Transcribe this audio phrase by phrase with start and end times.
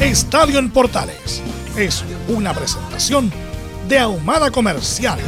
[0.00, 1.42] Estadio en Portales
[1.76, 3.32] es una presentación
[3.88, 5.18] de Ahumada Comercial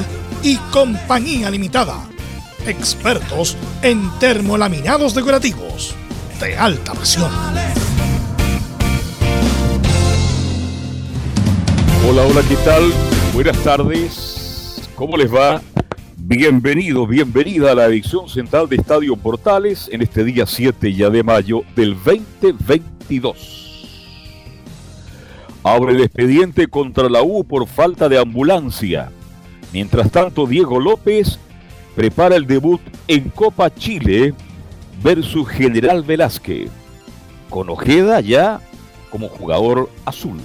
[0.45, 2.09] y Compañía Limitada.
[2.65, 5.93] Expertos en termolaminados decorativos
[6.39, 7.33] de alta presión.
[12.09, 12.93] Hola, hola, ¿qué tal?
[13.35, 14.89] Buenas tardes.
[14.95, 15.61] ¿Cómo les va?
[16.17, 21.25] Bienvenido, bienvenida a la edición central de Estadio Portales en este día 7 ya de
[21.25, 23.70] mayo del 2022
[25.63, 29.11] abre el expediente contra la U por falta de ambulancia.
[29.73, 31.39] Mientras tanto, Diego López
[31.95, 34.35] prepara el debut en Copa Chile
[35.03, 36.71] versus General Velázquez,
[37.49, 38.61] con Ojeda ya
[39.11, 40.39] como jugador azul.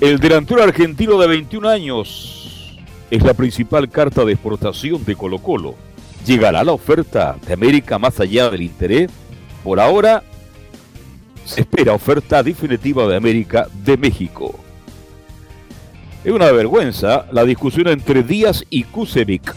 [0.00, 2.76] El delantero argentino de 21 años
[3.10, 5.76] es la principal carta de exportación de Colo Colo.
[6.26, 9.10] ¿Llegará la oferta de América más allá del interés?
[9.62, 10.22] Por ahora,
[11.44, 14.58] se espera oferta definitiva de América de México.
[16.24, 19.54] Es una vergüenza la discusión entre Díaz y Kusevic.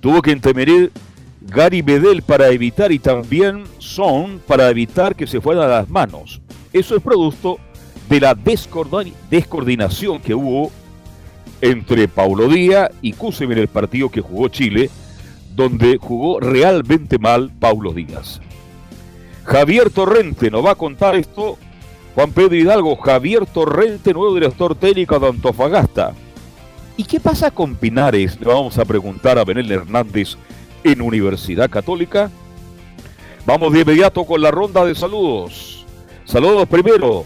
[0.00, 0.92] Tuvo que intervenir
[1.40, 6.40] Gary Bedel para evitar y también Son para evitar que se fueran las manos.
[6.72, 7.58] Eso es producto
[8.08, 10.70] de la descoordinación que hubo
[11.60, 14.90] entre Paulo Díaz y Kusevic en el partido que jugó Chile,
[15.54, 18.40] donde jugó realmente mal Paulo Díaz.
[19.44, 21.58] Javier Torrente nos va a contar esto.
[22.14, 26.14] Juan Pedro Hidalgo, Javier Torrente, nuevo director técnico de Antofagasta.
[26.96, 28.38] ¿Y qué pasa con Pinares?
[28.40, 30.36] Le vamos a preguntar a Benel Hernández
[30.84, 32.30] en Universidad Católica.
[33.44, 35.84] Vamos de inmediato con la ronda de saludos.
[36.24, 37.24] Saludos primero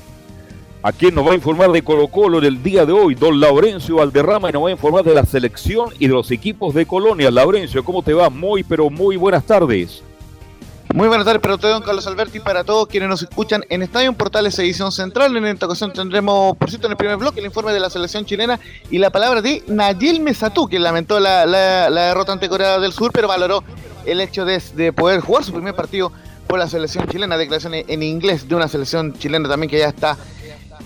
[0.82, 3.38] a quien nos va a informar de Colo Colo en el día de hoy, don
[3.40, 6.86] Laurencio Valderrama, y nos va a informar de la selección y de los equipos de
[6.86, 7.30] Colonia.
[7.30, 8.30] Laurencio, ¿cómo te va?
[8.30, 10.02] Muy, pero muy buenas tardes.
[10.94, 14.10] Muy buenas tardes para usted, don Carlos Alberti, para todos quienes nos escuchan en Estadio
[14.14, 15.36] Portales Edición Central.
[15.36, 18.24] En esta ocasión tendremos, por cierto, en el primer bloque el informe de la selección
[18.24, 18.58] chilena
[18.90, 21.46] y la palabra de Nayel Mesatú, que lamentó la,
[21.90, 23.62] derrota ante Corea del Sur, pero valoró
[24.06, 26.10] el hecho de, poder jugar su primer partido
[26.46, 27.36] por la selección chilena.
[27.36, 30.16] Declaraciones en inglés de una selección chilena también que ya está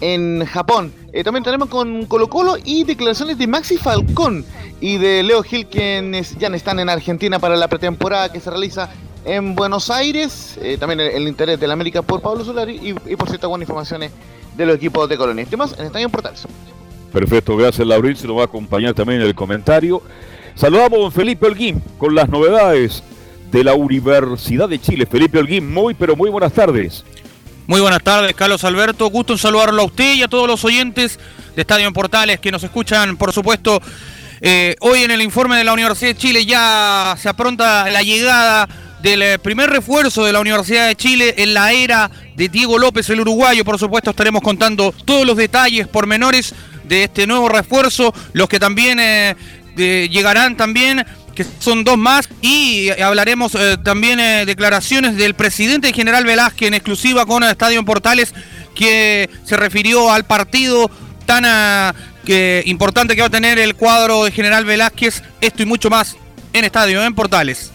[0.00, 0.92] en Japón.
[1.12, 4.44] Eh, también tenemos con Colo Colo y declaraciones de Maxi Falcón
[4.80, 8.90] y de Leo Gil, quienes ya están en Argentina para la pretemporada que se realiza
[9.24, 13.28] en Buenos Aires, eh, también el, interés de la América por Pablo Solari y, por
[13.28, 14.10] cierto buenas informaciones
[14.56, 15.46] de los equipos de Colonia.
[15.46, 16.46] Temas en Estadio Portales.
[17.12, 20.02] Perfecto, gracias Laurín, se nos va a acompañar también en el comentario.
[20.54, 23.02] Saludamos a don Felipe Holguín con las novedades
[23.50, 25.06] de la Universidad de Chile.
[25.06, 27.04] Felipe Holguín, muy pero muy buenas tardes.
[27.66, 29.08] Muy buenas tardes, Carlos Alberto.
[29.08, 31.18] Gusto en saludarlo a usted y a todos los oyentes
[31.54, 33.80] de Estadio en Portales que nos escuchan, por supuesto.
[34.40, 38.68] Eh, hoy en el informe de la Universidad de Chile ya se apronta la llegada
[39.02, 43.10] del eh, primer refuerzo de la Universidad de Chile en la era de Diego López,
[43.10, 43.64] el uruguayo.
[43.64, 46.54] Por supuesto, estaremos contando todos los detalles pormenores
[46.84, 49.34] de este nuevo refuerzo, los que también eh,
[49.76, 51.04] llegarán también
[51.34, 57.24] que son dos más, y hablaremos eh, también declaraciones del presidente general Velázquez en exclusiva
[57.24, 58.34] con Estadio en Portales,
[58.74, 60.90] que se refirió al partido
[61.24, 61.94] tan
[62.66, 66.16] importante que va a tener el cuadro de General Velázquez, esto y mucho más
[66.52, 67.71] en Estadio en Portales.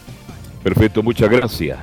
[0.64, 1.78] Perfecto, muchas gracias.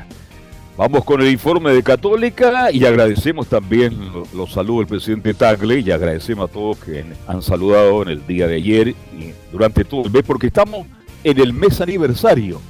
[0.76, 3.96] Vamos con el informe de Católica y agradecemos también
[4.34, 8.48] los saludos del presidente Tagle y agradecemos a todos que han saludado en el día
[8.48, 10.86] de ayer y durante todo el mes porque estamos
[11.22, 12.60] en el mes aniversario.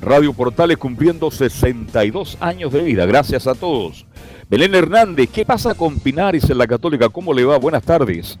[0.00, 3.06] Radio Portales cumpliendo 62 años de vida.
[3.06, 4.06] Gracias a todos.
[4.50, 7.08] Belén Hernández, ¿qué pasa con Pinares en la Católica?
[7.08, 7.56] ¿Cómo le va?
[7.58, 8.40] Buenas tardes.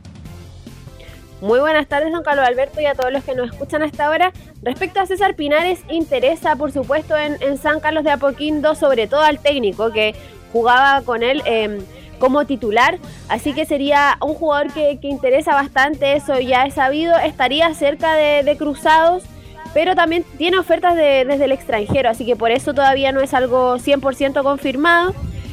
[1.42, 4.32] Muy buenas tardes, don Carlos Alberto, y a todos los que nos escuchan hasta ahora.
[4.62, 9.40] Respecto a César Pinares, interesa, por supuesto, en, San Carlos de Apoquindo, sobre todo al
[9.40, 10.14] técnico, que
[10.52, 11.80] jugaba con él em,
[12.20, 12.96] como titular,
[13.28, 18.56] así que sería un jugador que, interesa bastante, eso ya es sabido, estaría cerca de,
[18.56, 19.24] Cruzados,
[19.74, 23.78] pero también tiene ofertas desde el extranjero, así que por eso todavía no es algo
[23.78, 25.12] 100% confirmado.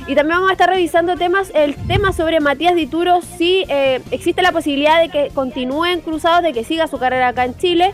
[0.10, 4.42] Y también vamos a estar revisando temas, el tema sobre Matías Dituro, si eh, existe
[4.42, 7.94] la posibilidad de que continúen Cruzados, de que siga su carrera acá en Chile,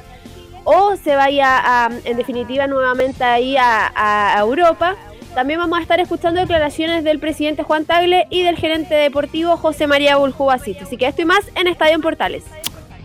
[0.63, 4.95] o se vaya en definitiva nuevamente ahí a, Europa.
[5.33, 9.85] También vamos a estar escuchando declaraciones del presidente Juan Tagle y del gerente deportivo José
[9.85, 10.85] María Buljubasista.
[10.85, 12.45] Así que esto y más en Estadio en Portales.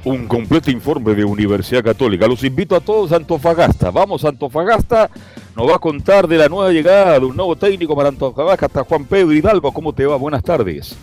[0.04, 2.28] Un completo informe de Universidad Católica.
[2.28, 3.90] Los invito a todos a Antofagasta.
[3.90, 5.10] Vamos a Antofagasta.
[5.60, 9.04] Nos va a contar de la nueva llegada de un nuevo técnico para Antofagasta, Juan
[9.04, 9.70] Pedro Hidalgo.
[9.70, 10.16] ¿Cómo te va?
[10.16, 10.96] Buenas tardes.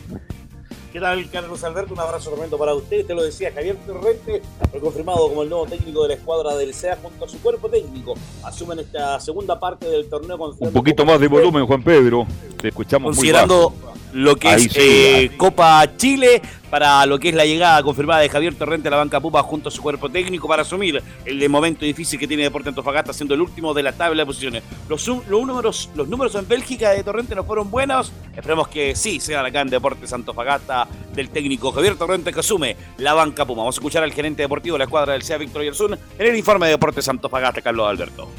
[0.92, 1.94] ¿Qué tal, Carlos Alberto?
[1.94, 3.06] Un abrazo tremendo para usted.
[3.06, 6.74] Te lo decía, Javier Torrente fue confirmado como el nuevo técnico de la escuadra del
[6.74, 8.15] SEA junto a su cuerpo técnico.
[8.44, 12.25] Asumen esta segunda parte del torneo con Un poquito más de volumen, Juan Pedro.
[12.60, 13.71] Te escuchamos Considerando
[14.13, 18.56] lo que es eh, Copa Chile, para lo que es la llegada confirmada de Javier
[18.56, 22.19] Torrente a la banca Pupa junto a su cuerpo técnico para asumir el momento difícil
[22.19, 24.63] que tiene Deporte Antofagasta, siendo el último de la tabla de posiciones.
[24.89, 28.12] Los, números, los números en Bélgica de Torrente no fueron buenos.
[28.36, 33.13] Esperemos que sí sean acá en Deportes Antofagasta del técnico Javier Torrente que asume la
[33.13, 33.62] banca Puma.
[33.62, 36.36] Vamos a escuchar al gerente deportivo de la escuadra del SEA, Víctor Yersun, en el
[36.36, 38.30] informe de Deportes Antofagasta, Carlos Alberto.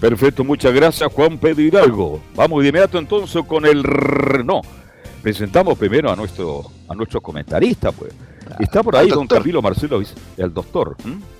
[0.00, 2.20] Perfecto, muchas gracias Juan Pedro Hidalgo.
[2.34, 3.82] Vamos de inmediato entonces con el...
[4.44, 4.60] No,
[5.26, 8.12] presentamos primero a nuestro, a nuestro comentarista, pues.
[8.60, 10.00] Está por ahí don Camilo Marcelo,
[10.36, 10.96] el doctor.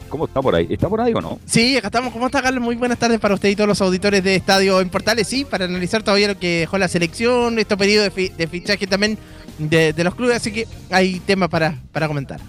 [0.09, 0.67] ¿Cómo está por ahí?
[0.69, 1.39] ¿Está por ahí o no?
[1.45, 2.13] Sí, acá estamos.
[2.13, 2.65] ¿Cómo está, Carlos?
[2.65, 5.29] Muy buenas tardes para usted y todos los auditores de Estadio en Portales.
[5.29, 9.19] Sí, para analizar todavía lo que dejó la selección, este periodo de, fichaje también
[9.57, 12.41] de, los clubes, así que hay tema para, para comentar.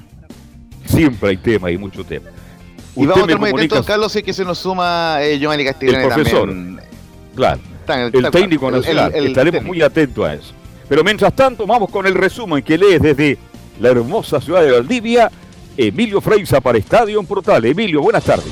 [0.86, 2.32] Siempre hay tema, hay mucho tema.
[2.96, 6.04] Y vamos a estar muy atentos, Carlos, y que se nos suma eh, Giovanni Castellani
[6.04, 6.56] el profesor,
[7.36, 7.62] Claro.
[8.12, 9.14] el, técnico nacional.
[9.14, 10.57] Estaremos muy atentos a eso.
[10.90, 13.38] Pero mientras tanto, vamos con el resumen que lee desde
[13.80, 15.30] la hermosa ciudad de Valdivia,
[15.76, 17.66] Emilio Freisa para Estadio Portal.
[17.66, 18.52] Emilio, buenas tardes.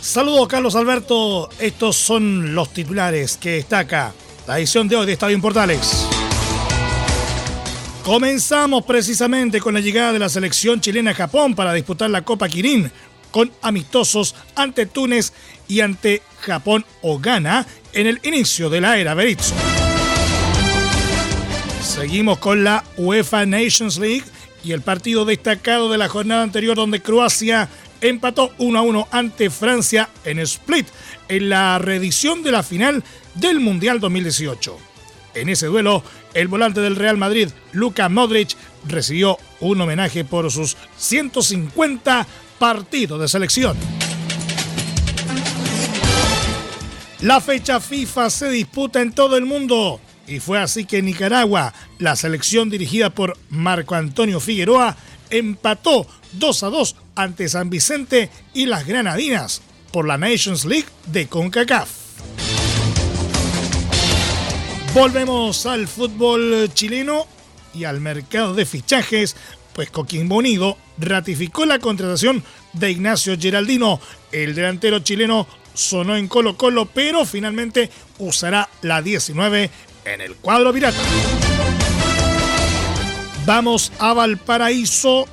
[0.00, 1.48] Saludos, Carlos Alberto.
[1.58, 4.12] Estos son los titulares que destaca
[4.46, 6.06] la edición de hoy de Estadio Portales.
[8.02, 12.48] Comenzamos precisamente con la llegada de la selección chilena a Japón para disputar la Copa
[12.48, 12.90] Kirin
[13.30, 15.32] con amistosos ante Túnez
[15.68, 19.54] y ante Japón o Ghana en el inicio de la era Berizzo.
[21.82, 24.24] Seguimos con la UEFA Nations League
[24.62, 27.68] y el partido destacado de la jornada anterior donde Croacia
[28.00, 30.86] empató 1 a 1 ante Francia en Split
[31.28, 33.02] en la reedición de la final
[33.34, 34.76] del Mundial 2018.
[35.34, 36.02] En ese duelo,
[36.34, 38.56] el volante del Real Madrid, Luka Modric,
[38.86, 42.26] recibió un homenaje por sus 150
[42.58, 43.76] partidos de selección.
[47.22, 52.14] La fecha FIFA se disputa en todo el mundo y fue así que Nicaragua, la
[52.14, 54.96] selección dirigida por Marco Antonio Figueroa,
[55.30, 61.26] empató 2 a 2 ante San Vicente y las Granadinas por la Nations League de
[61.26, 61.88] CONCACAF.
[64.92, 67.26] Volvemos al fútbol chileno
[67.72, 69.36] y al mercado de fichajes,
[69.74, 74.00] pues Coquimbo Unido ratificó la contratación de Ignacio Geraldino.
[74.32, 79.70] El delantero chileno sonó en Colo Colo, pero finalmente usará la 19
[80.04, 80.98] en el cuadro pirata.
[83.44, 85.28] Vamos a Valparaíso,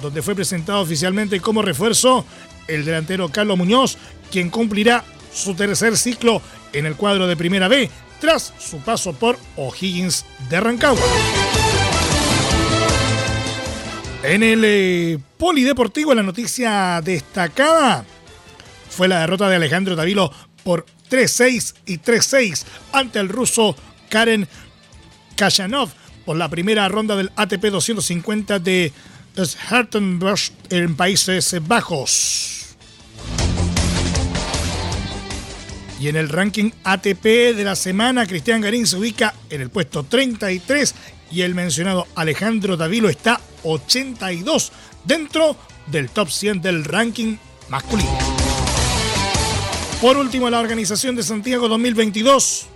[0.00, 2.24] donde fue presentado oficialmente como refuerzo
[2.66, 3.96] el delantero Carlos Muñoz,
[4.30, 7.88] quien cumplirá su tercer ciclo en el cuadro de Primera B
[8.20, 11.02] tras su paso por O'Higgins de Rancagua.
[14.22, 18.04] En el eh, polideportivo, la noticia destacada
[18.92, 20.32] fue la derrota de Alejandro Davilo
[20.62, 23.74] por 3-6 y 3-6 ante el ruso
[24.08, 24.46] Karen
[25.36, 25.90] Kashanov
[26.24, 28.92] por la primera ronda del ATP 250 de
[29.68, 30.38] Hartenberg
[30.70, 32.76] en Países Bajos.
[35.98, 40.02] Y en el ranking ATP de la semana, Cristian Garín se ubica en el puesto
[40.02, 40.94] 33
[41.30, 44.72] y el mencionado Alejandro Davilo está 82
[45.04, 45.56] dentro
[45.86, 47.36] del top 100 del ranking
[47.68, 48.41] masculino.
[50.02, 52.66] Por último, la Organización de Santiago 2022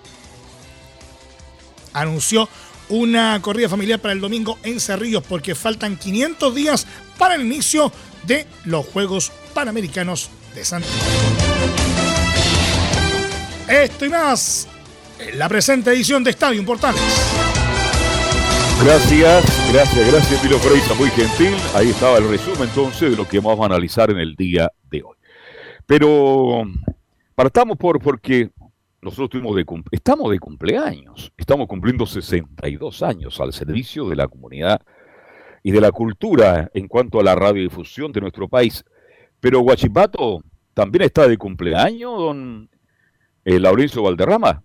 [1.92, 2.48] anunció
[2.88, 6.86] una corrida familiar para el domingo en Cerrillos porque faltan 500 días
[7.18, 7.90] para el inicio
[8.22, 10.96] de los Juegos Panamericanos de Santiago.
[13.66, 14.68] Esto y más
[15.18, 17.02] en la presente edición de Estadio Portales.
[18.84, 21.56] Gracias, gracias, gracias, Pilo Freisa, muy gentil.
[21.74, 25.02] Ahí estaba el resumen entonces de lo que vamos a analizar en el día de
[25.02, 25.16] hoy.
[25.88, 26.68] Pero
[27.36, 28.50] Partamos por porque
[29.02, 34.80] nosotros de estamos de cumpleaños, estamos cumpliendo 62 años al servicio de la comunidad
[35.62, 38.86] y de la cultura en cuanto a la radiodifusión de nuestro país.
[39.38, 42.70] Pero Guachipato también está de cumpleaños, don
[43.44, 44.62] eh, Laurencio Valderrama.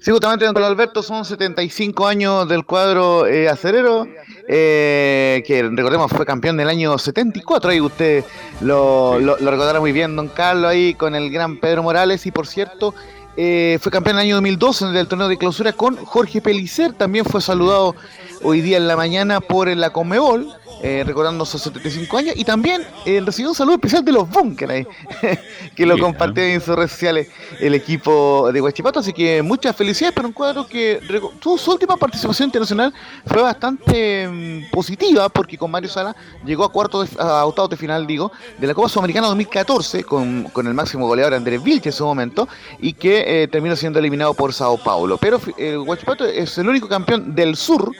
[0.00, 4.08] Sí, justamente, don Alberto, son 75 años del cuadro eh, acerero,
[4.48, 8.24] eh, que recordemos fue campeón del año 74, ahí usted
[8.62, 12.46] lo, lo, recordará muy bien, don Carlos, ahí con el gran Pedro Morales, y por
[12.46, 12.94] cierto,
[13.36, 16.94] eh, fue campeón en el año 2012 en el torneo de clausura con Jorge Pelicer,
[16.94, 17.94] también fue saludado
[18.42, 20.48] hoy día en la mañana por la Comebol,
[20.82, 24.86] eh, recordando sus 75 años, y también eh, recibió un saludo especial de los Bunkers
[25.76, 27.28] que lo compartió en sus redes sociales
[27.60, 31.00] el equipo de Huachipato, así que muchas felicidades para un cuadro que
[31.42, 32.94] su, su última participación internacional
[33.26, 37.76] fue bastante mm, positiva, porque con Mario Sala llegó a cuarto de, a octavos de
[37.76, 41.94] final, digo, de la Copa Sudamericana 2014, con, con el máximo goleador Andrés Vilche en
[41.94, 45.18] su momento, y que eh, terminó siendo eliminado por Sao Paulo.
[45.18, 47.92] Pero el Huachipato es el único campeón del sur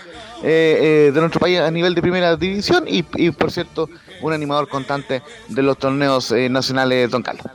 [0.42, 3.90] eh, eh, de nuestro país a nivel de primera división y, por cierto,
[4.22, 7.46] un animador constante de los torneos eh, nacionales Don Carlos.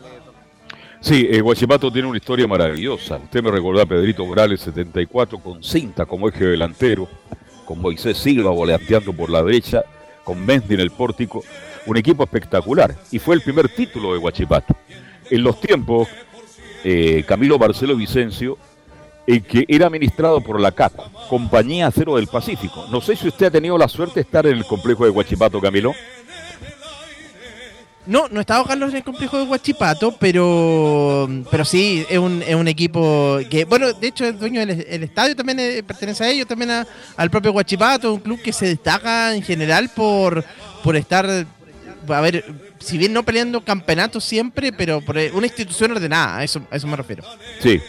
[1.02, 3.18] Sí, Guachipato tiene una historia maravillosa.
[3.18, 7.08] Usted me recordó a Pedrito Morales 74 con cinta como eje delantero,
[7.66, 9.84] con Moisés Silva volanteando por la derecha,
[10.24, 11.44] con Mendy en el pórtico.
[11.86, 14.76] Un equipo espectacular y fue el primer título de Guachipato.
[15.30, 16.08] En los tiempos,
[17.28, 18.58] Camilo Barcelo Vicencio
[19.28, 20.94] en que era administrado por la CAP,
[21.30, 22.88] Compañía Cero del Pacífico.
[22.92, 25.60] No sé si usted ha tenido la suerte de estar en el complejo de Huachipato,
[25.60, 25.94] Camilo.
[28.08, 32.44] No, no he estado Carlos en el complejo de Huachipato, pero pero sí, es un,
[32.44, 36.24] es un equipo que, bueno, de hecho el dueño del el estadio también eh, pertenece
[36.24, 36.86] a ellos, también
[37.18, 40.46] al propio Huachipato, un club que se destaca en general por,
[40.84, 41.26] por estar,
[42.08, 42.46] a ver,
[42.78, 46.86] si bien no peleando campeonatos siempre, pero por una institución ordenada, a eso, a eso
[46.86, 47.24] me refiero.
[47.60, 47.82] Sí,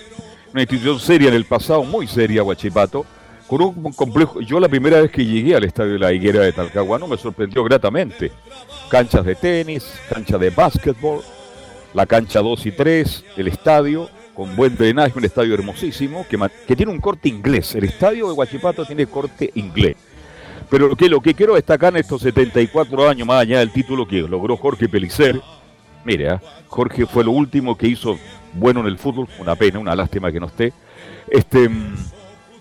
[0.56, 3.04] una institución seria en el pasado, muy seria, Huachipato,
[3.46, 4.40] con un complejo.
[4.40, 7.62] Yo la primera vez que llegué al estadio de la Higuera de Talcahuano me sorprendió
[7.62, 8.32] gratamente.
[8.88, 11.20] Canchas de tenis, cancha de básquetbol,
[11.92, 16.90] la cancha 2 y 3, el estadio con buen drenaje, un estadio hermosísimo que, tiene
[16.90, 17.74] un corte inglés.
[17.74, 19.96] El estadio de Huachipato tiene corte inglés.
[20.70, 24.08] Pero lo que, lo que quiero destacar en estos 74 años, más allá del título
[24.08, 25.38] que logró Jorge Pelicer,
[26.06, 26.40] mire, ¿ah?
[26.68, 28.16] Jorge fue lo último que hizo
[28.54, 30.72] bueno en el fútbol, una pena, una lástima que no esté.
[31.28, 31.68] Este,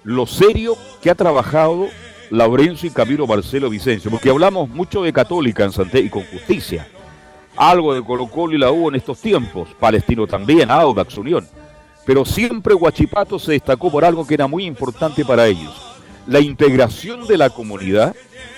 [0.03, 1.87] lo serio que ha trabajado
[2.31, 6.87] Laurencio y Camilo Marcelo Vicencio, porque hablamos mucho de Católica en Santé y con justicia.
[7.55, 11.47] Algo de Colo Colo y la U en estos tiempos, Palestino también, Audax Unión.
[12.05, 15.73] Pero siempre Huachipato se destacó por algo que era muy importante para ellos,
[16.27, 18.15] la integración de la comunidad,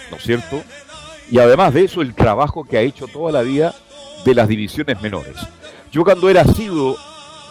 [0.10, 0.64] ¿no es cierto?
[1.30, 3.76] Y además de eso, el trabajo que ha hecho toda la vida
[4.26, 5.36] de las divisiones menores.
[5.92, 6.96] Yo cuando era sido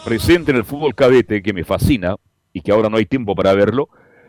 [0.04, 2.16] presente en el fútbol cadete, que me fascina
[2.52, 3.88] y que ahora no hay tiempo para verlo,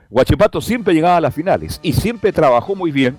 [0.09, 3.17] Guachipato siempre llegaba a las finales y siempre trabajó muy bien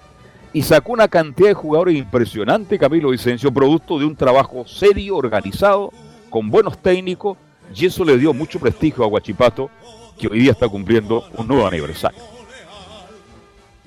[0.53, 5.93] y sacó una cantidad de jugadores impresionante, Camilo Vicencio, producto de un trabajo serio, organizado,
[6.31, 7.37] con buenos técnicos,
[7.75, 9.71] y eso le dio mucho prestigio a Guachipato,
[10.19, 12.38] que hoy día está cumpliendo un nuevo aniversario.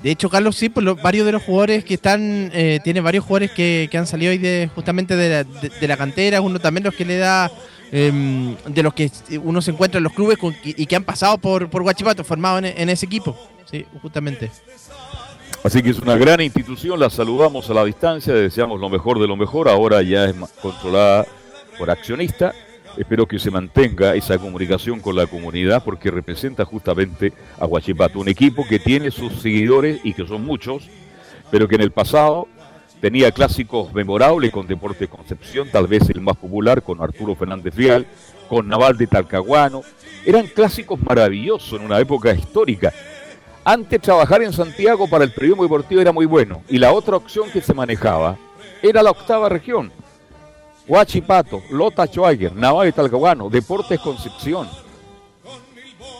[0.04, 3.52] De hecho, Carlos, sí, por varios de los jugadores que están, eh, tiene varios jugadores
[3.52, 7.06] que, han salido hoy de, justamente de la, de la, cantera, uno también los que
[7.06, 7.52] le da
[7.94, 9.12] Em, de los que
[9.44, 12.90] uno se encuentra en los clubes y que han pasado por, por Guachipato, formados en,
[12.90, 13.38] ese equipo.
[14.02, 14.50] Justamente.
[15.64, 19.28] Así que es una gran institución, la saludamos a la distancia, deseamos lo mejor de
[19.28, 21.26] lo mejor, ahora ya es controlada
[21.78, 22.54] por accionista.
[22.98, 28.28] Espero que se mantenga esa comunicación con la comunidad porque representa justamente a Guachipato, un
[28.28, 30.90] equipo que tiene sus seguidores y que son muchos,
[31.50, 32.48] pero que en el pasado
[33.02, 38.06] Tenía clásicos memorables con Deportes Concepción, tal vez el más popular, con Arturo Fernández Fial,
[38.48, 39.82] con Naval de Talcahuano.
[40.24, 42.94] Eran clásicos maravillosos en una época histórica.
[43.66, 46.62] Antes trabajar en Santiago para el periodismo deportivo era muy bueno.
[46.70, 48.38] Y la otra opción que se manejaba
[48.84, 49.92] era la octava región.
[50.88, 54.68] Huachipato, Lota Schwager, Naval de Talcahuano, Deportes Concepción.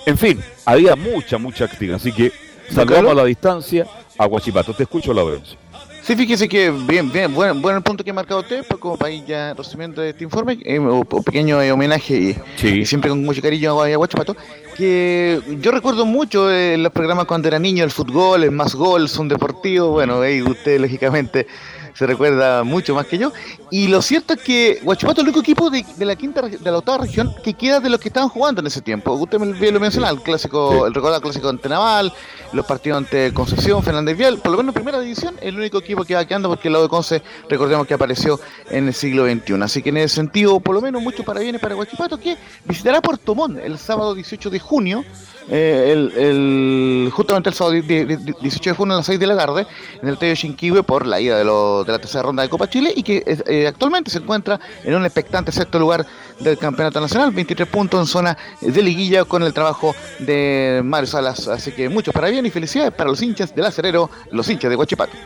[0.06, 1.98] En fin, había mucha, mucha actividad.
[1.98, 2.32] Así que
[2.70, 3.86] saludamos a la distancia
[4.18, 4.74] a Huachipato.
[4.74, 5.58] Te escucho, la Lorenzo.
[6.04, 8.98] Sí, fíjese que bien, bien, bueno, bueno el punto que ha marcado usted, pues como
[8.98, 13.40] para ir ya recibiendo este informe, eh, un pequeño eh, homenaje y, siempre con mucho
[13.40, 14.36] cariño a Guachipato,
[14.76, 19.08] que yo recuerdo mucho en los programas cuando era niño, el fútbol, el más gol,
[19.10, 21.46] son deportivos, bueno, ahí usted lógicamente
[21.94, 23.32] se recuerda mucho más que yo.
[23.70, 26.78] Y lo cierto es que Huachipato es el único equipo de, la quinta de la
[26.78, 29.14] octava región que queda de los que estaban jugando en ese tiempo.
[29.14, 32.12] Usted me lo mencionaba, el clásico, el recordado clásico ante Naval,
[32.54, 36.04] los partidos ante Concepción, Fernández Vial, por lo menos en primera división, el único equipo
[36.04, 39.62] que va quedando porque el lado de Conce, recordemos que apareció en el siglo XXI.
[39.62, 43.02] Así que en ese sentido, por lo menos mucho para bienes para Huachipato, que visitará
[43.02, 45.06] Puerto Montt el sábado 18 de junio
[45.54, 49.68] eh, el, justamente el sábado 18 de junio a las 6 de la tarde
[50.02, 53.04] en el Estadio Chinquiwe por la ida de, la tercera ronda de Copa Chile y
[53.04, 56.06] que eh, actualmente se encuentra en un expectante sexto lugar
[56.40, 61.50] del Campeonato Nacional, 23 puntos en zona de liguilla con el trabajo de Mario Salas.
[61.50, 64.78] Así que muchos para bien y felicidades para los hinchas del acerero, los hinchas de
[64.78, 65.18] Huachipato.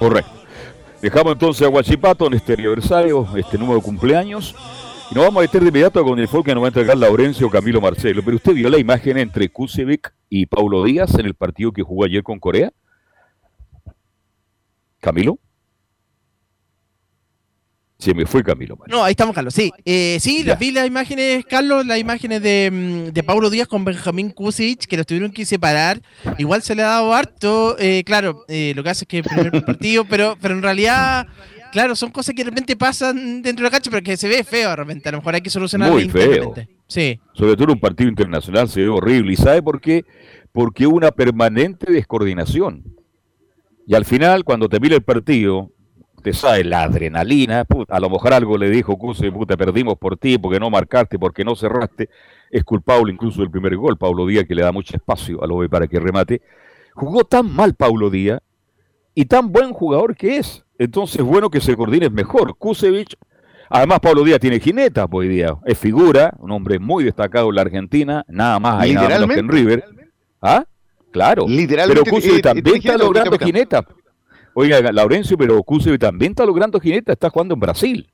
[0.00, 0.32] Correcto.
[1.00, 4.56] Dejamos entonces a Huachipato en este aniversario, este número de cumpleaños.
[5.10, 6.96] Y nos vamos a meter de inmediato con el fútbol que nos va a entregar
[6.98, 8.22] Laurencio Camilo Marcelo.
[8.22, 12.04] Pero usted vio la imagen entre Kusevic y Paulo Díaz en el partido que jugó
[12.04, 12.70] ayer con Corea.
[15.00, 15.38] Camilo.
[17.98, 18.78] Se me fue Camilo.
[18.86, 19.54] No, ahí estamos, Carlos.
[19.54, 23.66] Sí, eh, sí, las vi las imágenes, Carlos, las imágenes de, mm, de Paulo Díaz
[23.66, 26.00] con Benjamín Kusic, que los tuvieron que separar.
[26.36, 27.76] Igual se le ha dado harto.
[27.78, 31.26] Eh, claro, eh, lo que hace es que el primer partido, pero, pero en realidad
[31.72, 34.44] Claro, son cosas que de repente pasan dentro de la cancha, pero que se ve
[34.44, 35.08] feo de repente.
[35.08, 35.94] A lo mejor hay que solucionarlo.
[35.94, 36.54] Muy feo.
[36.86, 37.20] Sí.
[37.34, 39.32] Sobre todo en un partido internacional se ve horrible.
[39.32, 40.04] ¿Y sabe por qué?
[40.52, 42.84] Porque una permanente descoordinación.
[43.86, 45.70] Y al final, cuando te mira el partido,
[46.22, 47.64] te sabe la adrenalina.
[47.88, 51.44] a lo mejor algo le dijo Cuse, puta, perdimos por ti, porque no marcaste, porque
[51.44, 52.08] no cerraste.
[52.50, 55.68] Es culpable incluso del primer gol, Paulo Díaz, que le da mucho espacio a Lobe
[55.68, 56.42] para que remate.
[56.94, 58.40] Jugó tan mal Paulo Díaz
[59.14, 62.56] y tan buen jugador que es entonces, bueno que se coordine mejor.
[62.56, 63.16] Kusevich,
[63.68, 67.62] además Pablo Díaz tiene jineta hoy día, es figura, un hombre muy destacado en la
[67.62, 69.84] Argentina, nada más ahí nada menos que en River.
[70.40, 70.64] ¿Ah?
[71.10, 71.46] Claro.
[71.46, 73.84] Pero Kusevich también está logrando jineta.
[74.54, 78.10] Oiga, Laurencio, pero Kusevich también está logrando jineta, está jugando en Brasil.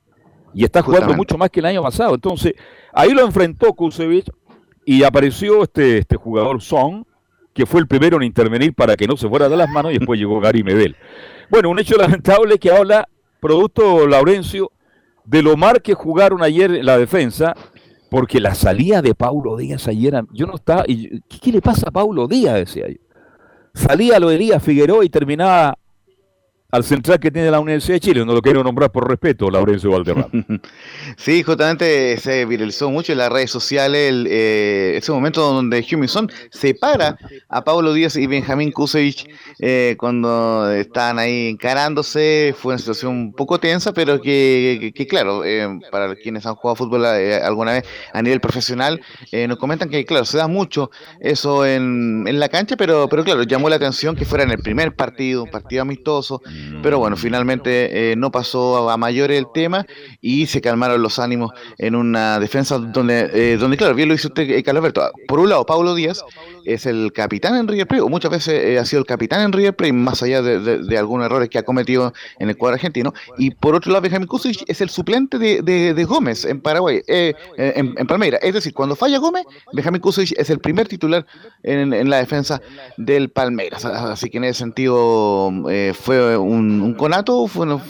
[0.53, 2.15] Y está jugando mucho más que el año pasado.
[2.15, 2.53] Entonces,
[2.93, 4.31] ahí lo enfrentó Kusevich
[4.85, 7.05] y apareció este, este jugador Son,
[7.55, 9.97] que fue el primero en intervenir para que no se fuera de las manos y
[9.97, 10.97] después llegó Gary Medel.
[11.49, 13.07] Bueno, un hecho lamentable que habla,
[13.39, 14.71] producto Laurencio,
[15.23, 17.55] de lo mal que jugaron ayer en la defensa,
[18.11, 21.91] porque la salida de Paulo Díaz ayer, yo no estaba, y, ¿qué, le pasa a
[21.91, 22.55] Paulo Díaz?
[22.55, 22.97] Decía yo.
[23.73, 25.77] Salía lo de Figueroa y terminaba
[26.75, 29.91] al central que tiene la Universidad de Chile, no lo quiero nombrar por respeto, Laurencio
[29.91, 30.27] Valderrama.
[31.17, 36.29] sí, justamente se viralizó mucho en las redes sociales el, eh, ese momento donde Huminson
[36.51, 39.25] separa a Pablo Díaz y Benjamín Kusevich
[39.59, 42.53] eh, cuando estaban ahí encarándose.
[42.57, 47.05] Fue una situación un poco tensa, pero que, claro, eh, para quienes han jugado fútbol
[47.05, 48.99] alguna vez a nivel profesional,
[49.47, 53.43] nos comentan que, claro, se da mucho eso en, en la cancha, pero, pero claro,
[53.43, 56.41] llamó la atención que fuera en el primer partido, un partido amistoso
[56.81, 59.85] pero bueno, finalmente eh, no pasó a, mayores el tema
[60.21, 64.27] y se calmaron los ánimos en una defensa donde, eh, donde claro, bien lo hizo
[64.27, 65.11] usted, eh, Carlos Alberto.
[65.27, 66.23] Por un lado, Pablo Díaz
[66.65, 69.75] es el capitán en River Plate, o muchas veces ha sido el capitán en River
[69.75, 73.13] Plate, más allá de, algunos errores que ha cometido en el cuadro argentino.
[73.37, 78.07] Y por otro lado, Benjamín Kusic es el suplente de, Gómez en Paraguay, en, en,
[78.07, 78.39] Palmeiras.
[78.43, 81.25] Es decir, cuando falla Gómez, Benjamín Kusic es el primer titular
[81.63, 82.61] en, la defensa
[82.97, 83.85] del Palmeiras.
[83.85, 85.51] Así que en ese sentido
[85.93, 87.81] fue un, conato, fue una,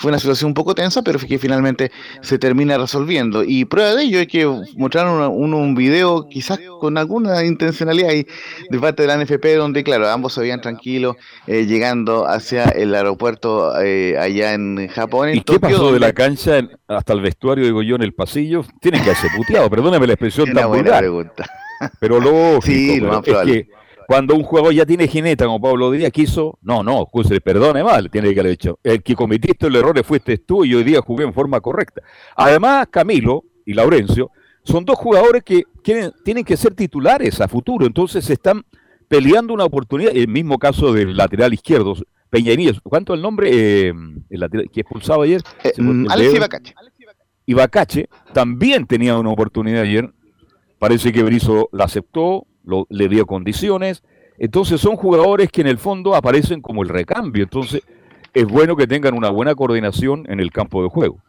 [0.00, 3.44] fue una situación un poco tensa, pero que finalmente se termina resolviendo.
[3.44, 8.26] Y prueba de ello es que mostraron un, video quizás con alguna intencionalidad ahí
[8.70, 12.94] de parte de la NFP, donde claro, ambos se veían tranquilos eh, llegando hacia el
[12.94, 15.34] aeropuerto eh, allá en Japón.
[15.34, 18.64] ¿Y qué pasó de la cancha hasta el vestuario, digo yo, en el pasillo?
[18.80, 21.04] Tienen que hacer puteado, perdóname la expresión tan vulgar.
[21.98, 23.68] Pero luego sí, lo es que
[24.10, 28.10] cuando un jugador ya tiene jineta, como Pablo Díaz quiso, no, no, se perdone mal,
[28.10, 28.80] tiene que haber dicho.
[28.82, 32.02] El que cometiste el error fuiste tú y hoy día jugué en forma correcta.
[32.34, 34.32] Además, Camilo y Laurencio
[34.64, 38.64] son dos jugadores que tienen que ser titulares a futuro, entonces están
[39.06, 40.10] peleando una oportunidad.
[40.12, 41.94] El mismo caso del lateral izquierdo,
[42.30, 42.80] Peñanillo.
[42.82, 43.50] ¿Cuánto el nombre?
[43.52, 43.94] Eh,
[44.28, 45.40] el lateral que expulsaba ayer.
[45.62, 46.74] Eh, mm, Alex Ibacache.
[47.46, 50.12] Ibacache también tenía una oportunidad ayer.
[50.80, 52.48] Parece que Berizzo la aceptó,
[52.88, 54.02] le dio condiciones.
[54.38, 57.42] Entonces son jugadores que en el fondo aparecen como el recambio.
[57.42, 57.82] Entonces
[58.32, 61.20] es bueno que tengan una buena coordinación en el campo de juego.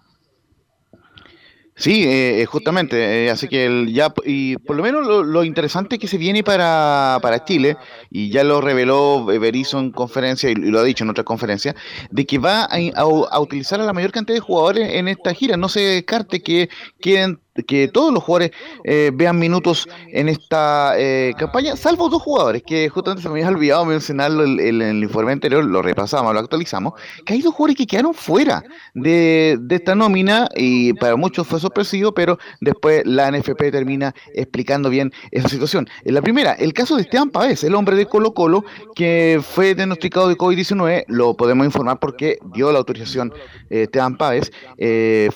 [1.82, 6.08] Sí, eh, eh, justamente, eh, así que ya, y por lo menos lo, interesante que
[6.08, 7.76] se viene para, para, Chile,
[8.12, 11.74] y ya lo reveló Berizzo en conferencia, y lo ha dicho en otra conferencia,
[12.12, 15.58] de que va a, utilizar a la mayor cantidad de jugadores en esta gira.
[15.58, 18.52] No se descarte que queden que todos los jugadores
[18.84, 23.50] eh, vean minutos en esta eh, campaña, salvo dos jugadores que justamente se me había
[23.50, 26.94] olvidado mencionarlo en, el informe anterior, lo repasamos, lo actualizamos,
[27.26, 32.14] que hay dos jugadores que quedaron fuera de, esta nómina y para muchos fue sorpresivo,
[32.14, 35.88] pero después la NFP termina explicando bien esa situación.
[36.06, 38.64] En la primera, el caso de Esteban Pavés, el hombre de Colo Colo
[38.96, 43.34] que fue diagnosticado de COVID-19, lo podemos informar porque dio la autorización
[43.70, 44.52] eh, Esteban Pavés,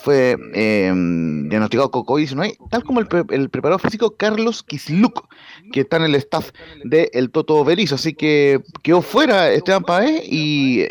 [0.02, 5.28] fue diagnosticado con COVID-19, tal como el, el, preparador físico Carlos Kisluk,
[5.72, 6.52] que está en el staff
[6.84, 7.96] del el Toto Berizzo.
[7.96, 10.84] Así que quedó fuera Esteban Paez y,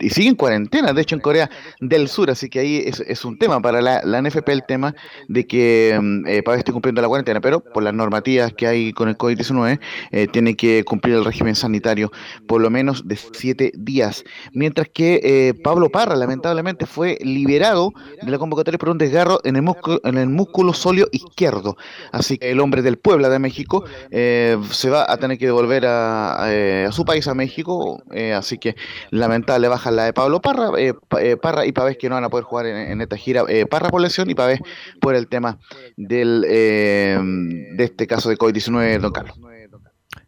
[0.00, 1.50] y, sigue en cuarentena, de hecho en Corea
[1.80, 2.30] del Sur.
[2.30, 4.94] Así que ahí es, un tema para la, la, NFP el tema
[5.28, 9.08] de que mm, eh, esté cumpliendo la cuarentena, pero por las normativas que hay con
[9.08, 9.80] el COVID-19,
[10.12, 12.10] eh, tiene que cumplir el régimen sanitario
[12.46, 14.24] por lo menos de siete días.
[14.52, 19.56] Mientras que eh, Pablo Parra, lamentablemente, fue liberado de la convocatoria por un desgarro en
[19.56, 21.76] el músculo, en el músculo músculo sóleo izquierdo.
[22.12, 25.84] Así que el hombre del Puebla de México eh, se va a tener que devolver
[25.84, 28.00] a, su país, a México.
[28.12, 28.76] Eh, así que
[29.10, 30.94] lamentable baja la de Pablo Parra, eh,
[31.42, 33.44] Parra y Pavés que no van a poder jugar en, esta gira.
[33.68, 34.60] Parra por lesión y Pavés
[35.00, 35.58] por el tema
[35.96, 39.36] del, de este caso de COVID-19, don Carlos.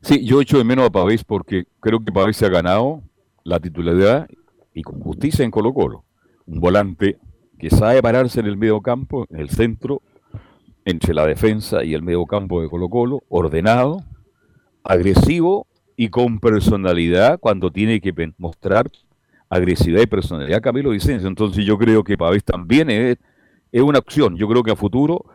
[0.03, 3.03] Sí, yo echo de menos a Pavés porque creo que Pavés se ha ganado
[3.45, 4.29] la titularidad
[4.75, 6.05] y con justicia en Colo Colo.
[6.47, 7.19] Un volante
[7.59, 10.03] que sabe pararse en el medio campo, en el centro,
[10.87, 14.05] entre la defensa y el medio campo de Colo Colo, ordenado,
[14.85, 18.91] agresivo y con personalidad cuando tiene que mostrar
[19.49, 21.29] agresividad y personalidad Camilo Vicencio.
[21.29, 23.19] Entonces yo creo que Pavés también es,
[23.73, 24.37] es una opción.
[24.37, 25.27] Yo creo que a futuro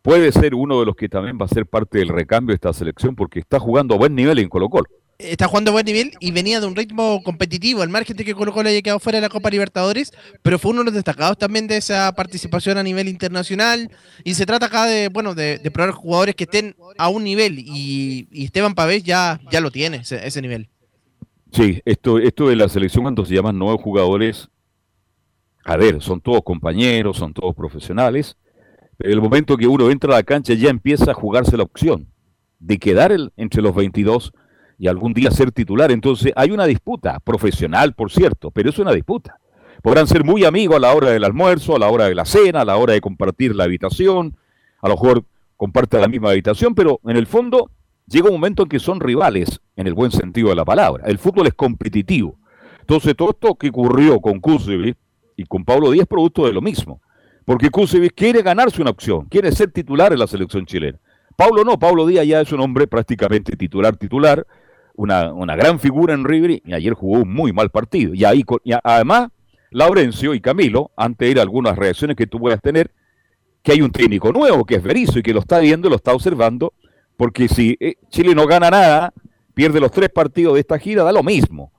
[0.00, 2.72] puede ser uno de los que también va a ser parte del recambio de esta
[2.72, 6.12] selección porque está jugando a buen nivel en Colo Colo está jugando a buen nivel
[6.20, 9.18] y venía de un ritmo competitivo, al margen de que Colo Colo haya quedado fuera
[9.18, 12.82] de la Copa Libertadores, pero fue uno de los destacados también de esa participación a
[12.82, 13.90] nivel internacional
[14.24, 18.28] y se trata acá de, bueno, de, probar jugadores que estén a un nivel y,
[18.32, 20.68] Esteban Pavés ya, ya lo tiene, ese, nivel.
[21.52, 24.48] Sí, esto, esto de la selección cuando se llaman nuevos jugadores,
[25.64, 28.36] a ver, son todos compañeros, son todos profesionales,
[28.96, 32.08] pero el momento que uno entra a la cancha ya empieza a jugarse la opción
[32.58, 34.32] de quedar el, entre los 22
[34.78, 35.90] y algún día ser titular.
[35.90, 39.38] Entonces hay una disputa, profesional por cierto, pero es una disputa.
[39.82, 42.62] Podrán ser muy amigos a la hora del almuerzo, a la hora de la cena,
[42.62, 44.36] a la hora de compartir la habitación,
[44.80, 45.24] a lo mejor
[45.56, 47.70] comparten la misma habitación, pero en el fondo
[48.06, 51.04] llega un momento en que son rivales, en el buen sentido de la palabra.
[51.06, 52.38] El fútbol es competitivo.
[52.80, 54.96] Entonces todo esto que ocurrió con Kusevich
[55.36, 57.00] y con Pablo Díaz producto de lo mismo.
[57.44, 60.98] Porque Kusevich quiere ganarse una opción, quiere ser titular en la selección chilena.
[61.36, 64.46] Pablo no, Pablo Díaz ya es un hombre prácticamente titular, titular,
[64.94, 68.14] una, una gran figura en River y ayer jugó un muy mal partido.
[68.14, 68.44] Y ahí,
[68.82, 69.28] además,
[69.70, 72.92] Laurencio y Camilo, ante ir algunas reacciones que tú puedas tener,
[73.62, 76.12] que hay un técnico nuevo, que es Berizzo, y que lo está viendo, lo está
[76.12, 76.74] observando,
[77.16, 79.12] porque si eh, Chile no gana nada,
[79.54, 81.72] pierde los tres partidos de esta gira, da lo mismo.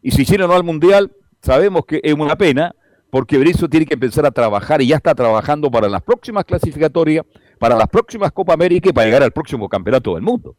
[0.00, 2.74] Y si Chile no va al Mundial, sabemos que es una pena,
[3.10, 7.26] porque Berizzo tiene que empezar a trabajar y ya está trabajando para las próximas clasificatorias,
[7.58, 10.56] para las próximas Copa América y para llegar al próximo campeonato del mundo.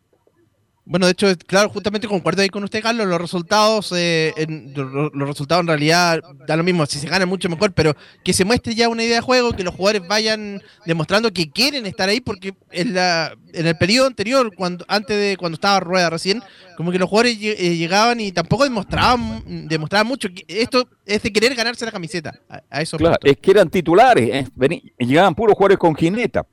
[0.85, 5.13] Bueno, de hecho, claro, justamente concuerdo ahí con usted, Carlos, los resultados, eh, en, los,
[5.13, 8.75] resultados en realidad da lo mismo, si se gana mucho mejor, pero que se muestre
[8.75, 12.53] ya una idea de juego, que los jugadores vayan demostrando que quieren estar ahí, porque
[12.71, 16.43] en, la, en el periodo anterior, cuando antes de cuando estaba Rueda recién,
[16.75, 20.27] como que los jugadores eh, llegaban y tampoco demostraban, demostraban mucho.
[20.49, 22.33] Esto es de querer ganarse la camiseta.
[22.49, 26.45] A, eso claro, es que eran titulares, eh, llegaban puros jugadores con jineta,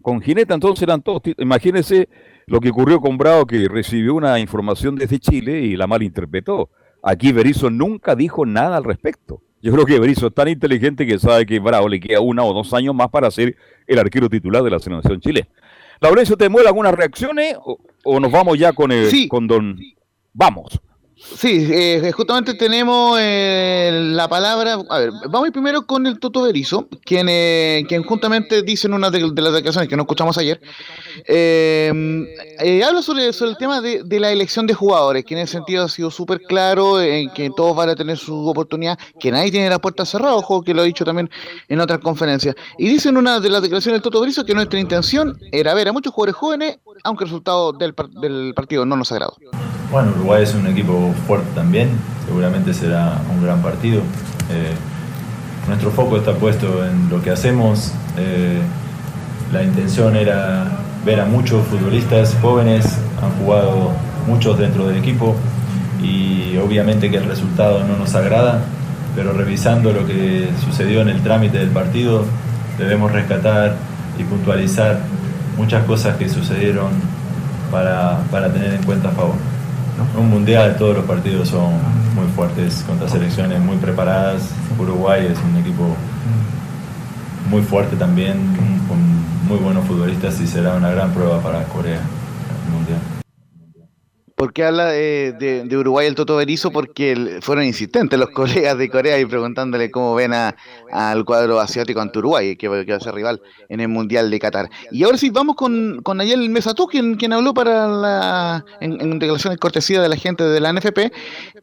[0.00, 2.08] con jineta entonces eran todos, imagínense
[2.46, 6.70] lo que ocurrió con Bravo, que recibió una información desde Chile y la malinterpretó.
[7.02, 9.42] Aquí Berizzo nunca dijo nada al respecto.
[9.60, 12.52] Yo creo que Berizzo es tan inteligente que sabe que Bravo le queda una o
[12.52, 15.48] dos años más para ser el arquero titular de la selección chilena.
[16.00, 19.78] Laurencio, ¿te mueve algunas reacciones o, nos vamos ya con, el, con don...
[20.34, 20.80] Vamos.
[21.16, 24.78] Sí, eh, justamente tenemos eh, la palabra.
[24.88, 29.10] A ver, vamos primero con el Toto Berizo, quien, eh, quien juntamente dice en una
[29.10, 30.60] de, las declaraciones que no escuchamos ayer,
[32.84, 35.88] habla sobre, sobre, el tema de, la elección de jugadores, que en ese sentido ha
[35.88, 39.78] sido súper claro, en que todos van a tener su oportunidad, que nadie tiene la
[39.78, 41.30] puerta cerrada, ojo, que lo ha dicho también
[41.68, 42.56] en otras conferencias.
[42.76, 45.88] Y dice en una de las declaraciones del Toto Berizo que nuestra intención era ver
[45.88, 49.36] a muchos jugadores jóvenes, aunque el resultado del, del partido no nos agradó.
[49.94, 51.88] Bueno, Uruguay es un equipo fuerte también,
[52.26, 54.00] seguramente será un gran partido.
[54.50, 54.74] Eh,
[55.68, 57.92] nuestro foco está puesto en lo que hacemos.
[58.18, 58.58] Eh,
[59.52, 60.66] la intención era
[61.06, 62.84] ver a muchos futbolistas jóvenes,
[63.22, 63.92] han jugado
[64.26, 65.36] muchos dentro del equipo
[66.02, 68.64] y obviamente que el resultado no nos agrada,
[69.14, 72.24] pero revisando lo que sucedió en el trámite del partido,
[72.78, 73.76] debemos rescatar
[74.18, 74.98] y puntualizar
[75.56, 76.88] muchas cosas que sucedieron
[77.70, 79.54] para, para tener en cuenta a favor.
[80.18, 81.72] Un mundial, todos los partidos son
[82.14, 84.42] muy fuertes contra selecciones muy preparadas.
[84.78, 85.96] Uruguay es un equipo
[87.48, 88.36] muy fuerte también,
[88.88, 88.98] con
[89.46, 93.13] muy buenos futbolistas y será una gran prueba para Corea el mundial.
[94.36, 96.72] ¿Por qué habla de, Uruguay el Toto Berizo?
[96.72, 102.18] Porque fueron insistentes los colegas de Corea y preguntándole cómo ven al cuadro asiático ante
[102.18, 104.70] Uruguay, que, va a ser rival en el Mundial de Qatar.
[104.90, 109.18] Y ahora sí, vamos con, con Nayel Mesatú, quien, quien habló para la, en, en
[109.20, 111.12] declaraciones cortesía de la gente de la NFP.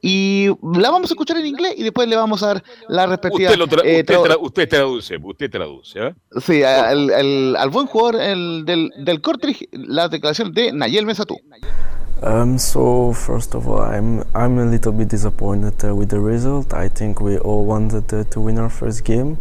[0.01, 3.51] Y la vamos a escuchar en inglés y después le vamos a dar la respectiva.
[3.51, 4.05] Usted, eh,
[4.39, 5.99] usted, traduce, usted traduce.
[5.99, 6.15] ¿eh?
[6.39, 11.37] Sí, al, al, buen jugador el, del, del Cortrich, la declaración de Nayel Mesatú.
[12.23, 16.71] Um, so first of all, I'm I'm a little bit disappointed uh, with the result.
[16.71, 19.39] I think we all wanted uh, to win our first game,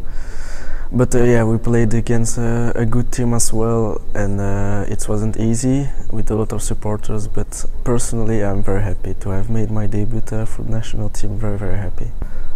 [0.90, 5.06] but uh, yeah, we played against uh, a good team as well, and uh, it
[5.10, 7.28] wasn't easy with a lot of supporters.
[7.28, 11.36] But personally, I'm very happy to have made my debut uh, for the national team.
[11.36, 12.10] Very very happy.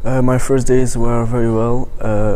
[0.04, 1.88] my first days were very well.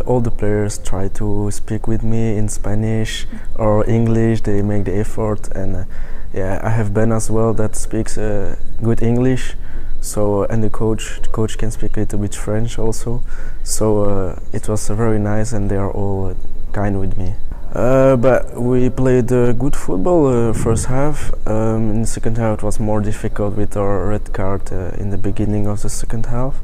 [0.05, 3.25] all the players try to speak with me in Spanish
[3.55, 4.41] or English.
[4.41, 5.85] They make the effort and
[6.33, 9.55] yeah, I have Ben as well that speaks uh, good English.
[10.01, 13.21] So and the coach, the coach can speak a little bit French also.
[13.63, 16.35] So uh, it was very nice, and they are all
[16.71, 17.35] kind with me.
[17.73, 21.31] Uh, but we played uh, good football uh, first half.
[21.47, 25.11] Um, in the second half, it was more difficult with our red card uh, in
[25.11, 26.59] the beginning of the second half.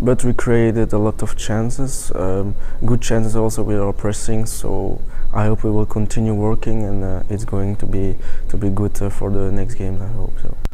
[0.00, 4.46] But we created a lot of chances, um, good chances also with our pressing.
[4.46, 5.00] So
[5.32, 8.16] I hope we will continue working and uh, it's going to be
[8.48, 10.00] to be good uh, for the next games.
[10.00, 10.65] I hope so.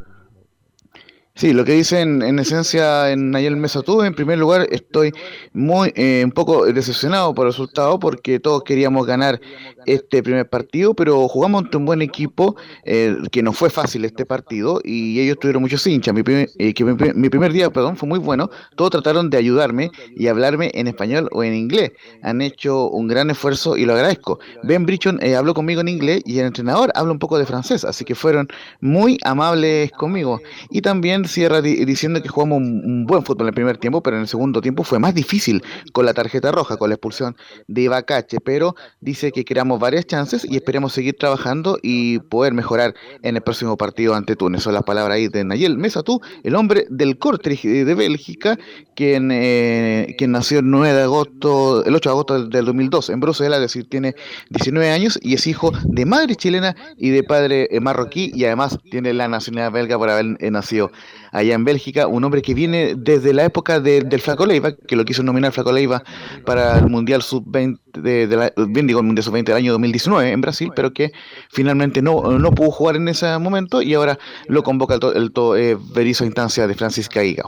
[1.34, 5.12] Sí, lo que dicen en esencia en Nayel Mesatú, en primer lugar, estoy
[5.54, 9.40] muy eh, un poco decepcionado por el resultado porque todos queríamos ganar
[9.86, 14.26] este primer partido, pero jugamos ante un buen equipo eh, que no fue fácil este
[14.26, 16.14] partido y ellos tuvieron muchos hinchas.
[16.14, 16.74] Mi primer, eh,
[17.14, 18.50] mi, primer día, perdón, fue muy bueno.
[18.76, 21.92] Todos trataron de ayudarme y hablarme en español o en inglés.
[22.22, 24.38] Han hecho un gran esfuerzo y lo agradezco.
[24.64, 28.04] Ben Brichon habló conmigo en inglés y el entrenador habla un poco de francés, así
[28.04, 28.48] que fueron
[28.80, 30.38] muy amables conmigo.
[30.68, 34.22] Y también cierra diciendo que jugamos un, buen fútbol en el primer tiempo, pero en
[34.22, 38.40] el segundo tiempo fue más difícil con la tarjeta roja, con la expulsión de Ibacache,
[38.40, 43.42] pero dice que creamos varias chances y esperemos seguir trabajando y poder mejorar en el
[43.42, 44.62] próximo partido ante Túnez.
[44.62, 48.58] Son las palabras ahí de Nayel Mesatú, el hombre del Kortrijk de Bélgica,
[48.94, 53.20] quien, eh, quien nació el 9 de agosto, el 8 de agosto del, 2002 en
[53.20, 54.14] Bruselas, es decir, tiene
[54.50, 58.78] 19 años y es hijo de madre chilena y de padre eh, marroquí y además
[58.90, 60.90] tiene la nacionalidad belga por haber eh, nacido
[61.32, 65.04] allá en Bélgica, un hombre que viene desde la época del Flaco Leiva, que lo
[65.04, 66.02] quiso nominar Flaco Leiva
[66.44, 70.70] para el Mundial Sub-20, de, bien digo, el Mundial Sub-20 del año 2019 en Brasil,
[70.74, 71.12] pero que
[71.50, 75.76] finalmente no, no pudo jugar en ese momento y ahora lo convoca el, el, eh,
[75.94, 77.44] Berizo Instancia de Francisca Higa.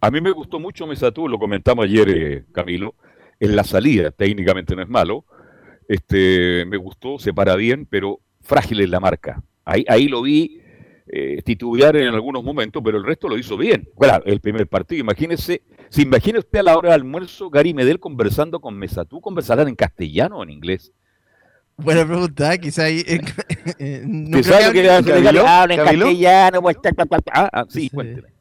[0.00, 2.94] A mí me gustó mucho Mesatú, lo comentamos ayer, eh, Camilo,
[3.40, 5.24] en la salida, técnicamente no es malo,
[5.88, 9.42] este, me gustó, se para bien, pero frágil en la marca.
[9.64, 10.60] Ahí, ahí lo vi
[11.06, 13.88] eh, titubear en algunos momentos, pero el resto lo hizo bien.
[13.98, 18.00] Claro, el primer partido, imagínese, si imagina usted a la hora del almuerzo Gary Medel
[18.00, 20.92] conversando con Mesatú, conversarán en castellano o en inglés.
[21.76, 23.04] Buena pregunta, quizá ahí.
[24.04, 26.76] no ¿Qué que, en castellano, pues,
[27.32, 28.33] ah, ah, sí, cuénteme.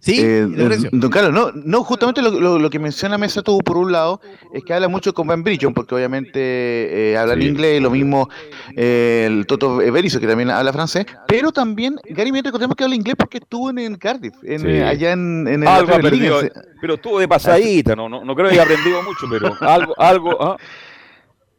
[0.00, 0.46] Sí, eh,
[0.92, 4.22] don Carlos, no, no justamente lo, que menciona Mesa tuvo por un lado
[4.54, 8.30] es que habla mucho con Ben Bridgeon, porque obviamente eh, habla en inglés, lo mismo
[8.74, 12.96] eh, el Toto Berizzo, que también habla francés, pero también Gary Mientras recordemos que habla
[12.96, 16.40] inglés porque estuvo en, Cardiff, allá en, en el algo aprendido,
[16.80, 20.42] pero estuvo de pasadita, no, no, no creo que haya aprendido mucho, pero algo, algo,
[20.42, 20.56] ¿ah?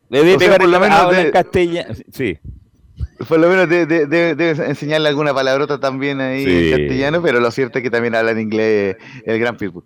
[0.10, 2.40] Debe pegar en la mano en castellano, sí.
[3.28, 7.84] Por lo menos debe enseñarle alguna palabrota también ahí en castellano, pero lo cierto es
[7.84, 9.86] que también habla en inglés el gran Pitbull.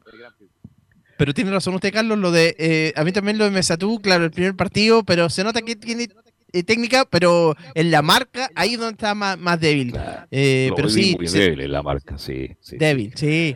[1.18, 2.56] Pero tiene razón usted, Carlos, lo de.
[2.58, 5.76] Eh, a mí también lo de Mesatú, claro, el primer partido, pero se nota que
[5.76, 6.10] tiene
[6.52, 9.96] eh, técnica, pero en la marca, ahí es donde está más, débil.
[10.32, 11.16] Eh, pero sí.
[11.18, 12.50] Muy débil en la marca, sí.
[12.72, 13.56] Débil, sí.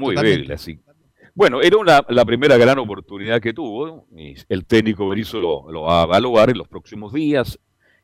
[0.00, 0.78] muy débil, así.
[1.34, 4.06] Bueno, era una, la primera gran oportunidad que tuvo.
[4.16, 7.58] Y el técnico Berizzo lo, lo va a evaluar en los próximos días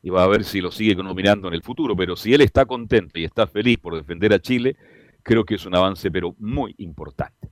[0.06, 1.96] y va a ver si lo sigue nominando en el futuro.
[1.96, 4.76] Pero si él está contento y está feliz por defender a Chile,
[5.24, 7.50] creo que es un avance, pero muy importante.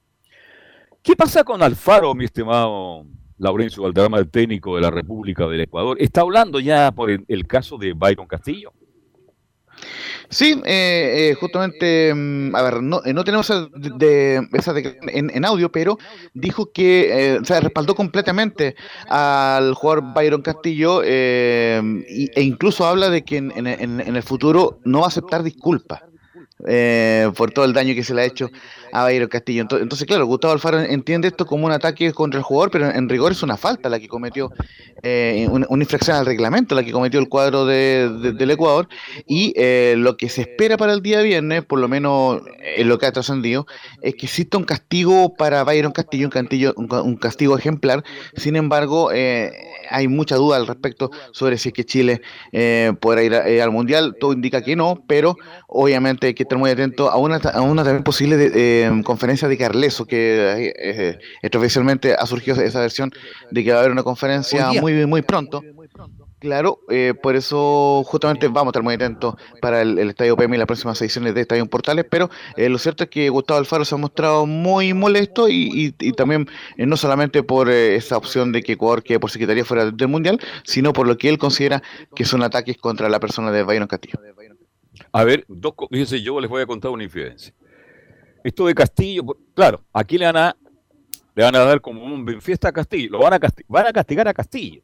[1.03, 3.07] ¿Qué pasa con Alfaro, mi estimado
[3.38, 5.97] Laurencio Valderrama, el técnico de la República del Ecuador?
[5.99, 8.73] ¿Está hablando ya por el, caso de Byron Castillo?
[10.29, 15.31] Sí, eh, eh, justamente, mm, a ver, no, eh, no tenemos esa, de, esa en,
[15.31, 15.99] en, audio, pero
[16.33, 18.75] dijo que, o sea, respaldó completamente
[19.09, 21.81] al jugador Byron Castillo e
[22.37, 26.03] incluso habla de que en, en el futuro no va a aceptar disculpas.
[27.37, 28.50] Por todo el daño que se le ha hecho
[28.94, 29.62] a Bayron Castillo.
[29.62, 33.33] Entonces, claro, Gustavo Alfaro entiende esto como un ataque contra el jugador, pero en rigor
[33.33, 34.53] es una falta la que cometió,
[35.03, 38.88] eh, una, infracción al reglamento, la que cometió el cuadro del Ecuador.
[39.27, 42.42] Y eh, lo que se espera para el día viernes, por lo menos
[42.77, 43.66] en lo que ha trascendido,
[44.00, 46.31] es que exista un castigo para Bayron Castillo,
[46.77, 48.05] un, un, castigo ejemplar.
[48.37, 49.53] Sin embargo, eh,
[49.90, 52.23] hay mucha duda al respecto sobre si es que Chile
[53.01, 54.16] podrá ir al Mundial.
[54.18, 55.37] Todo indica que no, pero
[55.68, 59.59] obviamente hay que estar muy atento a una, a una también posible de, conferencia de
[59.59, 63.11] Carleso, que eh, extraoficialmente ha surgido esa versión
[63.51, 65.62] de que va a haber una conferencia muy, muy pronto.
[66.44, 70.59] Claro, eh, por eso justamente vamos a estar muy atentos para el, Estadio PM y
[70.59, 72.28] las próximas ediciones de Estadio Portales, pero
[72.59, 76.98] eh, lo cierto es que Gustavo Alfaro se ha mostrado muy molesto y, también no
[76.98, 81.07] solamente por esa opción de que Ecuador quede por secretaría fuera del Mundial, sino por
[81.07, 81.83] lo que él considera
[82.14, 84.18] que son ataques contra la persona de Bayron Castillo.
[85.12, 87.54] A ver, dos, fíjense, yo les voy a contar una infidencia.
[88.44, 90.57] Esto de Castillo, claro, aquí le van a,
[91.35, 94.28] le van a dar como un fiesta a Castillo, lo van a, van a castigar
[94.28, 94.83] a Castillo.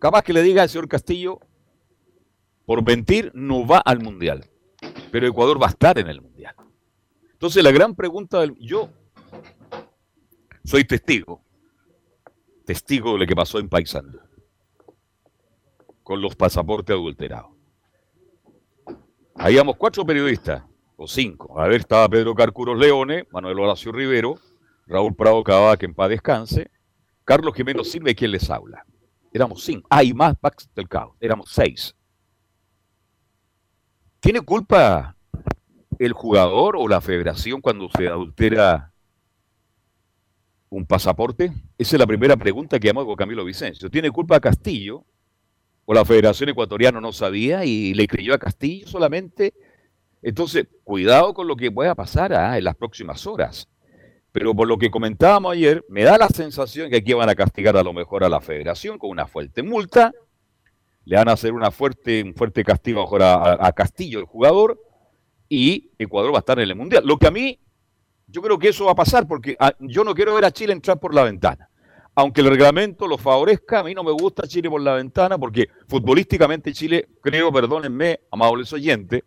[0.00, 1.40] Capaz que le diga al señor Castillo,
[2.64, 4.48] por mentir no va al Mundial,
[5.12, 6.54] pero Ecuador va a estar en el Mundial.
[7.32, 8.56] Entonces la gran pregunta del...
[8.58, 8.88] Yo
[10.64, 11.44] soy testigo,
[12.64, 14.20] testigo de lo que pasó en Paysandú,
[16.02, 17.50] con los pasaportes adulterados.
[19.34, 20.64] Habíamos cuatro periodistas
[20.96, 21.60] o cinco.
[21.60, 24.38] A ver, estaba Pedro Carcuros Leone, Manuel Horacio Rivero,
[24.86, 26.70] Raúl Prado Cava, que en paz descanse,
[27.26, 28.86] Carlos Jiménez Silva, quien les habla.
[29.32, 29.86] Éramos cinco.
[29.90, 31.16] Hay más Pax del Caos.
[31.20, 31.94] Éramos seis.
[34.20, 35.16] ¿Tiene culpa
[35.98, 38.92] el jugador o la federación cuando se adultera
[40.68, 41.52] un pasaporte?
[41.78, 43.90] Esa es la primera pregunta que hago con Camilo Vicencio.
[43.90, 45.04] ¿Tiene culpa Castillo
[45.84, 49.54] o la Federación Ecuatoriana no sabía y le creyó a Castillo solamente?
[50.22, 53.68] Entonces, cuidado con lo que pueda pasar ah, en las próximas horas.
[54.32, 57.76] Pero por lo que comentábamos ayer, me da la sensación que aquí van a castigar
[57.76, 60.12] a lo mejor a la federación con una fuerte multa,
[61.04, 64.80] le van a hacer una fuerte, un fuerte castigo a, a Castillo, el jugador,
[65.48, 67.02] y Ecuador va a estar en el Mundial.
[67.04, 67.58] Lo que a mí,
[68.28, 70.72] yo creo que eso va a pasar porque ah, yo no quiero ver a Chile
[70.72, 71.68] entrar por la ventana.
[72.14, 75.68] Aunque el reglamento lo favorezca, a mí no me gusta Chile por la ventana porque
[75.88, 79.24] futbolísticamente Chile, creo, perdónenme, amables oyentes,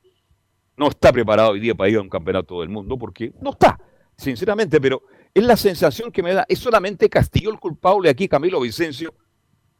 [0.77, 3.77] no está preparado hoy día para ir a un campeonato del mundo porque no está,
[4.23, 6.45] sinceramente, pero es la sensación que me da.
[6.47, 9.13] ¿Es solamente Castillo el culpable aquí, Camilo Vicencio?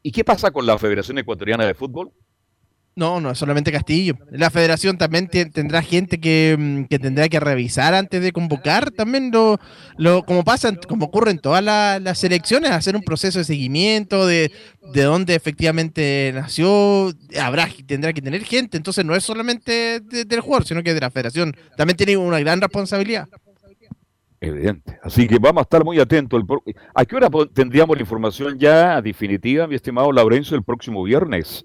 [0.02, 2.12] ¿Y qué pasa con la Federación Ecuatoriana de Fútbol?
[2.96, 4.16] No, no es solamente Castillo.
[4.30, 9.58] La federación también tendrá gente mm, que, tendrá que revisar antes de convocar también lo,
[9.96, 14.52] lo como pasa, como ocurre en todas las elecciones, hacer un proceso de seguimiento de,
[14.92, 17.12] de dónde efectivamente nació.
[17.40, 18.76] Habrá, tendrá que tener gente.
[18.76, 21.56] Entonces no es solamente del jugador, sino que de la federación.
[21.76, 23.28] También tiene una gran responsabilidad.
[24.44, 24.98] Evidente.
[25.02, 26.42] Así que vamos a estar muy atentos.
[26.94, 31.64] ¿A qué hora tendríamos la información ya definitiva, mi estimado Laurencio, el próximo viernes?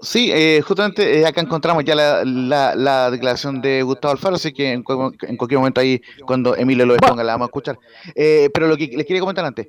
[0.00, 4.82] Sí, eh, justamente eh, acá encontramos ya la, declaración de Gustavo Alfaro, así que en,
[4.82, 7.78] cualquier momento ahí, cuando Emilio lo exponga, la vamos a escuchar.
[8.16, 9.68] Eh, pero lo que les quería comentar antes,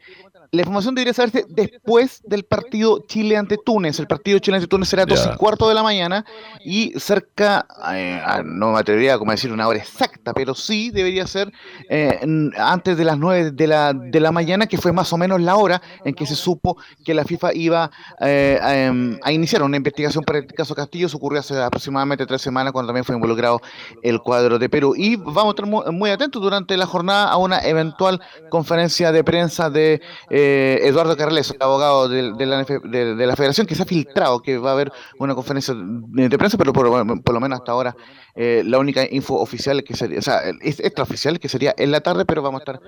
[0.54, 3.98] la información debería saberse después del partido Chile ante Túnez.
[3.98, 6.24] El partido Chile ante Túnez será a dos y cuarto de la mañana
[6.64, 11.52] y cerca, eh, no me atrevería a decir una hora exacta, pero sí debería ser
[11.90, 12.20] eh,
[12.56, 15.56] antes de las nueve de la, de la mañana, que fue más o menos la
[15.56, 17.90] hora en que se supo que la FIFA iba
[18.22, 21.10] eh, em, a, iniciar una investigación para el caso Castillo.
[21.10, 23.60] Se ocurrió hace aproximadamente tres semanas cuando también fue involucrado
[24.04, 24.94] el cuadro de Perú.
[24.96, 29.72] Y vamos a estar muy, atentos durante la jornada a una eventual conferencia de prensa
[29.72, 30.00] de...
[30.46, 34.72] Eh, Eduardo Carles, abogado de, la, de, la, Federación, que se ha filtrado que va
[34.72, 37.96] a haber una conferencia de prensa, pero por, lo menos hasta ahora
[38.36, 42.26] eh, la única info oficial que sería, o sea, extraoficial que sería en la tarde,
[42.26, 42.82] pero vamos a estar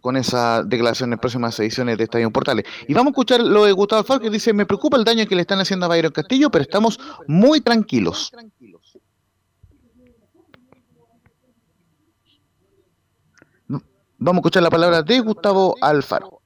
[0.00, 2.64] con, esa declaración en próximas ediciones de Estadio Portales.
[2.88, 5.36] Y vamos a escuchar lo de Gustavo Alfaro que dice, me preocupa el daño que
[5.36, 8.32] le están haciendo a Bayron Castillo, pero estamos muy tranquilos.
[13.68, 16.41] Vamos a escuchar la palabra de Gustavo Alfaro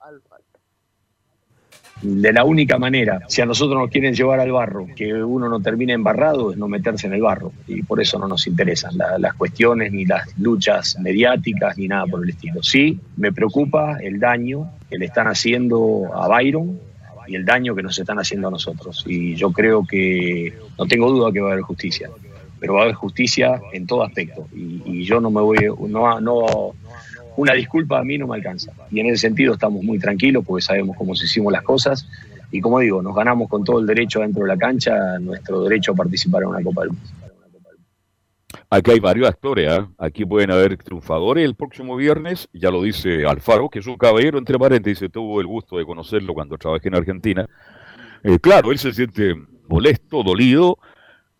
[2.03, 5.61] de la única manera, si a nosotros nos quieren llevar al barro, que uno no
[5.61, 7.53] termine embarrado, es no meterse en el barro.
[7.67, 12.23] Y por eso no nos interesan las cuestiones, ni las luchas mediáticas, ni nada por
[12.23, 12.63] el estilo.
[12.63, 16.79] Sí, me preocupa el daño que le están haciendo a Byron
[17.27, 19.05] y el daño que nos están haciendo a nosotros.
[19.07, 22.11] Y yo creo que, no tengo duda que va a haber justicia.
[22.61, 24.49] pero va a haber justicia en todo aspecto.
[24.55, 26.75] Y, yo no me voy, no, no,
[27.37, 28.73] una disculpa a mí no me alcanza.
[28.91, 32.09] Y en ese sentido estamos muy tranquilos porque sabemos cómo se hicimos las cosas.
[32.51, 35.93] Y como digo, nos ganamos con todo el derecho dentro de la cancha, nuestro derecho
[35.93, 37.27] a participar en una Copa del Mundo.
[38.71, 39.87] Aquí hay varios actores, ¿eh?
[39.99, 44.39] aquí pueden haber triunfadores el próximo viernes, ya lo dice Alfaro, que es un caballero,
[44.39, 47.47] entre paréntesis, tuvo el gusto de conocerlo cuando trabajé en Argentina.
[48.25, 49.35] Eh, claro, él se siente
[49.69, 50.79] molesto, dolido,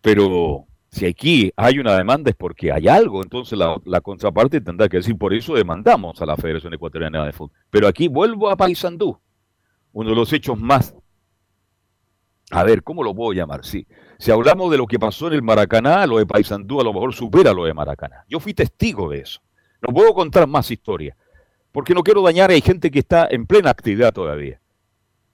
[0.01, 4.97] pero si aquí hay una demanda es porque hay algo, entonces la, contraparte tendrá que
[4.97, 7.55] decir, por eso demandamos a la Federación Ecuatoriana de Fútbol.
[7.69, 9.19] Pero aquí vuelvo a Paysandú,
[9.93, 10.95] uno de los hechos más,
[12.51, 13.65] a ver, ¿cómo lo puedo llamar?
[13.65, 13.85] Sí,
[14.17, 17.13] si hablamos de lo que pasó en el Maracaná, lo de Paysandú a lo mejor
[17.13, 18.23] supera lo de Maracaná.
[18.29, 19.41] Yo fui testigo de eso.
[19.81, 21.15] No puedo contar más historia,
[21.71, 24.59] porque no quiero dañar, hay gente que está en plena actividad todavía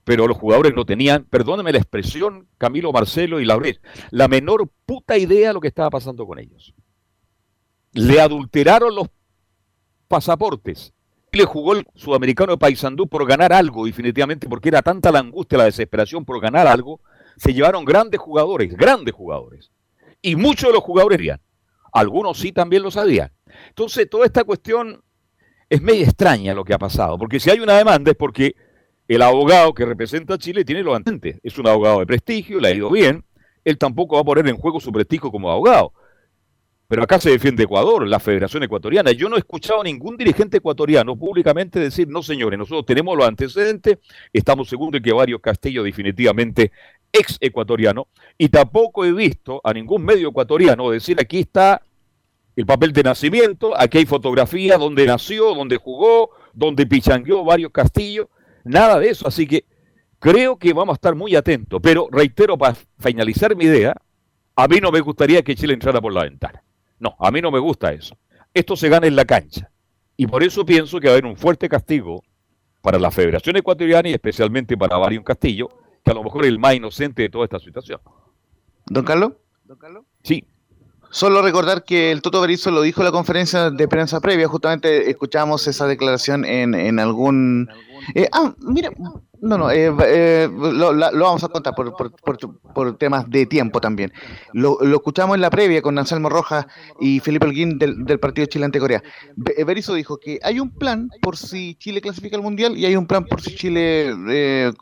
[0.03, 3.81] pero los jugadores no tenían, perdóneme la expresión, Camilo Marcelo y Lauret,
[4.11, 6.73] la menor puta idea de lo que estaba pasando con ellos.
[7.93, 9.07] Le adulteraron los
[10.07, 10.93] pasaportes.
[11.31, 15.57] Le jugó el sudamericano de Paysandú por ganar algo, definitivamente, porque era tanta la angustia,
[15.57, 17.01] la desesperación por ganar algo.
[17.37, 19.71] Se llevaron grandes jugadores, grandes jugadores.
[20.21, 21.41] Y muchos de los jugadores eran.
[21.91, 23.31] Algunos sí también lo sabían.
[23.69, 25.03] Entonces, toda esta cuestión
[25.69, 28.55] es medio extraña lo que ha pasado, porque si hay una demanda es porque
[29.07, 31.39] el abogado que representa a Chile tiene lo antes.
[31.43, 33.23] Es un abogado de prestigio, le ha ido bien.
[33.63, 35.93] Él tampoco va a poner en juego su prestigio como abogado.
[36.87, 39.11] Pero acá se defiende Ecuador, la Federación Ecuatoriana.
[39.13, 43.27] Yo no he escuchado a ningún dirigente ecuatoriano públicamente decir, no señores, nosotros tenemos los
[43.27, 43.97] antecedentes,
[44.31, 46.71] estamos seguros de que varios Castillo definitivamente
[47.11, 51.81] ex ecuatoriano, y tampoco he visto a ningún medio ecuatoriano decir, aquí está
[52.55, 58.27] el papel de nacimiento, aquí hay fotografía donde nació, donde jugó, donde pichangueó varios Castillos.
[58.63, 59.65] Nada de eso, así que
[60.19, 61.79] creo que vamos a estar muy atentos.
[61.81, 63.95] Pero reitero, para finalizar mi idea,
[64.55, 66.63] a mí no me gustaría que Chile entrara por la ventana.
[66.99, 68.17] No, a mí no me gusta eso.
[68.53, 69.69] Esto se gana en la cancha.
[70.15, 72.23] Y por eso pienso que va a haber un fuerte castigo
[72.81, 75.69] para la Federación Ecuatoriana y especialmente para Varios Castillo,
[76.03, 77.99] que a lo mejor es el más inocente de toda esta situación.
[78.85, 79.33] ¿Don Carlos?
[79.63, 80.03] ¿Don Carlos?
[80.23, 80.45] Sí.
[81.09, 85.09] Solo recordar que el Toto Berizzo lo dijo en la conferencia de prensa previa, justamente
[85.09, 87.69] escuchamos esa declaración en, en algún...
[88.15, 88.89] Eh, ah, mira,
[89.43, 92.13] no, no, eh, eh, lo, vamos a contar por, por,
[92.73, 94.13] por, temas de tiempo también.
[94.53, 96.65] Lo, escuchamos en la previa con Anselmo Rojas
[97.01, 99.03] y Felipe Holguín del, del partido Chile ante Corea.
[99.57, 102.95] Eh, Berizzo dijo que hay un plan por si Chile clasifica al Mundial y hay
[102.95, 104.13] un plan por si Chile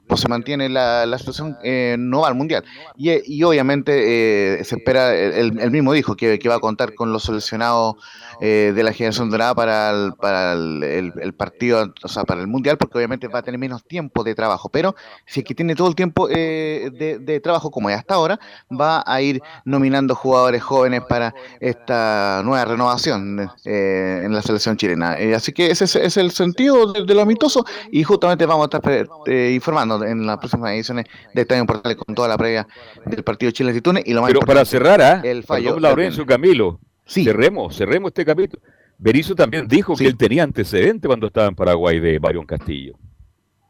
[0.05, 1.57] pues se mantiene la, la situación,
[1.97, 2.63] no va al Mundial.
[2.95, 7.23] Y, y obviamente se espera, él, mismo dijo que, que, va a contar con los
[7.23, 7.95] seleccionados
[8.39, 12.77] de la generación dorada para, el, para el, el partido, o sea, para el Mundial,
[12.77, 14.95] porque obviamente va a tener menos tiempo de trabajo pero
[15.25, 18.39] si es que tiene todo el tiempo eh, de, trabajo como es hasta ahora,
[18.69, 25.17] va a ir nominando jugadores jóvenes para esta nueva renovación eh, en la selección chilena.
[25.17, 29.07] Eh, así que ese es, el sentido de, lo amistoso y justamente vamos a estar
[29.51, 32.67] informando en las próximas ediciones de Estadio Portales con toda la previa
[33.05, 33.71] del partido Chile
[34.05, 35.21] y lo más Pero para cerrar, ¿ah?
[35.23, 35.79] el fallo.
[35.79, 38.61] Laurencio Camilo, cerremos, cerremos este capítulo.
[39.01, 42.93] Berizzo también dijo que él tenía antecedentes cuando estaba en Paraguay de Marión Castillo.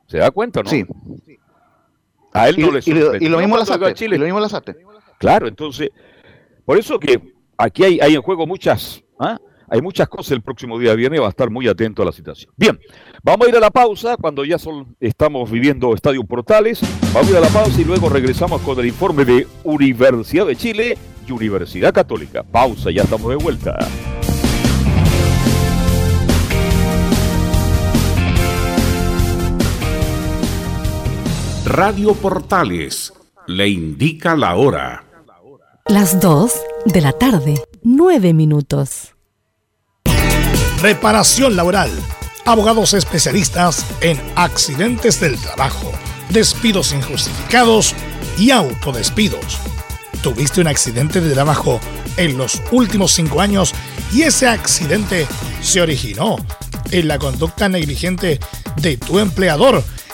[0.05, 0.69] ¿Se da cuenta no?
[0.69, 0.85] Sí.
[2.33, 4.17] A él no le y, y, lo mismo la Chile.
[4.17, 4.63] lo mismo la
[5.17, 5.89] Claro, entonces,
[6.65, 9.37] por eso que aquí hay, hay en juego muchas, ¿ah?
[9.69, 12.51] hay muchas cosas el próximo día viernes, va a estar muy atento a la situación.
[12.57, 12.77] Bien,
[13.23, 16.81] vamos a ir a la pausa cuando ya son, estamos viviendo Estadio Portales.
[17.13, 20.57] Vamos a ir a la pausa y luego regresamos con el informe de Universidad de
[20.57, 22.43] Chile y Universidad Católica.
[22.43, 23.77] Pausa, ya estamos de vuelta.
[31.71, 33.13] Radio Portales
[33.47, 35.05] le indica la hora.
[35.87, 36.51] Las 2
[36.87, 39.15] de la tarde, 9 minutos.
[40.81, 41.89] Reparación laboral.
[42.45, 45.89] Abogados especialistas en accidentes del trabajo,
[46.29, 47.95] despidos injustificados
[48.37, 49.57] y autodespidos.
[50.21, 51.79] ¿Tuviste un accidente de trabajo
[52.17, 53.73] en los últimos cinco años
[54.11, 55.25] y ese accidente
[55.61, 56.35] se originó
[56.91, 58.41] en la conducta negligente
[58.75, 59.81] de tu empleador?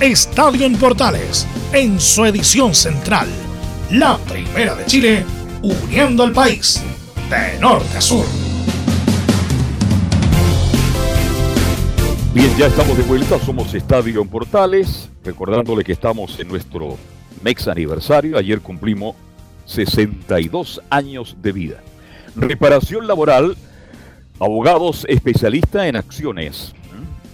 [0.00, 3.28] Estadio en Portales en su edición central.
[3.92, 5.24] La primera de Chile,
[5.62, 6.82] uniendo al país
[7.30, 8.26] de norte a sur.
[12.34, 16.98] Bien, ya estamos de vuelta, somos Estadio en Portales, recordándole que estamos en nuestro
[17.44, 19.14] MEX aniversario, ayer cumplimos
[19.66, 21.82] 62 años de vida.
[22.34, 23.56] Reparación laboral,
[24.40, 26.74] abogados especialistas en acciones,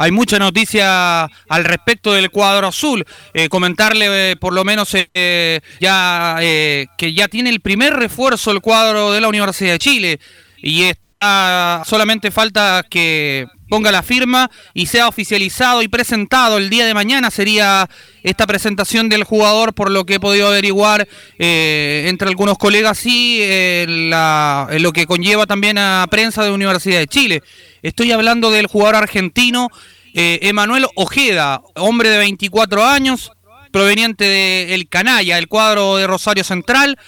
[0.00, 3.04] Hay mucha noticia al respecto del cuadro azul.
[3.34, 8.62] Eh, comentarle, eh, por lo menos, eh, ya que ya tiene el primer refuerzo el
[8.62, 10.20] cuadro de la Universidad de Chile
[10.56, 16.84] y está, solamente falta que ponga la firma y sea oficializado y presentado el día
[16.84, 17.88] de mañana sería
[18.22, 21.08] esta presentación del jugador por lo que he podido averiguar
[21.38, 26.50] eh, entre algunos colegas y eh, la, en lo que conlleva también a prensa de
[26.50, 27.42] Universidad de Chile.
[27.82, 29.68] Estoy hablando del jugador argentino
[30.12, 33.30] eh, Emanuel Ojeda, hombre de 24 años,
[33.70, 36.98] proveniente de Canalla, el cuadro de Rosario Central,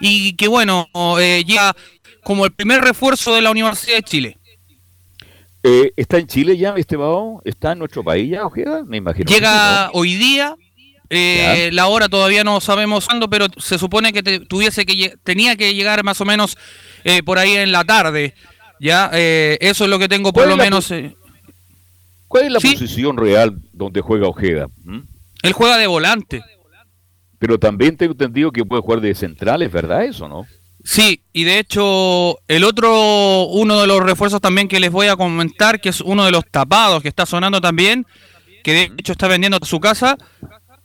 [0.00, 1.74] y que bueno, eh, llega
[2.22, 4.36] como el primer refuerzo de la Universidad de Chile.
[5.62, 7.42] Eh, ¿Está en Chile ya, estimado?
[7.44, 8.82] ¿Está en nuestro país ya, Ojeda?
[8.86, 9.30] Me imagino.
[9.30, 10.00] Llega sí, ¿no?
[10.00, 10.56] hoy día,
[11.10, 15.56] eh, la hora todavía no sabemos cuándo, pero se supone que te- tuviese que tenía
[15.56, 16.56] que llegar más o menos
[17.04, 18.34] eh, por ahí en la tarde.
[18.80, 20.90] Ya, Eh, eso es lo que tengo por ¿Cuál lo menos.
[20.90, 21.14] eh,
[22.28, 22.72] ¿Cuál es la Sí.
[22.72, 24.68] posición real donde juega Ojeda?
[24.84, 25.00] ¿Mm?
[25.42, 26.42] él juega de volante.
[27.38, 30.46] Pero también tengo entendido que puede jugar de central, ¿es verdad eso, no?
[30.84, 35.16] Sí, y de hecho, el otro, uno de los refuerzos también que les voy a
[35.16, 38.06] comentar, que es uno de los tapados que está sonando también,
[38.64, 40.16] que de hecho está vendiendo su casa,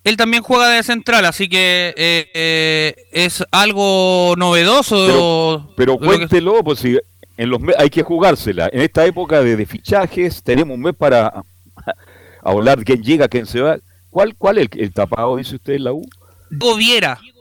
[0.04, 4.96] él también juega de central, así que eh, eh, es algo novedoso.
[5.08, 7.00] Pero, pero de lo que- cuéntelo, pues si
[7.38, 8.70] en los hay que jugársela.
[8.72, 11.34] En esta época de, de fichajes tenemos un mes para
[12.44, 13.78] hablar quién llega, quién se va.
[14.10, 16.08] ¿Cuál, cuál es el, el tapado, dice usted en la U?
[17.22, 17.35] Diego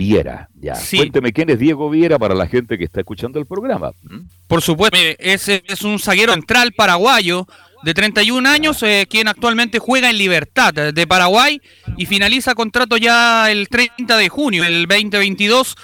[0.00, 0.48] Viera.
[0.54, 0.74] Ya.
[0.76, 0.96] Sí.
[0.96, 3.90] Cuénteme quién es Diego Viera para la gente que está escuchando el programa.
[4.02, 4.20] ¿Mm?
[4.46, 7.46] Por supuesto, es, es un zaguero central paraguayo
[7.82, 11.60] de 31 años, eh, quien actualmente juega en Libertad eh, de Paraguay
[11.98, 15.76] y finaliza contrato ya el 30 de junio del 2022.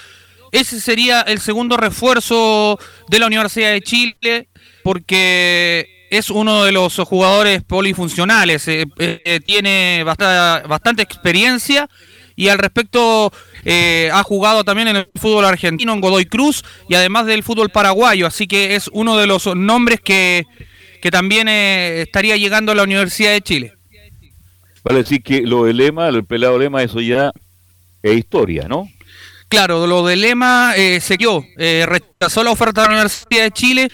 [0.51, 4.49] Ese sería el segundo refuerzo de la Universidad de Chile
[4.83, 11.89] porque es uno de los jugadores polifuncionales, eh, eh, tiene basta- bastante experiencia
[12.35, 13.33] y al respecto
[13.69, 17.69] eh, ha jugado también en el fútbol argentino, en Godoy Cruz y además del fútbol
[17.69, 20.45] paraguayo, así que es uno de los nombres que,
[21.01, 23.73] que también eh, estaría llegando a la Universidad de Chile.
[24.85, 27.33] Vale decir que lo de Lema, el pelado Lema, eso ya
[28.01, 28.87] es historia, ¿no?
[29.49, 33.51] Claro, lo de Lema eh, se quedó, eh, rechazó la oferta de la Universidad de
[33.51, 33.91] Chile.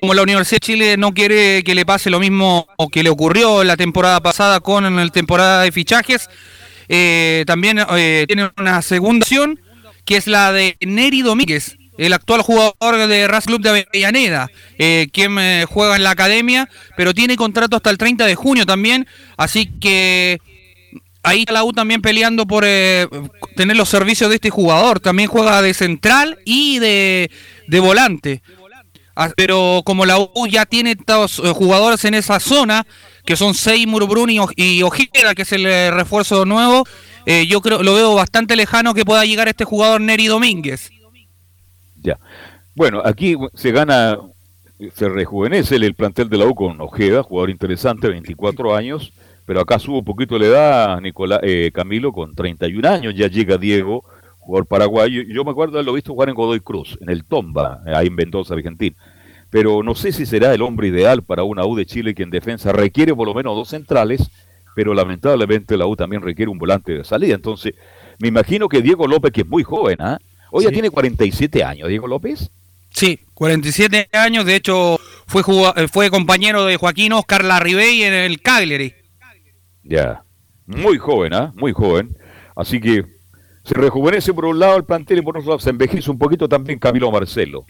[0.00, 3.10] Como la Universidad de Chile no quiere que le pase lo mismo o que le
[3.10, 6.28] ocurrió la temporada pasada con la temporada de fichajes,
[6.88, 9.60] eh, también eh, tiene una segunda opción
[10.04, 15.08] que es la de Neri Domínguez, el actual jugador de Ras Club de Avellaneda, eh,
[15.12, 19.06] quien juega en la academia, pero tiene contrato hasta el 30 de junio también,
[19.36, 20.40] así que
[21.22, 25.62] ahí está la U también peleando por tener los servicios de este jugador, también juega
[25.62, 27.30] de central y de,
[27.68, 28.42] de volante.
[29.14, 32.86] Ah, Pero como la U ya tiene estos jugadores en esa zona,
[33.24, 36.84] que son Seymour, Brun y, Ojeda, que es el eh, refuerzo nuevo,
[37.26, 40.90] eh, yo creo lo veo bastante lejano que pueda llegar este jugador Neri Domínguez.
[42.00, 42.18] Ya.
[42.74, 44.18] Bueno, aquí se gana,
[44.94, 49.12] se rejuvenece el, el plantel de la U con Ojeda, jugador interesante, 24 años,
[49.46, 53.58] pero acá sube un poquito la edad Nicolás, eh, Camilo con 31 años, ya llega
[53.58, 54.04] Diego,
[54.38, 55.22] jugador paraguayo.
[55.22, 58.14] Yo me acuerdo de haberlo visto jugar en Godoy Cruz, en el Tomba, ahí en
[58.14, 58.96] Mendoza, Argentina.
[59.52, 62.30] Pero no sé si será el hombre ideal para una U de Chile que en
[62.30, 64.30] defensa requiere por lo menos dos centrales,
[64.74, 67.34] pero lamentablemente la U también requiere un volante de salida.
[67.34, 67.74] Entonces,
[68.18, 70.18] me imagino que Diego López, que es muy joven, ¿ah?
[70.50, 72.50] Hoy ya tiene 47 años, Diego López.
[72.94, 75.42] Sí, 47 años, de hecho fue
[75.76, 78.94] eh, fue compañero de Joaquín Oscar Larribey en el Cagliari.
[79.82, 80.22] Ya.
[80.64, 81.52] Muy joven, ¿ah?
[81.56, 82.16] Muy joven.
[82.56, 83.04] Así que
[83.64, 86.48] se rejuvenece por un lado el plantel y por otro lado se envejece un poquito
[86.48, 87.66] también Camilo Marcelo.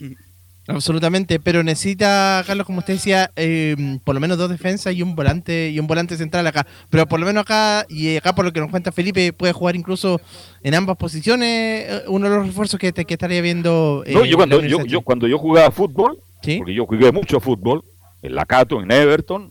[0.69, 5.17] Absolutamente, pero necesita, Carlos, como usted decía, eh, por lo menos dos defensas y un
[5.17, 6.67] volante y un volante central acá.
[6.89, 9.75] Pero por lo menos acá, y acá por lo que nos cuenta Felipe, puede jugar
[9.75, 10.21] incluso
[10.63, 11.49] en ambas posiciones,
[11.89, 14.05] eh, uno de los refuerzos que, que estaría viendo.
[14.07, 16.59] eh, No, yo cuando yo, yo cuando yo jugaba fútbol, ¿Sí?
[16.59, 17.83] porque yo jugué mucho fútbol,
[18.23, 19.51] en la Cato, en Everton,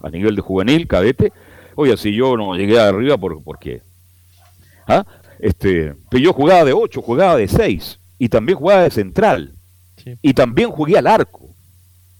[0.00, 1.32] a nivel de juvenil, cadete,
[1.74, 3.82] oye, si yo no llegué arriba, ¿por, por qué?
[4.86, 5.04] ¿Ah?
[5.40, 9.54] Este, pero yo jugaba de 8, jugaba de 6, y también jugaba de central,
[10.02, 10.16] Sí.
[10.22, 11.48] y también jugué al arco,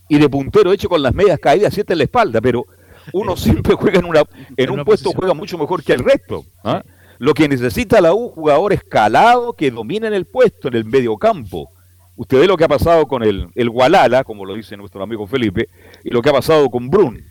[0.09, 2.67] y de puntero hecho con las medias caídas, siete en la espalda, pero
[3.13, 4.27] uno siempre juega en, una, en
[4.57, 5.21] En un una puesto, posición.
[5.21, 6.45] juega mucho mejor que el resto.
[6.65, 6.85] ¿ah?
[7.19, 11.71] Lo que necesita la U, jugador escalado que dominen el puesto en el medio campo.
[12.17, 15.27] Usted ve lo que ha pasado con el, el Gualala, como lo dice nuestro amigo
[15.27, 15.69] Felipe,
[16.05, 17.25] y lo que ha pasado con Brun.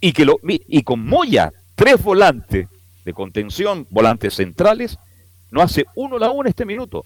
[0.00, 2.68] Y, que lo, y con Moya, tres volantes
[3.04, 4.98] de contención, volantes centrales,
[5.50, 7.04] no hace uno la U en este minuto.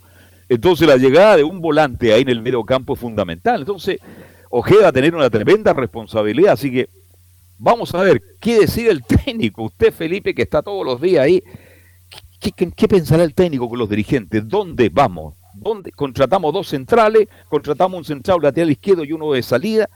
[0.49, 3.61] Entonces la llegada de un volante ahí en el medio campo es fundamental.
[3.61, 3.99] Entonces,
[4.51, 6.89] Ojeda va a tener una tremenda responsabilidad, así que
[7.59, 9.63] vamos a ver qué decide el técnico.
[9.63, 11.43] Usted, Felipe, que está todos los días ahí,
[12.41, 14.47] ¿qué, pensará el técnico con los dirigentes?
[14.47, 15.37] ¿Dónde vamos?
[15.55, 15.93] ¿Dónde?
[15.93, 19.89] Contratamos dos centrales, contratamos un central lateral izquierdo y uno de salida.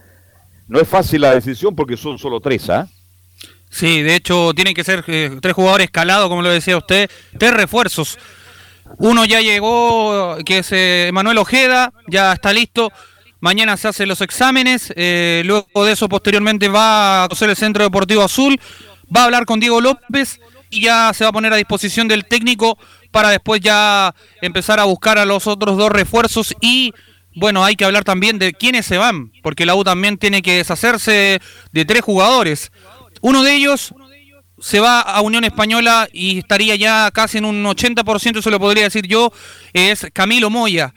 [0.68, 2.88] No es fácil la decisión porque son solo tres, ¿ah?
[3.70, 7.53] Sí, de hecho tienen que ser eh, tres jugadores escalados, como lo decía usted, tres
[7.53, 8.18] refuerzos.
[8.99, 12.93] Uno ya llegó, que es eh, Manuel Ojeda, ya está listo.
[13.41, 17.84] Mañana se hacen los exámenes, eh, luego de eso posteriormente va a conocer el Centro
[17.84, 18.59] Deportivo Azul,
[19.14, 22.24] va a hablar con Diego López y ya se va a poner a disposición del
[22.24, 22.78] técnico
[23.11, 26.93] para después ya empezar a buscar a los otros dos refuerzos y
[27.34, 30.57] bueno, hay que hablar también de quiénes se van, porque la U también tiene que
[30.57, 32.72] deshacerse de tres jugadores.
[33.20, 33.95] Uno de ellos
[34.59, 38.84] se va a Unión Española y estaría ya casi en un 80%, eso lo podría
[38.84, 39.32] decir yo,
[39.72, 40.94] es Camilo Moya.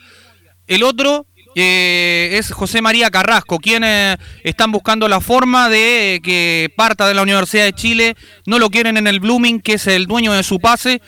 [0.68, 7.08] El otro eh, es José María Carrasco, quienes están buscando la forma de que parta
[7.08, 10.34] de la Universidad de Chile, no lo quieren en el Blooming, que es el dueño
[10.34, 11.02] de su pase,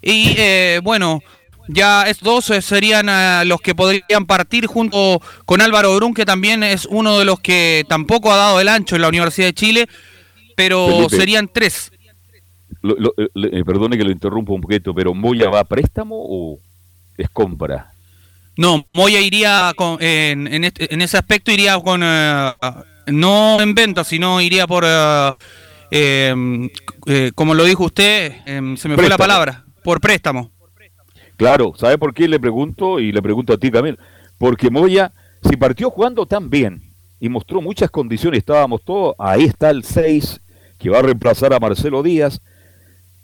[0.00, 1.20] y eh, bueno,
[1.68, 6.24] ya estos dos eh, serían eh, los que podrían partir junto con Álvaro Brun, que
[6.24, 9.54] también es uno de los que tampoco ha dado el ancho en la Universidad de
[9.54, 9.86] Chile,
[10.56, 11.16] pero Felipe.
[11.16, 11.92] serían tres.
[12.82, 15.64] Lo- lo- eh, le- eh, perdone que lo interrumpa un poquito, pero ¿Moya va a
[15.64, 16.58] préstamo o
[17.16, 17.92] es compra?
[18.56, 22.52] No, Moya iría con, en, en, este- en ese aspecto iría con eh,
[23.08, 25.32] no en venta, sino iría por eh,
[25.90, 26.68] eh,
[27.06, 30.50] eh, como lo dijo usted, eh, se me fue la palabra, por préstamo.
[31.36, 32.98] Claro, ¿sabe por qué le pregunto?
[32.98, 33.96] Y le pregunto a ti también.
[34.38, 35.12] Porque Moya,
[35.48, 36.82] si partió jugando tan bien
[37.20, 40.40] y mostró muchas condiciones, estábamos todos, ahí está el 6
[40.78, 42.40] que va a reemplazar a Marcelo Díaz.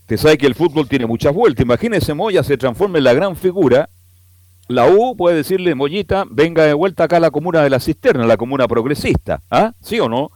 [0.06, 1.64] Te sabe que el fútbol tiene muchas vueltas.
[1.64, 3.88] Imagínese Moya se transforma en la gran figura.
[4.68, 8.26] La U puede decirle, Mollita, venga de vuelta acá a la comuna de la cisterna,
[8.26, 9.42] la comuna progresista.
[9.50, 9.72] ¿Ah?
[9.80, 10.30] ¿Sí o no?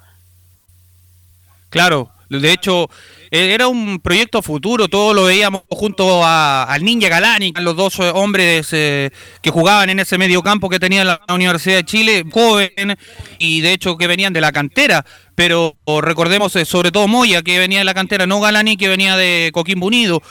[1.71, 2.89] Claro, de hecho
[3.31, 7.99] eh, era un proyecto futuro, todos lo veíamos junto a, al Ninja Galani, los dos
[7.99, 9.11] eh, hombres eh,
[9.43, 12.97] que jugaban en ese medio campo que tenía la Universidad de Chile, joven
[13.39, 15.05] y de hecho que venían de la cantera,
[15.35, 19.17] pero recordemos eh, sobre todo Moya que venía de la cantera, no Galani que venía
[19.17, 20.23] de Coquimbo Unido,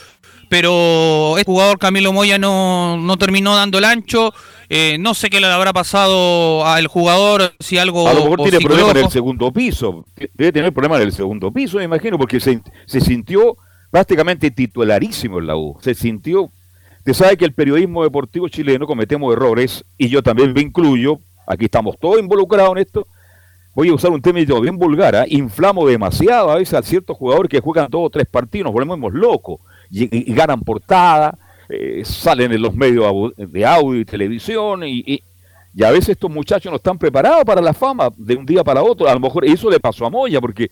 [0.49, 4.33] pero este jugador Camilo Moya no, no terminó dando el ancho,
[4.69, 8.59] eh, no sé qué le habrá pasado al jugador, si algo A lo mejor tiene
[8.59, 10.05] problemas en el segundo piso.
[10.33, 13.57] Debe tener problemas en el segundo piso, me imagino, porque se, se sintió
[13.91, 15.77] prácticamente titularísimo en la U.
[15.81, 16.51] Se sintió
[16.99, 21.19] Usted sabe que el periodismo deportivo chileno cometemos errores y yo también me incluyo.
[21.47, 23.07] Aquí estamos todos involucrados en esto.
[23.73, 25.15] Voy a usar un término bien vulgar.
[25.15, 25.23] ¿ah?
[25.25, 29.13] Inflamo demasiado a veces a ciertos jugadores que juegan dos o tres partidos, nos volvemos
[29.13, 31.37] locos y, y- y ganan portada,
[31.69, 35.23] eh, salen en los medios de audio y televisión y, y-
[35.73, 38.81] y a veces estos muchachos no están preparados para la fama de un día para
[38.81, 39.07] otro.
[39.07, 40.71] A lo mejor eso le pasó a Moya, porque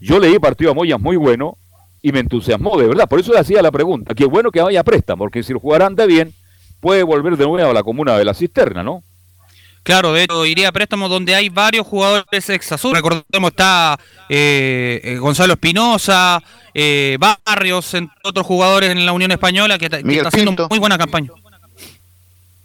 [0.00, 1.58] yo leí partido a Moya muy bueno
[2.00, 3.06] y me entusiasmó de verdad.
[3.06, 4.14] Por eso le hacía la pregunta.
[4.14, 6.32] Qué bueno que vaya a porque si el jugador anda bien,
[6.80, 9.02] puede volver de nuevo a la comuna de la cisterna, ¿no?
[9.86, 12.92] Claro, de hecho iría a préstamo donde hay varios jugadores ex azul.
[12.92, 13.96] Recordemos está
[14.28, 16.42] eh, eh, Gonzalo Espinosa,
[16.74, 20.66] eh, Barrios, entre otros jugadores en la Unión Española que, está haciendo Pinto.
[20.68, 21.30] muy buena campaña.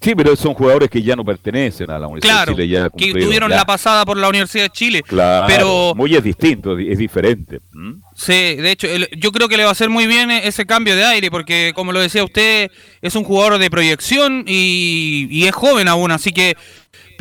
[0.04, 2.68] Sí, pero son jugadores que ya no pertenecen a la Universidad Claro, de Chile.
[2.74, 3.56] Ya que cumplieron, tuvieron ya.
[3.58, 5.04] la pasada por la Universidad de Chile.
[5.04, 7.60] Claro, pero muy es distinto, es diferente.
[7.76, 7.98] ¿m?
[8.16, 10.66] Sí, de hecho, el- yo creo que le va a hacer muy bien e- ese
[10.66, 15.44] cambio de aire, porque como lo decía usted, es un jugador de proyección y, y
[15.46, 16.58] es joven aún, así que...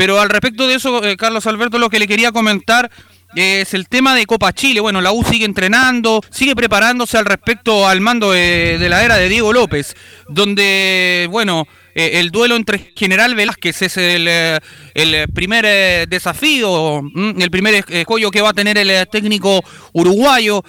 [0.01, 2.91] Pero al respecto de eso, eh, Carlos Alberto, lo que le quería comentar
[3.35, 4.81] es el tema de Copa Chile.
[4.81, 9.29] Bueno, la U sigue entrenando, sigue preparándose al respecto al mando de, la era de
[9.29, 9.95] Diego López,
[10.27, 14.59] donde, bueno, eh, el duelo entre General Velázquez es el, eh,
[14.95, 20.65] el primer desafío, mm, el primer escollo que va a tener el técnico uruguayo,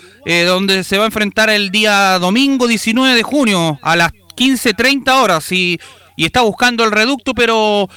[0.45, 5.49] donde se va a enfrentar el día domingo 19 de junio a las 15.30 horas
[5.53, 5.79] y,
[6.21, 7.89] y está buscando el reducto, pero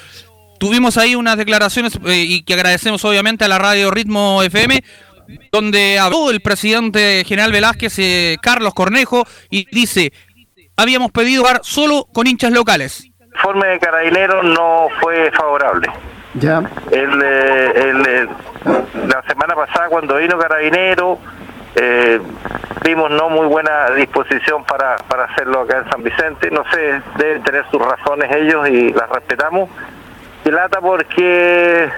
[0.65, 4.83] tuvimos ahí unas declaraciones eh, y que agradecemos obviamente a la radio Ritmo FM,
[5.53, 10.11] donde habló el presidente general Velázquez, eh, Carlos Cornejo, y dice,
[10.75, 13.05] habíamos pedido jugar solo con hinchas locales.
[13.35, 15.87] informe de Carabineros no fue favorable.
[16.33, 16.63] Ya.
[16.91, 18.29] El, eh, el, eh,
[19.07, 21.19] la semana pasada cuando vino Carabinero
[21.77, 22.21] eh,
[22.85, 26.51] vimos no muy buena disposición para, para hacerlo acá en San Vicente.
[26.51, 29.69] No sé, deben tener sus razones ellos y las respetamos.
[30.45, 31.89] Y lata porque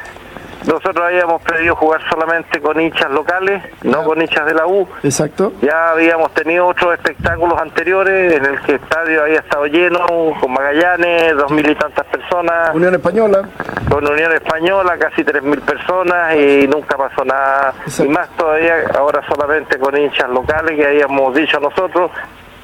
[0.66, 4.86] nosotros habíamos pedido jugar solamente con hinchas locales, no con hinchas de la U.
[5.02, 5.52] Exacto.
[5.62, 10.06] Ya habíamos tenido otros espectáculos anteriores en el que el estadio había estado lleno,
[10.40, 12.74] con Magallanes, dos mil y tantas personas.
[12.74, 13.48] Unión Española.
[13.88, 17.74] Con Unión Española, casi tres mil personas y nunca pasó nada.
[17.98, 22.10] Y más todavía ahora solamente con hinchas locales que habíamos dicho nosotros.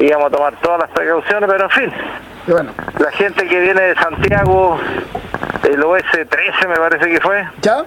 [0.02, 1.92] Íbamos a tomar todas las precauciones, pero en fin.
[2.98, 4.78] La gente que viene de Santiago,
[5.62, 7.46] el OS-13 me parece que fue.
[7.60, 7.84] ¿Ya?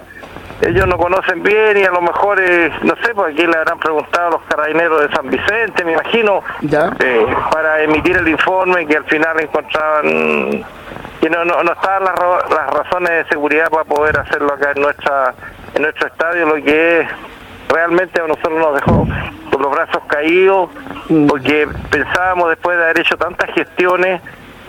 [0.61, 3.77] Ellos no conocen bien y a lo mejor, eh, no sé, por aquí le habrán
[3.79, 8.95] preguntado a los carabineros de San Vicente, me imagino, eh, para emitir el informe que
[8.95, 10.65] al final encontraban
[11.19, 14.81] que no, no, no estaban las, las razones de seguridad para poder hacerlo acá en
[14.81, 15.33] nuestra
[15.73, 17.07] en nuestro estadio, lo que es,
[17.69, 19.07] realmente a nosotros nos dejó
[19.51, 20.69] con los brazos caídos,
[21.27, 24.21] porque pensábamos después de haber hecho tantas gestiones,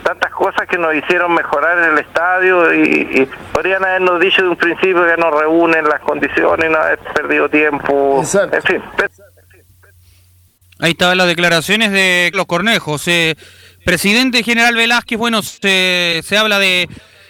[0.03, 4.49] tantas cosas que nos hicieron mejorar en el estadio y, y podrían habernos dicho de
[4.49, 8.23] un principio que nos reúnen las condiciones, no haber perdido tiempo,
[8.53, 8.83] en fin.
[10.79, 13.09] Ahí estaban las declaraciones de los Cornejos.
[13.09, 13.35] Eh,
[13.85, 16.89] presidente General Velázquez, bueno, se, se habla de...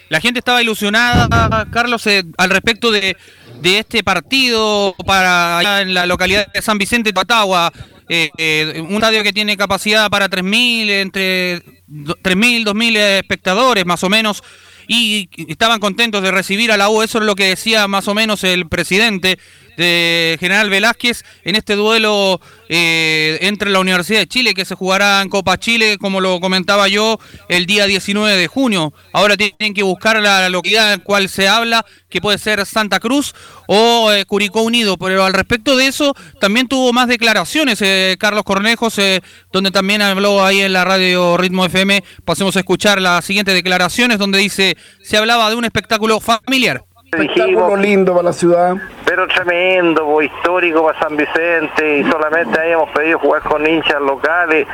[0.09, 3.17] La gente estaba ilusionada, Carlos, eh, al respecto de,
[3.61, 7.71] de este partido para allá en la localidad de San Vicente, Patagua.
[8.09, 13.85] Eh, eh, un estadio que tiene capacidad para 3.000, entre do- 3.000, 2.000 eh, espectadores
[13.85, 14.43] más o menos,
[14.87, 18.13] y estaban contentos de recibir a la U, eso es lo que decía más o
[18.13, 19.37] menos el presidente
[19.77, 25.21] de General Velázquez en este duelo eh, entre la Universidad de Chile que se jugará
[25.21, 28.93] en Copa Chile, como lo comentaba yo, el día 19 de junio.
[29.13, 33.33] Ahora tienen que buscar la localidad en cual se habla, que puede ser Santa Cruz
[33.67, 38.43] o eh, Curicó Unido, pero al respecto de eso también tuvo más declaraciones eh, Carlos
[38.43, 39.21] Cornejos, eh,
[39.51, 42.03] donde también habló ahí en la radio Ritmo FM.
[42.25, 46.86] Pasemos a escuchar las siguientes declaraciones donde dice, se hablaba de un espectáculo familiar.
[47.11, 48.75] Espectáculo lindo para la ciudad.
[49.05, 54.67] pero tremendo, histórico para San Vicente y solamente habíamos pedido jugar con hinchas locales.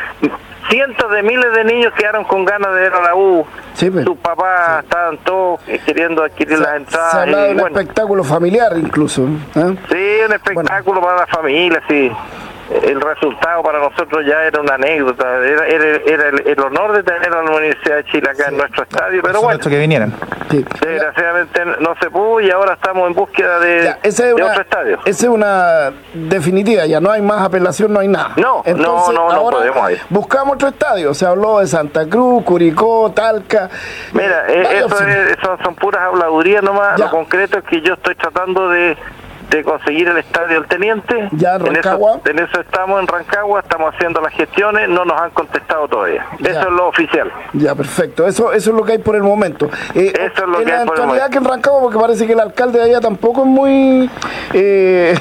[0.69, 3.45] Cientos de miles de niños quedaron con ganas de ver a la U.
[3.75, 7.13] Sus papás estaban todos queriendo adquirir las Se entradas.
[7.15, 9.23] habla de y un bueno, espectáculo familiar incluso.
[9.23, 9.75] ¿eh?
[9.89, 12.11] sí, un espectáculo para la familia, sí.
[12.81, 17.03] El resultado para nosotros ya era una anécdota, era, era- era el, el honor de
[17.03, 20.13] tener a la Universidad de Chile acá en nuestro estadio, pero bueno, que vinieran.
[20.61, 24.61] Desgraciadamente no se pudo y ahora estamos en búsqueda de, Esa es de una, otro
[24.61, 24.99] estadio.
[25.05, 28.31] esa es una definitiva, ya no hay más apelación, no hay nada.
[28.37, 29.99] No, no, no, no ahora podemos ir.
[30.09, 33.69] Buscamos otro estadio, se habló de Santa Cruz, Curicó, Talca.
[34.13, 35.17] Mira, eh, eso, opciones.
[35.31, 36.99] es- eso son puras habladurías nomás.
[36.99, 38.97] Lo concreto es que yo estoy tratando de,
[39.57, 41.29] de conseguir el estadio del Teniente.
[41.31, 42.19] Ya, en Rancagua.
[42.25, 46.25] En eso, estamos en Rancagua, estamos haciendo las gestiones, no nos han contestado todavía.
[46.39, 47.31] Eso es lo oficial.
[47.53, 48.25] Ya, perfecto.
[48.25, 49.69] Eso, eso es lo que hay por el momento.
[49.93, 51.29] Eh, eso es lo que hay por el momento.
[51.29, 54.09] que en Rancagua, porque parece que el alcalde de allá tampoco es muy,
[54.53, 55.13] eh,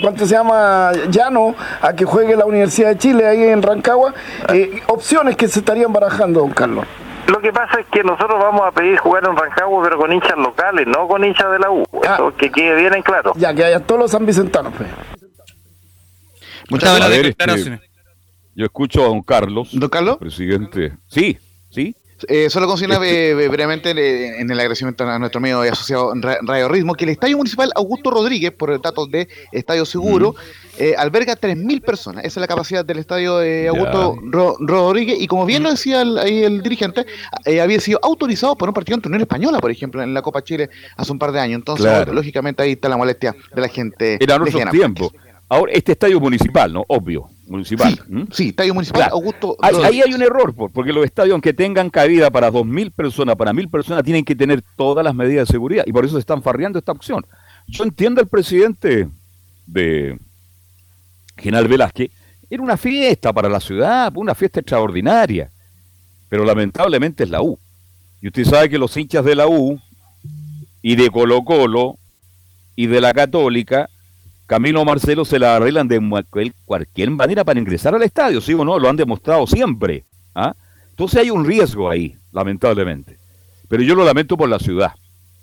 [0.00, 0.92] ¿cuánto se llama?
[1.10, 4.14] Llano, a que juegue la Universidad de Chile ahí en Rancagua.
[4.52, 6.86] Eh, opciones que se estarían barajando, don Carlos.
[7.28, 10.36] Lo que pasa es que nosotros vamos a pedir jugar en Rancagua, pero con hinchas
[10.36, 11.82] locales, no con hinchas de la U.
[12.06, 12.14] Ah.
[12.14, 13.32] Eso que quede bien en claro.
[13.36, 14.72] Ya, que haya todos los sanvicentanos.
[14.74, 14.88] Pues.
[16.70, 17.26] Muchas gracias.
[17.26, 17.80] Este,
[18.54, 19.70] yo escucho a don Carlos.
[19.72, 20.18] ¿Don Carlos?
[20.18, 20.96] Presidente.
[21.08, 21.38] Sí,
[21.70, 21.94] sí.
[22.28, 26.12] Eh, solo consigna este- brevemente en el agradecimiento a nuestro amigo y asociado
[26.42, 30.34] Radio Ritmo que el Estadio Municipal Augusto Rodríguez, por datos de Estadio Seguro,
[30.78, 32.24] eh, alberga 3.000 personas.
[32.24, 34.16] Esa es la capacidad del Estadio de Augusto
[34.60, 35.16] Rodríguez.
[35.20, 37.06] Y como bien lo decía el, ahí el dirigente,
[37.44, 40.42] eh, había sido autorizado por un partido en Unión Española, por ejemplo, en la Copa
[40.42, 41.56] Chile hace un par de años.
[41.58, 44.18] Entonces, lógicamente, ahí está la molestia de la gente.
[44.20, 45.12] Era nuestro tiempo.
[45.48, 46.84] Ahora, este estadio municipal, ¿no?
[46.88, 47.98] Obvio, municipal.
[48.32, 49.56] Sí, estadio municipal, Augusto.
[49.60, 53.70] Ahí, hay un error, porque los estadios, aunque tengan cabida para 2.000 personas, para 1.000
[53.70, 55.84] personas, tienen que tener todas las medidas de seguridad.
[55.86, 57.24] Y por eso se están farreando esta opción.
[57.66, 59.08] Yo entiendo al presidente
[59.66, 60.18] de
[61.36, 62.10] General Velázquez,
[62.48, 65.50] era una fiesta para la ciudad, una fiesta extraordinaria.
[66.28, 67.58] Pero lamentablemente es la U.
[68.20, 69.80] Y usted sabe que los hinchas de la U
[70.82, 71.98] y de Colo Colo
[72.74, 73.88] y de la Católica
[74.46, 76.00] Camilo Marcelo se la arreglan de
[76.64, 78.78] cualquier manera para ingresar al estadio, ¿sí o no?
[78.78, 80.04] Lo han demostrado siempre.
[80.34, 80.54] ¿ah?
[80.90, 83.18] Entonces hay un riesgo ahí, lamentablemente.
[83.68, 84.92] Pero yo lo lamento por la ciudad.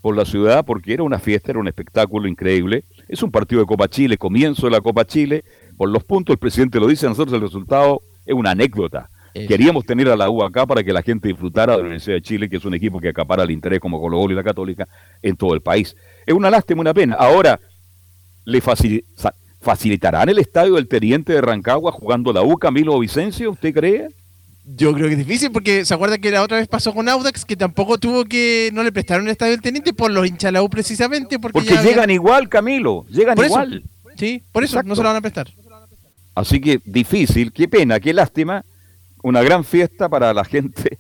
[0.02, 2.86] Por la ciudad, porque era una fiesta, era un espectáculo increíble.
[3.08, 5.44] Es un partido de Copa Chile, comienzo de la Copa Chile.
[5.78, 9.10] Por los puntos, el presidente lo dice, nosotros el resultado es una anécdota.
[9.34, 12.22] Queríamos tener a la U acá para que la gente disfrutara de la Universidad de
[12.22, 14.88] Chile, que es un equipo que acapara el interés como Colo Colo y la Católica
[15.22, 15.96] en todo el país.
[16.26, 17.16] Es una lástima, una pena.
[17.16, 17.60] Ahora,
[18.46, 18.62] le
[19.60, 24.10] facilitarán el estadio del Teniente de Rancagua jugando la U Camilo Vicencio, ¿usted cree?
[24.66, 27.44] Yo creo que es difícil porque se acuerda que la otra vez pasó con Audax
[27.44, 30.52] que tampoco tuvo que no le prestaron el estadio del Teniente por los hinchas de
[30.54, 33.84] la U precisamente porque, llegan igual Camilo, llegan igual.
[34.16, 35.50] sí, por eso no se lo van a prestar.
[36.36, 38.64] Así que difícil, qué pena, qué lástima,
[39.22, 40.98] una gran fiesta para la gente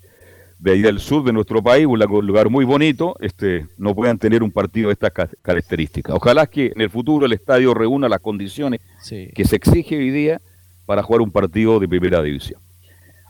[0.64, 4.42] de ahí del sur de nuestro país, un lugar muy bonito, este, no puedan tener
[4.42, 5.12] un partido de estas
[5.42, 6.16] características.
[6.16, 10.40] Ojalá que en el futuro el estadio reúna las condiciones que se exige hoy día
[10.86, 12.62] para jugar un partido de primera división.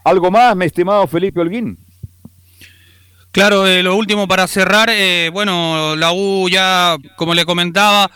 [0.06, 1.80] ¿Algo más, mi estimado Felipe Holguín?
[3.32, 8.12] Claro, eh, lo último para cerrar, eh, bueno, la U ya, como le comentaba,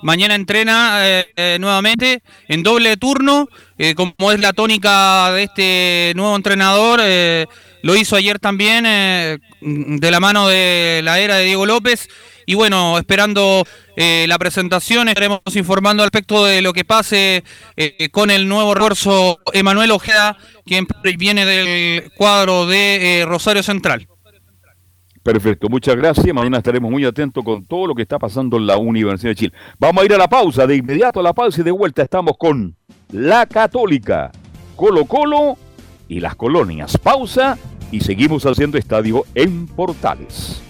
[0.00, 3.48] mañana entrena eh, nuevamente en doble turno,
[3.96, 7.00] como es la tónica de este nuevo entrenador.
[7.82, 12.08] Lo hizo ayer también eh, de la mano de la era de Diego López.
[12.46, 13.64] Y bueno, esperando
[13.96, 17.44] eh, la presentación, estaremos informando al respecto de lo que pase
[17.76, 24.08] eh, con el nuevo refuerzo Emanuel Ojeda, quien viene del cuadro de Rosario Central.
[25.22, 26.34] Perfecto, muchas gracias.
[26.34, 29.52] Mañana estaremos muy atentos con todo lo que está pasando en la Universidad de Chile.
[29.78, 32.36] Vamos a ir a la pausa, de inmediato a la pausa y de vuelta estamos
[32.38, 32.74] con
[33.12, 34.32] la Católica,
[34.76, 35.58] Colo Colo
[36.10, 36.98] y las colonias.
[36.98, 37.56] Pausa
[37.90, 40.60] y seguimos haciendo estadio en Portales.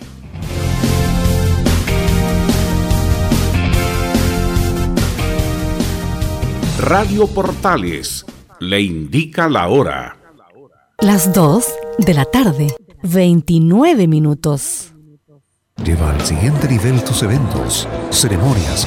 [6.78, 8.24] Radio Portales
[8.60, 10.16] le indica la hora.
[10.98, 11.64] Las 2
[11.98, 12.68] de la tarde,
[13.02, 14.92] 29 minutos.
[15.82, 18.86] Lleva al siguiente nivel tus eventos, ceremonias,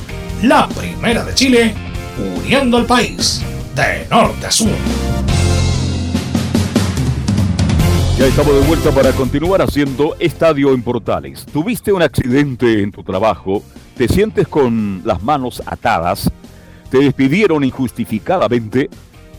[0.43, 1.71] La primera de Chile,
[2.17, 4.71] uniendo al país de norte a sur.
[8.17, 11.45] Ya estamos de vuelta para continuar haciendo Estadio en Portales.
[11.45, 13.61] ¿Tuviste un accidente en tu trabajo?
[13.95, 16.31] ¿Te sientes con las manos atadas?
[16.89, 18.89] ¿Te despidieron injustificadamente?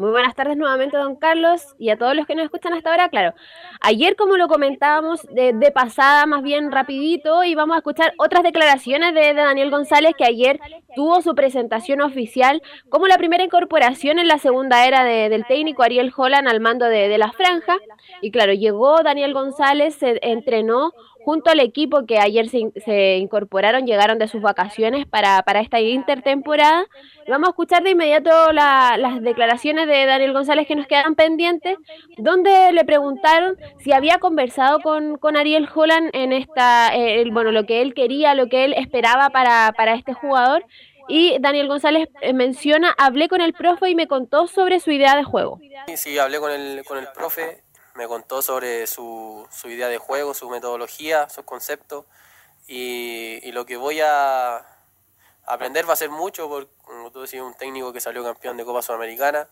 [0.00, 3.10] Muy buenas tardes nuevamente, don Carlos, y a todos los que nos escuchan hasta ahora.
[3.10, 3.34] Claro,
[3.82, 9.12] ayer, como lo comentábamos de, pasada, más bien rapidito, y vamos a escuchar otras declaraciones
[9.12, 10.58] de, Daniel González, que ayer
[10.96, 16.14] tuvo su presentación oficial como la primera incorporación en la segunda era del técnico Ariel
[16.16, 17.76] Holland al mando de, de la franja.
[18.22, 20.94] Y claro, llegó Daniel González, se entrenó
[21.24, 26.86] junto al equipo que ayer se, incorporaron, llegaron de sus vacaciones para, esta intertemporada.
[27.28, 31.76] Vamos a escuchar de inmediato las declaraciones de Daniel González que nos quedan pendientes,
[32.16, 37.82] donde le preguntaron si había conversado con, Ariel Holland en esta, eh, bueno, lo que
[37.82, 40.64] él quería, lo que él esperaba para, para este jugador.
[41.08, 45.16] Y Daniel González eh, menciona, hablé con el profe y me contó sobre su idea
[45.16, 45.58] de juego.
[45.96, 47.64] Sí hablé con el, con el profe
[48.00, 52.06] me contó sobre su, su idea de juego, su metodología, sus conceptos
[52.66, 54.64] y, lo que voy a
[55.44, 58.64] aprender va a ser mucho, porque como tú decías, un técnico que salió campeón de
[58.64, 59.50] Copa Sudamericana,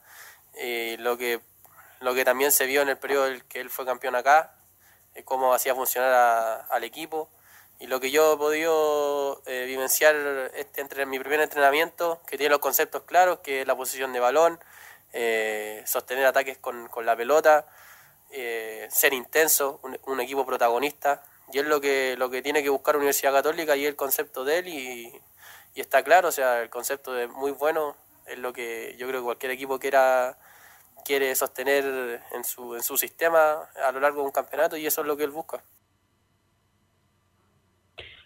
[0.59, 1.43] y lo, que,
[2.01, 4.55] lo que también se vio en el periodo en que él fue campeón acá,
[5.27, 7.29] cómo hacía funcionar al equipo
[7.79, 10.17] y lo que yo he podido eh, vivenciar
[10.55, 14.21] este entre mi primer entrenamiento, que tiene los conceptos claros, que es la posición de
[14.21, 14.59] balón,
[15.13, 17.67] eh, sostener ataques con, con la pelota,
[18.31, 22.97] eh, ser intenso, un, equipo protagonista, y es lo que, lo que tiene que buscar
[22.97, 25.12] Universidad Católica y el concepto de él, y,
[25.74, 29.24] está claro, o sea, el concepto de muy bueno es lo que yo creo que
[29.24, 30.37] cualquier equipo quiera
[31.05, 35.01] quiere sostener en su, en su sistema a lo largo de un campeonato y eso
[35.01, 35.62] es lo que él busca.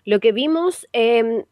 [0.04, 1.44] Lo que vimos em,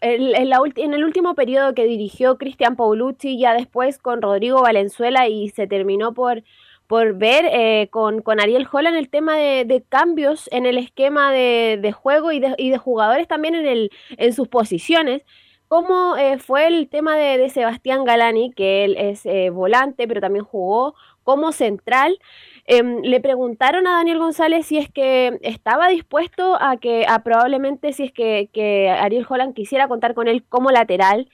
[0.00, 5.66] en, el último periodo que dirigió Cristian Paulucci, ya después con Rodrigo Valenzuela y se
[5.66, 6.42] terminó por
[6.90, 11.94] por ver eh, con, con, Ariel Holland el tema de, cambios en el esquema de,
[11.96, 15.22] juego y de, y de, jugadores también en, el, en sus posiciones.
[15.68, 20.44] ¿Cómo eh, fue el tema de, Sebastián Galani, que él es eh, volante, pero también
[20.44, 22.18] jugó como central?
[22.64, 27.92] Em, le preguntaron a Daniel González si es que estaba dispuesto a que, a probablemente
[27.92, 31.30] si es que, que Ariel Holland quisiera contar con él como lateral.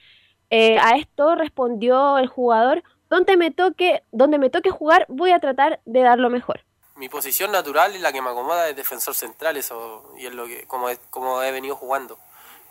[0.51, 5.81] a esto respondió el jugador, donde me toque, donde me toque jugar, voy a tratar
[5.85, 6.61] de dar lo mejor.
[6.97, 10.47] Mi posición natural y la que me acomoda es defensor central, eso, y es lo
[10.47, 12.19] que, como, como he venido jugando.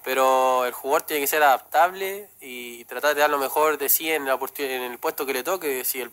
[0.03, 4.11] Pero el jugador tiene que ser adaptable y tratar de dar lo mejor de sí
[4.11, 5.83] en, la, en el puesto que le toque.
[5.83, 6.11] Si el,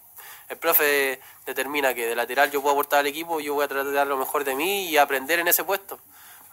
[0.49, 3.87] el profe determina que de lateral yo puedo aportar al equipo, yo voy a tratar
[3.87, 5.99] de dar lo mejor de mí y aprender en ese puesto.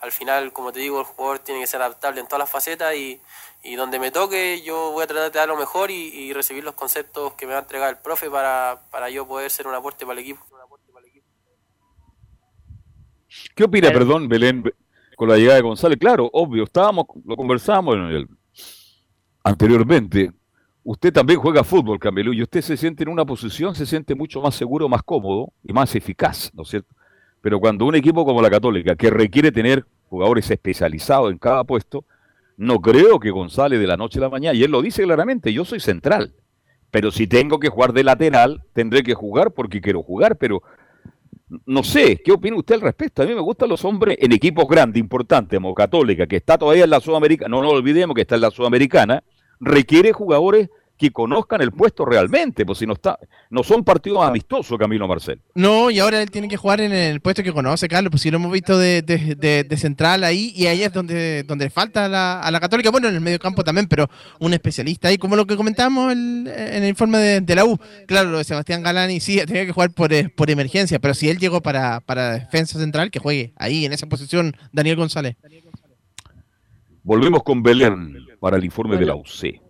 [0.01, 2.95] Al final, como te digo, el jugador tiene que ser adaptable en todas las facetas
[2.95, 3.19] y,
[3.63, 6.75] y donde me toque yo voy a tratar de dar lo mejor y, recibir los
[6.75, 10.05] conceptos que me va a entregar el profe para, para yo poder ser un aporte
[10.05, 10.45] para el equipo.
[13.55, 14.63] ¿Qué opina, perdón, Belén,
[15.15, 15.99] con la llegada de González?
[15.99, 17.95] Claro, obvio, estábamos, lo conversamos
[19.43, 20.31] anteriormente.
[20.83, 24.41] Usted también juega fútbol, Camilo, y usted se siente en una posición, se siente mucho
[24.41, 26.95] más seguro, más cómodo y más eficaz, ¿no es cierto?
[27.41, 32.05] Pero cuando un equipo como la Católica, que requiere tener jugadores especializados en cada puesto,
[32.57, 35.53] no creo que González de la noche a la mañana, y él lo dice claramente,
[35.53, 36.33] yo soy central,
[36.91, 40.61] pero si tengo que jugar de lateral, tendré que jugar porque quiero jugar, pero
[41.65, 43.23] no sé, ¿qué opina usted al respecto?
[43.23, 46.83] A mí me gustan los hombres en equipos grandes, importantes, como Católica, que está todavía
[46.83, 49.23] en la Sudamericana, no nos olvidemos que está en la Sudamericana,
[49.59, 50.69] requiere jugadores
[50.99, 53.17] que conozcan el puesto realmente, pues si no está,
[53.49, 55.41] no son partidos amistosos, Camilo Marcel.
[55.55, 58.29] No, y ahora él tiene que jugar en el puesto que conoce, Carlos, pues si
[58.29, 62.09] lo hemos visto de, de, de, central ahí, y ahí es donde, donde falta a
[62.09, 64.09] la, a la Católica, bueno, en el medio campo también, pero
[64.41, 67.79] un especialista ahí, como lo que comentamos en el informe de, la U.
[68.05, 71.29] Claro, lo de Sebastián Galani sí, tenía que jugar por, eh, por emergencia, pero si
[71.29, 75.37] él llegó para, para defensa central, que juegue ahí, en esa posición, Daniel González.
[77.03, 79.68] Volvemos con Belén para el informe de la UC.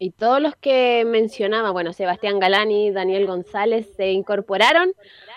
[0.00, 4.92] Y todos los que mencionaba, bueno, Sebastián Galani, Daniel González, se incorporaron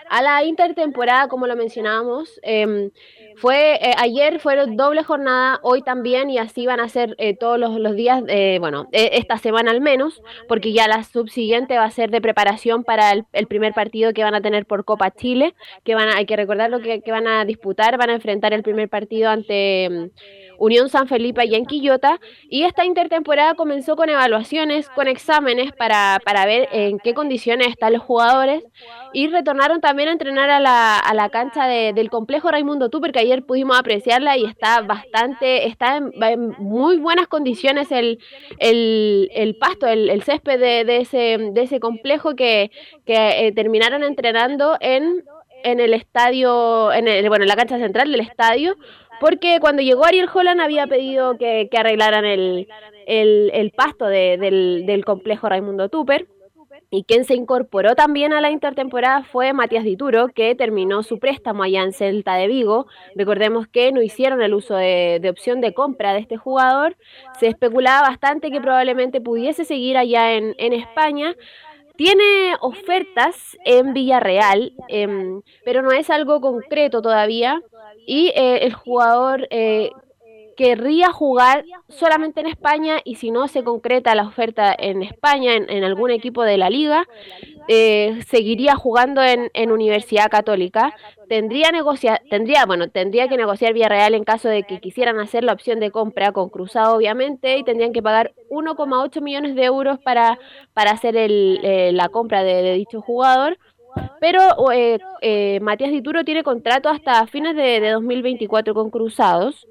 [0.08, 2.40] a la intertemporada, como lo mencionábamos.
[2.44, 2.92] Em,
[3.38, 7.58] fue eh, ayer fueron doble jornada, hoy también, y así van a ser eh, todos
[7.58, 12.12] los, días, eh, bueno, esta semana al menos, porque ya la subsiguiente va a ser
[12.12, 16.10] de preparación para el, primer partido que van a tener por Copa Chile, que van
[16.10, 18.90] a, hay que recordar lo que, que van a disputar, van a enfrentar el primer
[18.90, 20.12] partido ante em,
[20.62, 26.20] Unión San Felipe y en Quillota, y esta intertemporada comenzó con evaluaciones, con exámenes para,
[26.24, 28.64] para ver en qué condiciones están los jugadores,
[29.12, 33.20] y retornaron también a entrenar a la, a la cancha del complejo Raimundo Tupper, que
[33.20, 36.12] ayer pudimos apreciarla y está bastante, está en,
[36.60, 38.20] muy buenas condiciones el,
[38.60, 42.70] el, pasto, el, césped de, ese, de ese complejo que,
[43.08, 45.24] que eh, terminaron entrenando en
[45.64, 48.76] en el estadio, en el, bueno, en la cancha central del estadio,
[49.22, 52.66] porque cuando llegó Ariel Holland había pedido que, arreglaran el,
[53.78, 56.28] pasto del, complejo Raimundo Tupper.
[56.90, 61.64] Y quien se incorporó también a la intertemporada fue Matías Dituro, que terminó su préstamo
[61.64, 62.88] allá en Celta de Vigo.
[63.16, 66.98] Recordemos que no hicieron el uso de, opción de compra de este jugador.
[67.40, 71.36] Se especulaba bastante que probablemente pudiese seguir allá en, España.
[72.04, 77.62] Tiene ofertas en Villarreal, em, pero no es algo concreto todavía.
[78.08, 79.92] Y eh, el jugador eh,
[80.62, 85.84] querría jugar solamente en España y si no se concreta la oferta en España, en,
[85.84, 87.08] algún equipo de la liga,
[87.68, 90.94] eh, seguiría jugando en, en, Universidad Católica.
[91.28, 95.54] Tendría, negociar, tendría, bueno, tendría que negociar Villarreal en caso de que quisieran hacer la
[95.54, 100.38] opción de compra con Cruzado, obviamente, y tendrían que pagar 1,8 millones de euros para,
[100.74, 101.60] para hacer el,
[101.98, 103.58] la compra de dicho jugador.
[104.20, 109.68] Pero eh, eh, Matías Dituro tiene contrato hasta fines de, 2024 con Cruzados.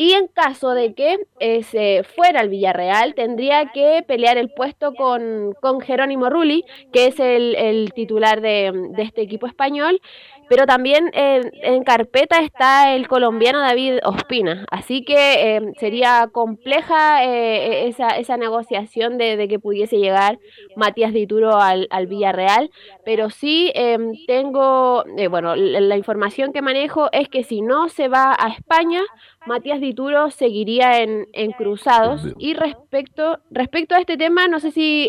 [0.00, 4.94] Y en caso de que eh, se fuera al Villarreal, tendría que pelear el puesto
[4.94, 10.00] con, con Jerónimo Rulli, que es el, el titular de, de, este equipo español.
[10.48, 14.64] Pero también en carpeta está el colombiano David Ospina.
[14.70, 20.38] Así que eh, sería compleja eh, esa, esa, negociación de, que pudiese llegar
[20.76, 22.70] Matías Dituro al, al Villarreal.
[23.04, 28.08] Pero sí em, tengo, eh, bueno, la, información que manejo es que si no se
[28.08, 29.02] va a España,
[29.46, 32.22] Matías Dituro seguiría en, en Cruzados.
[32.38, 35.08] Y respecto, respecto a este tema, no sé si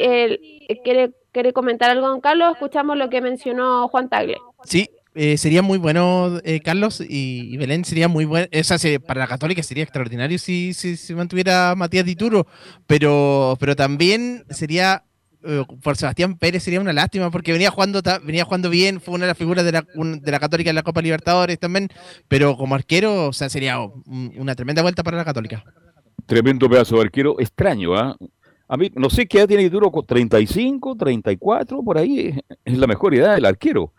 [0.84, 2.54] quiere, quiere comentar algo, don Carlos.
[2.54, 4.38] Escuchamos lo que mencionó Juan Tagle.
[4.64, 4.90] Sí,
[5.22, 8.48] eh, sería muy bueno, eh, Carlos, y, Belén sería muy bueno.
[8.52, 12.48] Esa para la Católica sería extraordinario si se mantuviera Matías Dituro,
[12.88, 15.04] pero, pero también sería
[15.44, 19.26] eh, por Sebastián Pérez sería una lástima porque venía jugando venía jugando bien, fue una
[19.26, 21.90] de las figuras de la, de la Católica en la Copa Libertadores también,
[22.30, 25.66] pero como arquero, o sea, sería una tremenda vuelta para la Católica.
[26.28, 28.16] Tremendo pedazo de arquero, extraño, ¿ah?
[28.70, 33.14] A mí, no sé qué edad tiene Dituro, 35, 34, por ahí, es la mejor
[33.16, 33.92] edad del arquero.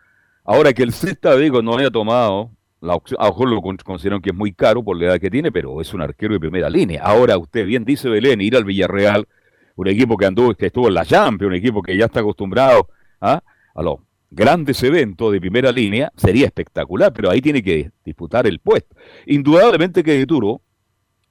[0.51, 4.20] Ahora que el Celta digo no haya tomado la opción, a lo mejor lo consideran
[4.20, 6.68] que es muy caro por la edad que tiene, pero es un arquero de primera
[6.68, 7.05] línea.
[7.05, 9.28] Ahora usted bien dice Belén, ir al Villarreal,
[9.76, 12.88] un equipo que anduvo, que estuvo en la Champions, un equipo que ya está acostumbrado
[13.20, 13.40] ¿ah?
[13.76, 18.59] a los grandes eventos de primera línea, sería espectacular, pero ahí tiene que disputar el
[18.59, 18.96] puesto.
[19.26, 20.62] Indudablemente que Duro,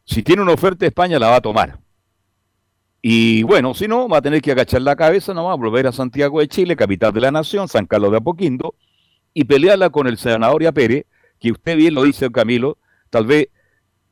[0.05, 1.78] si tiene una oferta de España, la va a tomar.
[3.01, 5.88] Y bueno, si no, va a tener que agachar la cabeza, no va a volver
[5.88, 8.76] a Santiago de Chile, capital de la nación, San Carlos de Apoquindo,
[9.34, 11.05] y pelearla con el Zanahoria Pérez,
[11.39, 12.77] que usted bien lo dice, Camilo,
[13.09, 13.49] tal vez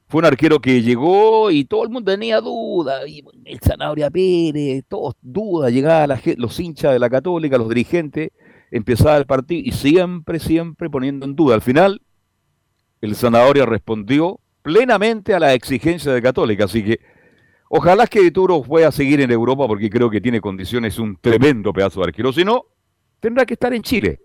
[0.07, 4.85] fue un arquero que llegó y todo el mundo tenía duda, y el Zanahoria Pérez,
[4.87, 8.31] todos dudas, llegaba los hinchas de la Católica, los dirigentes,
[8.71, 11.55] empezaba el partido y siempre, siempre poniendo en duda.
[11.55, 12.01] Al final,
[13.01, 16.99] el Zanahoria respondió plenamente a la exigencia de Católica, así que
[17.69, 21.99] ojalá que Turo pueda seguir en Europa porque creo que tiene condiciones, un tremendo pedazo
[21.99, 22.65] de arquero, si no,
[23.19, 24.21] tendrá que estar en Chile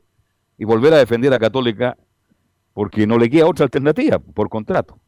[0.58, 1.96] y volver a defender a Católica
[2.72, 4.98] porque no le queda otra alternativa por contrato.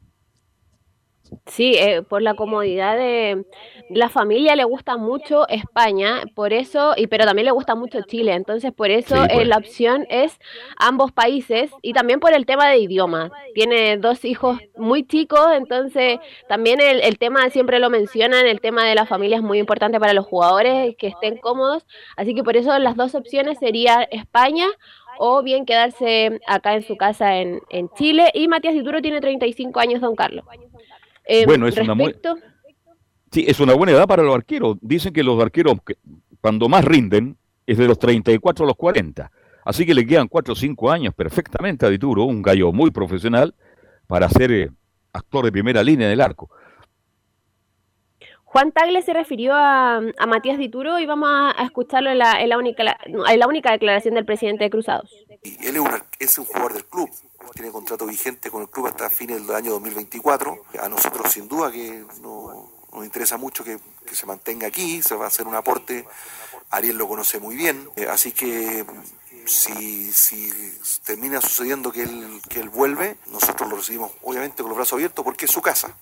[1.47, 3.45] Sí, eh, por la comodidad de
[3.89, 8.33] la familia le gusta mucho España, por eso, y pero también le gusta mucho Chile,
[8.33, 10.39] entonces por eso Sí, eh, la opción es
[10.77, 13.31] ambos países y también por el tema de idioma.
[13.55, 18.85] Tiene dos hijos muy chicos, entonces también el, el tema siempre lo mencionan, el tema
[18.85, 22.55] de la familia es muy importante para los jugadores que estén cómodos, así que por
[22.55, 24.67] eso las dos opciones serían España
[25.19, 28.29] o bien quedarse acá en su casa en, en Chile.
[28.33, 30.45] Y Matías Dituro tiene 35 años, don Carlos.
[31.25, 32.15] Eh, Bueno, es una muy-
[33.31, 34.77] Sí, es una buena edad para los arqueros.
[34.81, 35.95] Dicen que los arqueros, que
[36.39, 39.31] cuando más rinden, es de los 34 a los 40.
[39.65, 43.53] Así que le quedan 4 o 5 años perfectamente a Dituro, un gallo muy profesional,
[44.07, 44.69] para ser eh,
[45.11, 46.49] actor de primera línea en el arco.
[48.55, 49.99] Juan Tagle se refirió a,
[50.29, 54.63] Matías Dituro y vamos a, escucharlo en la, única, en la única declaración del presidente
[54.63, 55.11] de Cruzados.
[55.43, 55.77] Él
[56.19, 57.09] es un, jugador del club,
[57.53, 60.57] tiene contrato vigente con el club hasta fines del año 2024.
[60.81, 63.77] A nosotros sin duda que no- nos interesa mucho que,
[64.07, 66.05] que se mantenga aquí, se va a hacer un aporte.
[66.69, 68.85] Ariel lo conoce muy bien, eh, así que
[69.45, 70.49] si, si
[71.03, 75.25] termina sucediendo que él, que él vuelve, nosotros lo recibimos obviamente con los brazos abiertos
[75.25, 75.97] porque es su casa.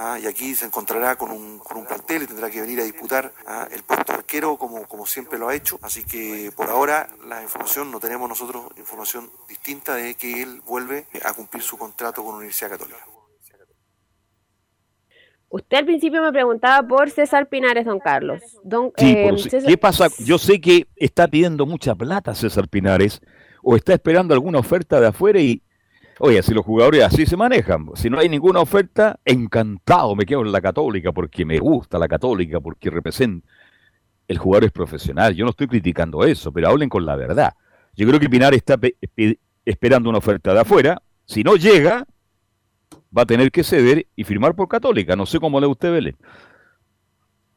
[0.00, 2.84] Ah, y aquí se encontrará con un, con un plantel y tendrá que venir a
[2.84, 5.78] disputar ah, el puesto arquero como, como siempre lo ha hecho.
[5.82, 11.06] Así que por ahora la información, no tenemos nosotros información distinta de que él vuelve
[11.24, 12.98] a cumplir su contrato con la Universidad Católica.
[15.50, 18.42] Usted al principio me preguntaba por César Pinares, don Carlos.
[18.62, 20.08] Don, Sí, eh, por- César- ¿qué pasa?
[20.18, 23.20] Yo sé que está pidiendo mucha plata César Pinares
[23.62, 25.62] o está esperando alguna oferta de afuera y,
[26.18, 30.40] oye, si los jugadores así se manejan, si no hay ninguna oferta, encantado me quedo
[30.42, 33.46] en la católica porque me gusta la católica, porque representa,
[34.26, 37.54] el jugador es profesional, yo no estoy criticando eso, pero hablen con la verdad.
[37.96, 42.04] Yo creo que Pinares está pe- pe- esperando una oferta de afuera, si no llega,
[43.16, 46.16] va a tener que ceder y firmar por católica, no sé cómo le usted Belén.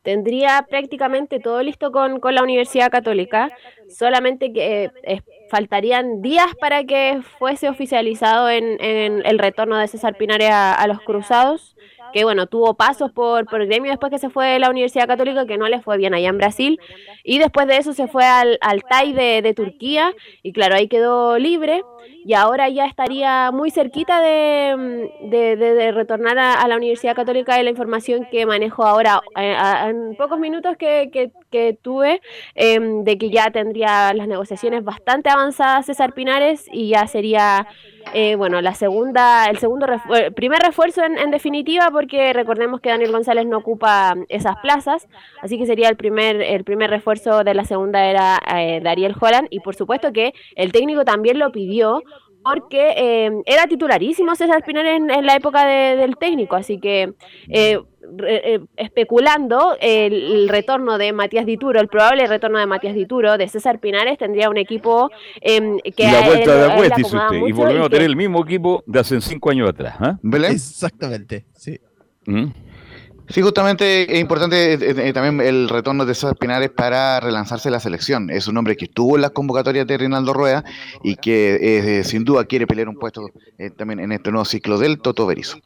[0.02, 3.50] tendría prácticamente todo listo con, con la Universidad Católica,
[3.90, 5.22] solamente que eh,
[5.52, 10.88] faltarían días para que fuese oficializado en, en el retorno de César Pinares a, a
[10.88, 11.76] los Cruzados,
[12.14, 15.46] que bueno, tuvo pasos por, por gremio después que se fue de la Universidad Católica,
[15.46, 16.80] que no le fue bien allá en Brasil,
[17.24, 20.14] y después de eso se fue al, al TAI de, de Turquía,
[20.44, 21.82] y claro, ahí quedó libre,
[22.26, 27.64] y ahora ya estaría muy cerquita de, de, retornar a, a la Universidad Católica de
[27.64, 29.22] la información que manejo ahora.
[29.38, 32.22] Eh, a- en pocos minutos que, que- que tuve
[32.56, 37.68] em, de que ya tendría las negociaciones bastante avanzadas César Pinares y ya sería
[38.14, 42.90] eh, bueno la segunda el segundo eh, primer refuerzo en, en definitiva porque recordemos que
[42.90, 45.08] Daniel González no ocupa esas plazas
[45.42, 49.48] así que sería el primer el primer refuerzo de la segunda era eh, Dariel Holland
[49.50, 52.04] y por supuesto que el técnico también lo pidió
[52.44, 57.14] porque eh, era titularísimo César Pinares en, en la época de- del técnico, así que
[57.50, 57.80] eh,
[58.18, 63.38] re- eh, especulando el, el retorno de Matías Dituro, el probable retorno de Matías Dituro,
[63.38, 65.10] de César Pinares, tendría un equipo
[65.42, 67.38] em, que la vuelta de Agüez, dice usted.
[67.48, 69.96] Y volvemos a que- tener el mismo equipo de hace cinco años atrás.
[70.00, 70.18] ¿ah?
[70.56, 71.80] Exactamente, sí.
[72.26, 72.46] ¿Mm?
[73.32, 77.80] Sí, justamente es importante eh, eh, también el retorno de César Pinares para relanzarse la
[77.80, 78.30] selección.
[78.30, 80.64] Es un hombre que estuvo en las convocatorias de Reinaldo Rueda
[81.04, 84.78] y que eh, sin duda quiere pelear un puesto eh, también en este nuevo ciclo
[84.78, 85.58] del Toto Berizzo.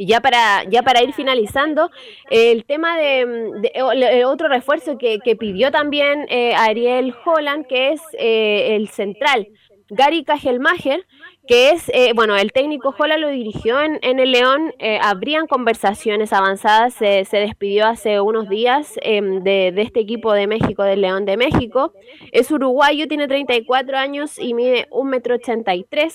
[0.00, 1.90] Y ya para, ya para ir finalizando,
[2.30, 3.26] el tema de,
[3.96, 9.48] le- otro refuerzo que, que pidió también eh, Ariel Holland, que es eh, el central,
[9.90, 11.04] Gary Kajelmacher,
[11.48, 15.46] que es, eh, bueno, el técnico Holland lo dirigió en, en el León, eh, habrían
[15.46, 20.84] conversaciones avanzadas, se, se despidió hace unos días em, de, de este equipo de México,
[20.84, 21.94] del León de México,
[22.32, 26.08] es uruguayo, tiene 34 años y mide 1,83 m.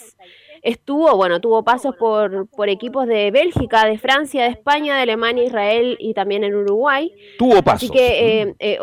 [0.61, 5.43] Estuvo, bueno, tuvo pasos por, por equipos de Bélgica, de Francia, de España, de Alemania,
[5.43, 7.11] Israel y también en Uruguay.
[7.37, 7.91] Tuvo Así pasos.
[7.91, 8.79] que, eh, eh,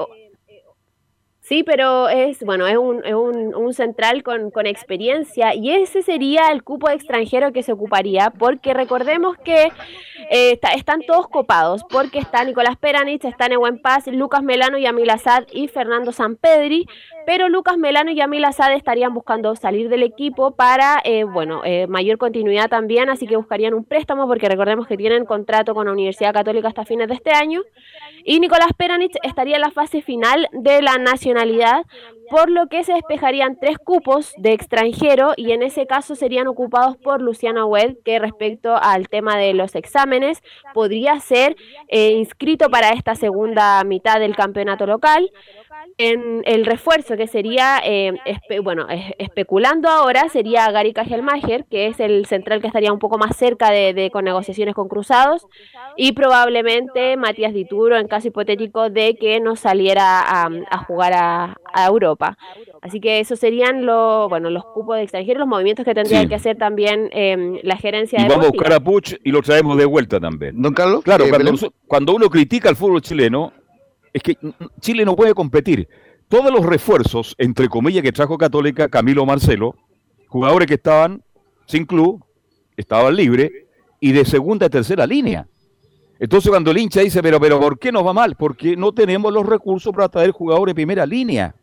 [1.51, 6.01] sí, pero es, bueno, es un, es un, un central con, con experiencia y ese
[6.03, 9.73] sería el cupo extranjero que se ocuparía, porque recordemos que
[10.31, 15.11] eh, está- están todos copados, porque está Nicolás Peranich, está Nehuen Paz, Lucas Melano, Yamil
[15.11, 16.87] Azad y Fernando Sampedri,
[17.27, 21.87] pero Lucas Melano y Yamil Azad estarían buscando salir del equipo para, eh, bueno, eh,
[21.87, 25.93] mayor continuidad también, así que buscarían un préstamo, porque recordemos que tienen contrato con la
[25.93, 27.63] Universidad Católica hasta fines de este año,
[28.25, 31.85] y Nicolás Peranich estaría en la fase final de la nacionalidad,
[32.31, 36.97] por lo que se despejarían tres cupos de extranjero y en ese caso serían ocupados
[36.97, 40.41] por Luciano Wed, que respecto al tema de los exámenes
[40.73, 41.57] podría ser
[41.89, 45.31] eh, inscrito para esta segunda mitad del campeonato local.
[46.01, 51.87] En el refuerzo que sería, eh, espe- bueno, es- especulando ahora, sería Gary Cajelmacher, que
[51.89, 55.47] es el central que estaría un poco más cerca de, de- con negociaciones con Cruzados,
[55.97, 61.57] y probablemente Matías Dituro, en caso hipotético de que no saliera a, a jugar a,
[61.73, 62.37] a Europa.
[62.83, 66.29] Así que esos serían los, bueno, los cupos de extranjeros, los movimientos que tendría Sí.
[66.29, 69.43] que hacer también eh, la gerencia Y de vamos a buscar a Puch y lo
[69.43, 70.61] traemos de vuelta también.
[70.61, 71.03] Don Carlos.
[71.05, 71.53] Claro, eh, cuando,
[71.87, 73.53] cuando uno critica al fútbol chileno,
[74.13, 74.49] es que mm,
[74.81, 75.89] Chile no puede competir.
[76.29, 79.75] Todos los refuerzos, entre comillas, que trajo Católica, Camilo Marcelo,
[80.29, 81.23] jugadores que estaban
[81.67, 82.25] sin club,
[82.77, 83.51] estaban libres
[84.01, 85.47] y de segunda y tercera línea.
[86.19, 88.37] Entonces cuando el hincha dice, pero, pero ¿por qué nos va mal?
[88.37, 91.55] Porque no tenemos los recursos para traer jugadores de primera línea.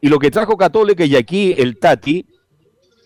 [0.00, 2.26] Y lo que trajo Católica y aquí el Tati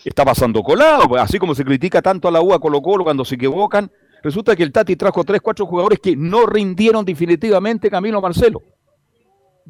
[0.05, 3.05] está pasando colado, pues, así como se critica tanto a la U a Colo Colo
[3.05, 3.91] cuando se equivocan,
[4.23, 8.63] resulta que el Tati trajo tres, cuatro jugadores que no rindieron definitivamente Camilo Marcelo.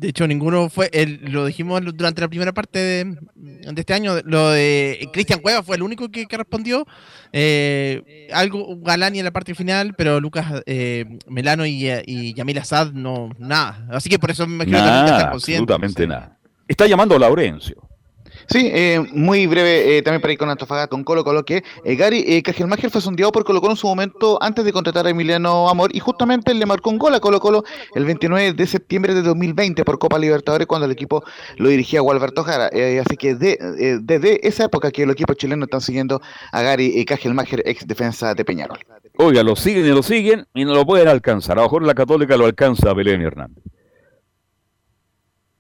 [0.01, 3.05] De hecho, ninguno fue, el- lo dijimos durante la primera parte de,
[3.35, 6.87] de este año, lo de Cristian Cueva fue el único que, que respondió.
[7.33, 12.93] eh, algo Galani en la parte final, pero Lucas eh, Melano y, y Yamil Assad
[12.93, 13.87] no, nada.
[13.91, 15.63] Así que por eso me imagino que Nada, están conscientes.
[15.63, 16.39] absolutamente nada.
[16.69, 17.88] Está llamando a Laurencio.
[18.51, 21.97] Sí, eh, muy breve eh, también para ir con Antofagasta, con Colo Colo, que eh,
[21.97, 25.11] Gary eh, Cajelmacher fue sondeado por Colo Colo en su momento antes de contratar a
[25.11, 27.63] Emiliano Amor y justamente le marcó un gol a Colo Colo
[27.95, 31.23] el 29 de septiembre de 2020 por Copa Libertadores cuando el equipo
[31.59, 32.71] lo dirigía Gualberto Jara.
[32.73, 36.63] Eh, así que de- eh, desde esa época que los equipos chilenos están siguiendo a
[36.63, 38.79] Gary Cajelmacher, ex defensa de Peñarol.
[39.19, 41.59] Oiga, lo siguen y lo siguen y no lo pueden alcanzar.
[41.59, 43.63] A lo mejor la Católica lo alcanza a Belén Hernández.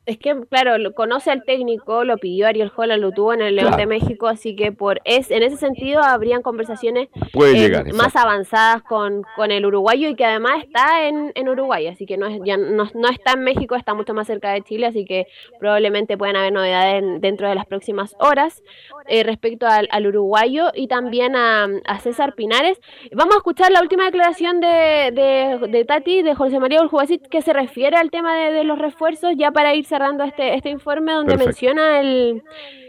[0.08, 3.56] Es que, claro, lo- conoce al técnico, lo pidió Ariel Holland, lo tuvo en el
[3.56, 3.80] León Claro.
[3.82, 8.06] de México, así que por es en ese sentido habrían conversaciones Puede eh, llegar, más
[8.06, 8.18] exacto.
[8.20, 12.26] avanzadas con, con el uruguayo y que además está en, en Uruguay, así que no,
[12.26, 15.26] es, ya no, no está en México, está mucho más cerca de Chile, así que
[15.60, 18.62] probablemente puedan haber novedades en- dentro de las próximas horas
[19.08, 22.78] eh, respecto al, al uruguayo y también a, a César Pinares.
[23.12, 27.42] Vamos a escuchar la última declaración de, de, de Tati, de José María Uljubacit, que
[27.42, 31.12] se refiere al tema de, de los refuerzos, ya para ir cerrando este, este informe
[31.12, 31.48] donde Perfecto.
[31.48, 32.42] menciona el,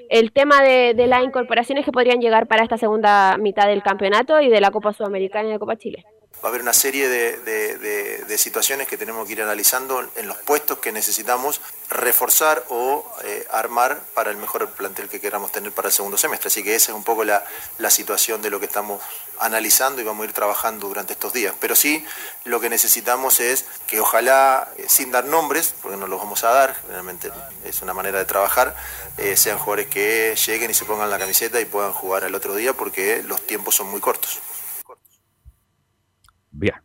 [0.10, 4.42] el tema de, de las incorporaciones que podrían llegar para esta segunda mitad del campeonato
[4.42, 6.06] y de la Copa Sudamericana y de Copa Chile.
[6.44, 10.28] Va a haber una serie de, de- de- situaciones que tenemos que ir analizando en
[10.28, 11.60] los puestos que necesitamos
[11.90, 16.48] reforzar o eh, armar para el mejor plantel que queramos tener para el segundo semestre.
[16.48, 17.44] Así que esa es un poco la,
[17.78, 19.02] la situación de lo que estamos
[19.40, 21.54] analizando y vamos a ir trabajando durante estos días.
[21.60, 22.06] Pero sí,
[22.46, 26.52] lo que necesitamos es que ojalá, eh, sin dar nombres, porque no los vamos a
[26.52, 27.30] dar, realmente
[27.66, 28.74] es una manera de trabajar,
[29.18, 32.56] eh, sean jugadores que lleguen y se pongan la camiseta y puedan jugar el otro
[32.56, 34.40] día porque los tiempos son muy cortos.
[36.60, 36.76] Bien.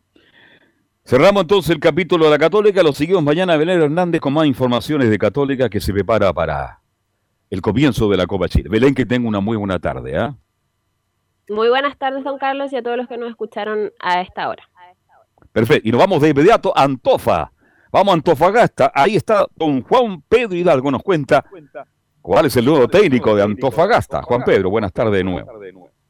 [1.04, 2.82] Cerramos entonces el capítulo de la Católica.
[2.82, 6.80] Lo seguimos mañana Belén Hernández con más informaciones de Católica que se prepara para
[7.50, 8.68] el comienzo de la Copa Chile.
[8.70, 10.16] Belén, que tenga una muy buena tarde.
[10.16, 10.36] ¿ah?
[11.48, 14.62] Muy buenas tardes, don Carlos, y a todos los que nos escucharon a esta hora.
[15.52, 15.88] Perfecto.
[15.88, 17.50] Y nos vamos de inmediato a Antofa.
[17.90, 18.92] Vamos a Antofagasta.
[18.94, 20.90] Ahí está don Juan Pedro Hidalgo.
[20.90, 21.44] Nos cuenta
[22.22, 24.22] cuál es el nuevo técnico de Antofagasta.
[24.22, 25.52] Juan Pedro, buenas tardes de nuevo.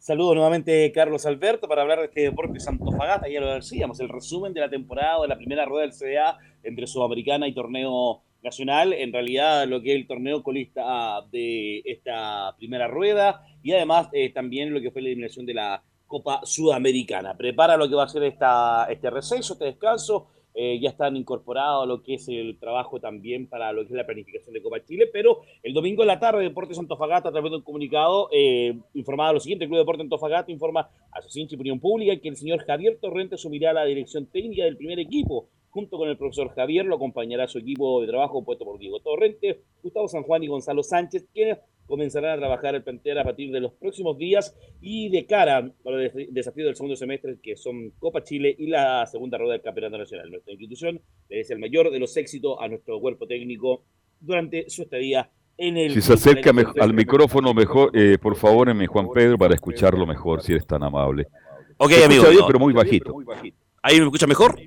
[0.05, 4.53] Saludos nuevamente Carlos Alberto para hablar de este deporte Santofagasta, ya lo decíamos, el resumen
[4.53, 9.15] de la temporada de la primera rueda del CDA entre Sudamericana y torneo nacional, en
[9.15, 14.75] realidad lo que es el torneo colista de esta primera rueda y además eh, también
[14.75, 17.35] lo que fue la eliminación de la Copa Sudamericana.
[17.35, 21.87] Prepara lo que va a ser esta, este receso, este descanso, eh, ya están incorporados
[21.89, 25.09] lo que es el trabajo también para lo que es la planificación de Copa Chile,
[25.13, 29.33] pero el domingo en la tarde Deportes Antofagasta a través de un comunicado eh, informaba
[29.33, 32.61] lo siguiente, el Club Deporte Antofagasta informa a su y opinión pública que el señor
[32.61, 36.95] Javier Torrente asumirá la dirección técnica del primer equipo, junto con el profesor Javier, lo
[36.97, 41.27] acompañará su equipo de trabajo puesto por Diego Torrente, Gustavo San Juan y Gonzalo Sánchez,
[41.35, 45.59] quienes comenzarán a trabajar el plantel a partir de los próximos días y de cara
[45.59, 49.53] a los des- desafíos del segundo semestre, que son Copa Chile y la segunda rueda
[49.53, 50.31] del Campeonato Nacional.
[50.31, 53.85] Nuestra institución le desea el mayor de los éxitos a nuestro cuerpo técnico
[54.21, 55.93] durante su estadía en el...
[55.93, 59.55] Si se acerca en el- al micrófono mejor, eh, por favor, mi Juan Pedro, para
[59.55, 61.27] escucharlo mejor, si eres tan amable.
[61.77, 62.47] Ok, Se amigo, bien, no.
[62.47, 63.15] pero muy bajito.
[63.83, 64.59] ¿Ahí me escucha mejor?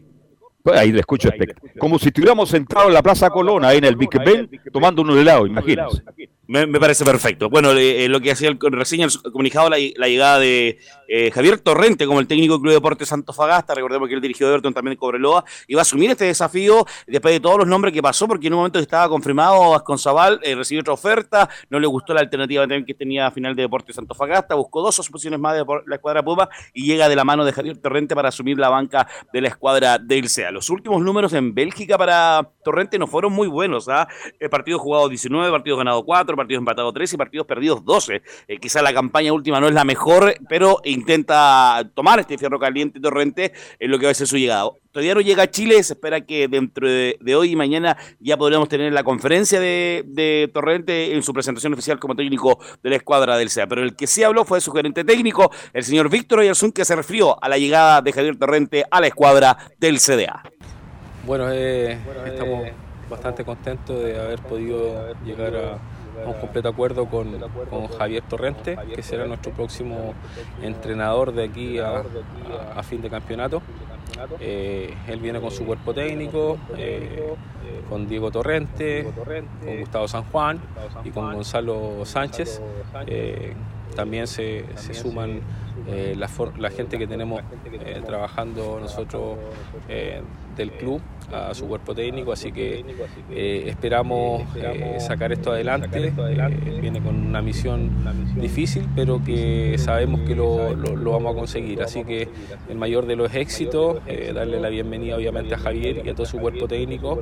[0.61, 3.85] Pues Ahí le escucho espect- Como si estuviéramos sentados en la Plaza Colón, ahí en
[3.85, 6.03] el Big Ben, tomando un helado, imagínense.
[6.47, 7.49] Me, parece perfecto.
[7.49, 10.79] Bueno, eh, lo que hacía el reseña el comunicado, la, llegada de
[11.09, 14.73] eh, Javier Torrente como el técnico del Club Deportes Fagasta, recordemos que él dirigió Everton
[14.73, 18.01] también en Cobreloa, y va a asumir este desafío después de todos los nombres que
[18.01, 22.13] pasó, porque en un momento estaba confirmado Asconzabal, eh, recibió otra oferta, no le gustó
[22.13, 25.95] la alternativa que tenía a final de Deportes Fagasta, buscó dos posiciones más de la
[25.95, 29.41] escuadra Puma y llega de la mano de Javier Torrente para asumir la banca de
[29.41, 30.51] la escuadra del SEA.
[30.51, 34.07] Los últimos números en Bélgica para Torrente no fueron muy buenos, ¿ah?
[34.49, 38.21] Partido jugado 19, partidos ganado 4, partidos empatados 3 y partidos perdidos 12.
[38.47, 42.99] Eh, quizá la campaña última no es la mejor, pero intenta tomar este fierro caliente
[42.99, 44.69] Torrente en lo que va a ser su llegada.
[44.91, 48.67] Todavía no llega a Chile, se espera que dentro de, hoy y mañana ya podremos
[48.67, 53.49] tener la conferencia de, Torrente en su presentación oficial como técnico de la escuadra del
[53.49, 53.67] SEA.
[53.67, 56.95] Pero el que sí habló fue su gerente técnico, el señor Víctor Oyarzún, que se
[56.95, 60.41] refirió a la llegada de Javier Torrente a la escuadra del CDA.
[61.27, 62.67] Bueno, eh, estamos
[63.09, 65.77] bastante contentos de haber podido llegar a
[66.25, 67.37] un completo acuerdo con,
[67.97, 70.13] Javier Torrente, que será nuestro próximo
[70.61, 72.03] entrenador de aquí a,
[72.83, 73.61] fin de campeonato.
[74.39, 77.33] Eh, él viene con su cuerpo técnico, eh,
[77.89, 79.11] con Diego Torrente,
[79.63, 80.59] con Gustavo San Juan
[81.03, 82.61] y con Gonzalo Sánchez.
[83.05, 83.53] Eh,
[83.95, 85.41] también se, suman
[86.15, 87.41] la, gente que tenemos
[88.05, 89.37] trabajando nosotros
[90.57, 91.01] del club
[91.31, 92.83] a su cuerpo técnico, así que
[93.31, 96.07] eh, esperamos eh, sacar esto adelante.
[96.07, 97.91] Eh, viene con una misión
[98.35, 101.81] difícil, pero que sabemos que lo, lo, vamos a conseguir.
[101.81, 102.29] Así que
[102.69, 103.97] el mayor de los éxitos,
[104.33, 107.21] darle la bienvenida obviamente a Javier y a todo su cuerpo técnico.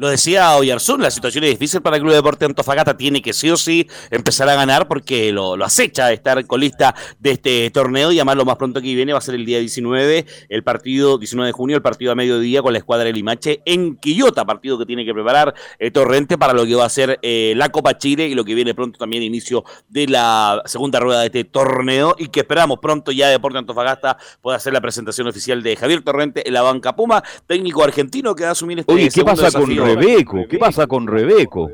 [0.00, 3.50] Lo decía Oyarzún, la situación es difícil para el Club Deporte Antofagasta, tiene que sí
[3.50, 8.16] o sí empezar a ganar porque lo, lo acecha estar colista de este torneo y
[8.16, 11.48] además lo más pronto que viene va a ser el día 19, el partido 19
[11.48, 14.86] de junio, el partido a mediodía con la escuadra de Limache en Quillota, partido que
[14.86, 18.26] tiene que preparar eh, Torrente para lo que va a ser eh, la Copa Chile
[18.26, 22.28] y lo que viene pronto también inicio de la segunda rueda de este torneo y
[22.28, 26.54] que esperamos pronto ya Deporte Antofagasta pueda hacer la presentación oficial de Javier Torrente en
[26.54, 30.46] la banca Puma, técnico argentino que va a asumir este Oye, ¿qué pasa con Rebeco.
[30.48, 31.70] ¿Qué pasa con Rebeco?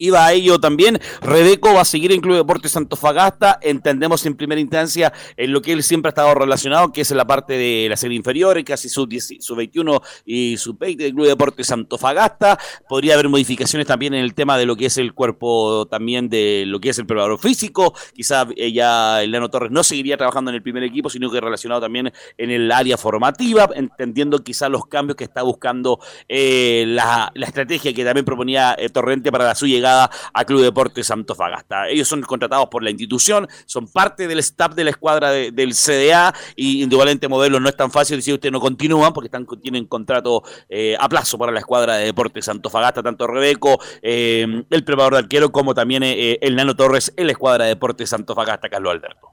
[0.00, 0.98] Iba a ello también.
[1.20, 3.60] Rebeco va a seguir en Club Deportes Santofagasta.
[3.62, 7.18] Entendemos en primera instancia en lo que él siempre ha estado relacionado, que es en
[7.18, 9.06] la parte de la serie inferior, casi su,
[9.38, 12.58] su 21 y su 20 del Club Deportes Santofagasta.
[12.88, 16.64] Podría haber modificaciones también en el tema de lo que es el cuerpo también de
[16.66, 17.94] lo que es el preparador físico.
[18.14, 22.12] Quizás ya Eleno Torres no seguiría trabajando en el primer equipo, sino que relacionado también
[22.38, 28.04] en el área formativa, entendiendo quizás los cambios que está buscando eh, la, estrategia que
[28.04, 31.88] también proponía eh, Torrente para su llegada a Club Deportes Antofagasta.
[31.88, 36.34] Ellos son contratados por la institución, son parte del staff de la escuadra del CDA
[36.56, 40.42] y indudablemente modelo no es tan fácil decir ustedes no continúan porque están, tienen contrato
[40.68, 45.18] eh, a plazo para la escuadra de Deportes Antofagasta, tanto Rebeco, eh, el preparador de
[45.20, 49.28] arquero, como también eh, el Nano Torres en la escuadra de Deportes Antofagasta, Carlos Alberto.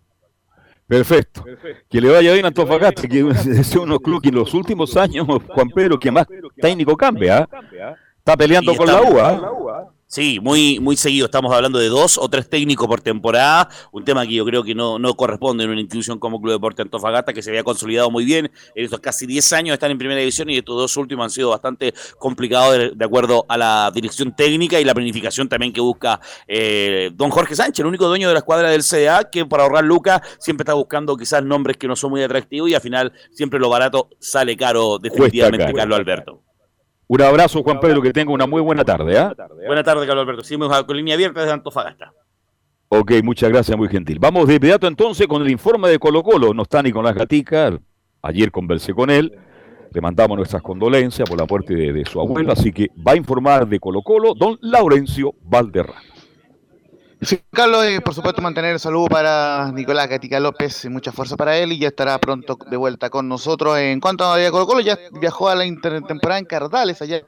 [0.87, 1.43] Perfecto.
[1.89, 3.19] Que le vaya bien a Antofagasta, que
[3.59, 6.25] es uno club que en los últimos años, Juan Pedro, que más
[6.59, 7.95] técnico cambia, ¿ah?
[8.17, 9.91] está peleando con la UA.
[10.09, 11.25] Sí, muy, muy seguido.
[11.25, 13.67] Estamos hablando de dos o tres técnicos por temporada.
[13.91, 16.81] Un tema que yo creo que no, no corresponde en una institución como Club Deporte
[16.81, 18.49] Antofagasta, que se había consolidado muy bien.
[18.73, 21.49] En estos casi 10 años están en primera división y estos dos últimos han sido
[21.49, 27.11] bastante complicados de, acuerdo a la dirección técnica y la planificación también que busca eh,
[27.13, 30.21] don Jorge Sánchez, el único dueño de la escuadra del CDA, que para ahorrar lucas
[30.39, 33.69] siempre está buscando quizás nombres que no son muy atractivos y al final siempre lo
[33.69, 36.46] barato sale caro definitivamente, Carlos Alberto.
[37.09, 39.17] Un abrazo, Juan Pedro, que tenga una muy buena tarde.
[39.17, 39.33] ¿ah?
[39.65, 40.43] Buena tarde, Carlos Alberto.
[40.43, 42.11] Seguimos con línea abierta desde Antofagasta.
[42.89, 44.17] Ok, muchas gracias, muy gentil.
[44.19, 46.53] Vamos de inmediato entonces con el informe de Colo Colo.
[46.53, 47.73] No está ni con las gaticas.
[48.21, 49.37] Ayer conversé con él.
[49.93, 52.51] Le mandamos nuestras condolencias por la muerte de, de su abuelo.
[52.51, 56.16] Así que va a informar de Colo Colo don Laurencio Valderrama.
[57.21, 61.35] Sí, Carlos, eh, por supuesto, mantener el saludo para Nicolás Gatica López, y mucha fuerza
[61.35, 63.77] para él y ya estará pronto de vuelta con nosotros.
[63.79, 67.21] En cuanto a Colo Colo, ya viajó a la intertemporada en Cardales, allá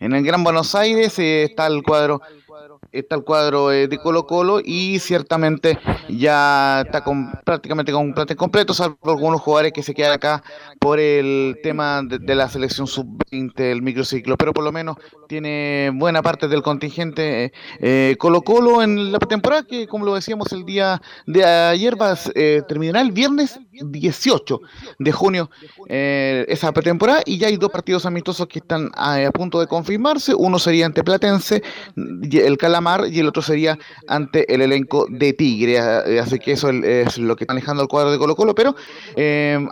[0.00, 2.20] en el Gran Buenos Aires, eh, está el cuadro
[2.90, 8.14] está el cuadro eh, de Colo Colo y ciertamente ya está con, prácticamente con un
[8.14, 10.42] plantel completo, salvo algunos jugadores que se quedan acá
[10.78, 14.96] por el tema de, la selección sub-20, el microciclo, pero por lo menos
[15.28, 20.14] tiene buena parte del contingente eh, eh, Colo Colo en la pretemporada, que como lo
[20.14, 22.16] decíamos el día de ayer, va,
[22.68, 24.60] terminará el viernes 18
[24.98, 25.50] de junio
[25.88, 27.22] esa pretemporada.
[27.24, 31.02] y ya hay dos partidos amistosos que están a, punto de confirmarse, uno sería ante
[31.02, 31.62] Platense,
[32.46, 33.78] el Calamar y el otro sería
[34.08, 35.78] ante el elenco de Tigre.
[35.78, 38.54] Así que eso es lo que está manejando el cuadro de Colo Colo.
[38.54, 38.74] Pero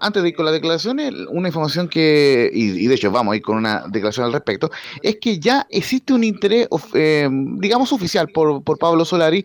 [0.00, 3.42] antes de ir con la declaración, una información que, y, de hecho vamos a ir
[3.42, 4.70] con una declaración al respecto,
[5.02, 9.44] es que ya existe un interés, digamos, oficial por, por Pablo Solari,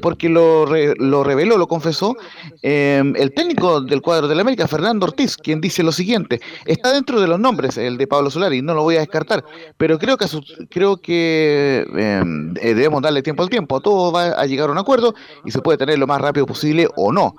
[0.00, 2.16] porque lo, lo reveló, lo confesó
[2.62, 7.20] el técnico del cuadro de la América, Fernando Ortiz, quien dice lo siguiente, está dentro
[7.20, 9.44] de los nombres el de Pablo Solari, no lo voy a descartar,
[9.76, 10.26] pero creo que,
[10.70, 14.78] creo que em, eh, debemos darle tiempo al tiempo, todo va a llegar a un
[14.78, 17.36] acuerdo y se puede tener lo más rápido posible o no.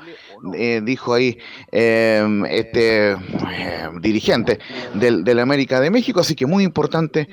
[0.55, 1.38] Eh, dijo ahí
[1.72, 4.59] em, este em, dirigente
[4.95, 7.30] del, la América de México, así que muy importante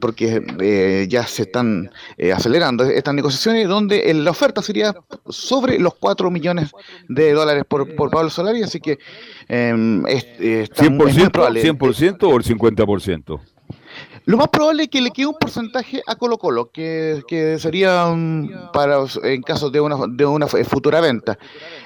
[0.00, 1.90] porque eh, ya se están
[2.34, 4.94] acelerando estas negociaciones donde la oferta sería
[5.28, 6.70] sobre los 4 millones
[7.08, 8.98] de dólares por, por Pablo Solari, así que
[9.48, 13.55] es, 100%, 100% o el 50%.
[14.26, 18.06] Lo más probable es que le quede un porcentaje a Colo Colo, que, que sería
[18.06, 21.38] mm, para en caso de una, de una futura venta,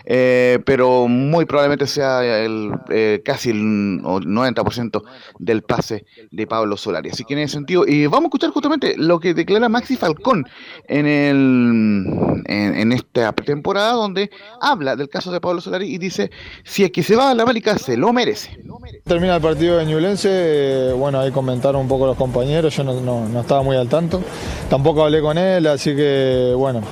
[0.07, 5.03] eh, pero muy probablemente sea el, eh, casi el 90%
[5.39, 7.11] del pase de Pablo Solari.
[7.11, 10.47] Así que en ese sentido, y vamos a escuchar justamente lo que declara Maxi Falcón
[10.89, 14.31] en, el, en, esta temporada, donde
[14.63, 16.31] habla del caso de Pablo Solari y dice,
[16.65, 18.59] si es que se va a la América, se lo merece.
[19.05, 23.41] Termina el partido de Ñublense, eh, bueno, ahí comentaron un poco los compañeros, yo no,
[23.41, 24.21] estaba muy al tanto.
[24.69, 26.83] Tampoco hablé con él, así que bueno,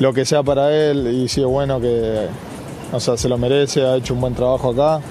[0.00, 2.28] lo que sea para él y si es bueno que
[2.92, 5.02] o sea, se lo merece, ha hecho un buen trabajo acá.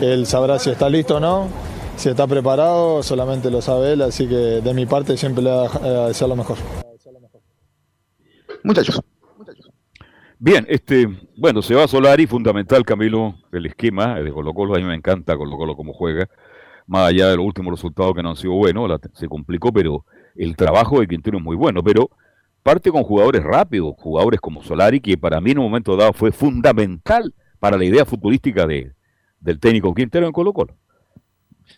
[0.00, 1.48] Él sabrá si está listo o no,
[1.96, 5.68] si está preparado, solamente lo sabe él, así que de mi parte siempre le voy
[5.84, 6.58] a desear lo mejor.
[8.64, 9.00] Muchachos.
[10.38, 11.06] Bien, este,
[11.36, 14.94] bueno, se va a Solari, fundamental Camilo, el esquema de Colo Colo, a mí me
[14.94, 16.28] encanta Colo Colo como juega
[16.90, 20.04] más allá de los últimos resultados que no han sido buenos, se complicó, pero
[20.34, 22.10] el trabajo de Quintero es muy bueno, pero
[22.64, 26.32] parte con jugadores rápidos, jugadores como Solari, que para mí en un momento dado fue
[26.32, 28.92] fundamental para la idea futbolística de,
[29.38, 30.76] del técnico Quintero en Colo Colo.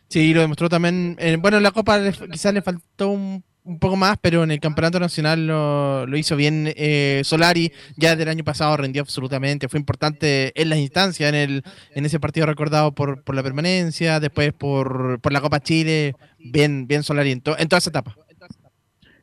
[0.08, 1.18] Sí, lo demostró también.
[1.40, 4.98] bueno, en la Copa quizás le faltó un un poco más, pero en el campeonato
[4.98, 7.72] nacional lo, hizo bien eh, Solari.
[7.96, 9.68] Ya del año pasado rindió absolutamente.
[9.68, 11.62] Fue importante en las instancias, en, el,
[11.94, 16.14] en ese partido recordado por, por la permanencia, después por, por la Copa Chile.
[16.38, 18.16] Bien, bien Solari en, en toda esa etapa.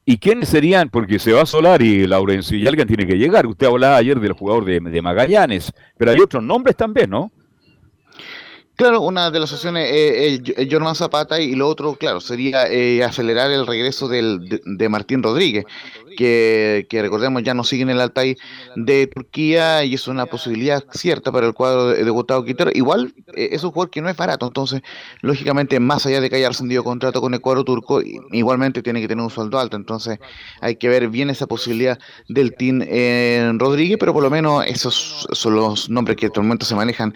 [0.05, 0.89] ¿Y quiénes serían?
[0.89, 3.45] Porque se va Solari, Laurencio, y alguien tiene que llegar.
[3.45, 7.31] Usted hablaba ayer del jugador de, de Magallanes, pero hay otros nombres también, ¿no?
[8.79, 13.51] Claro, una de las opciones es eh, Zapata y lo otro, claro, sería eh, acelerar
[13.51, 15.65] el regreso del, de, Martín Rodríguez,
[16.17, 18.35] que, recordemos ya no sigue en el Altai
[18.75, 22.71] de Turquía y es una posibilidad cierta para el cuadro de, Gustavo Quintero.
[22.73, 24.81] Igual eh, es un jugador que no es barato, entonces,
[25.21, 29.07] lógicamente, más allá de que haya rescindido contrato con el cuadro turco, igualmente tiene que
[29.07, 30.19] tener un sueldo alto, entonces
[30.61, 32.79] hay que ver bien esa posibilidad del Team
[33.59, 37.13] Rodríguez, pero por lo menos esos son los nombres que en este momento se manejan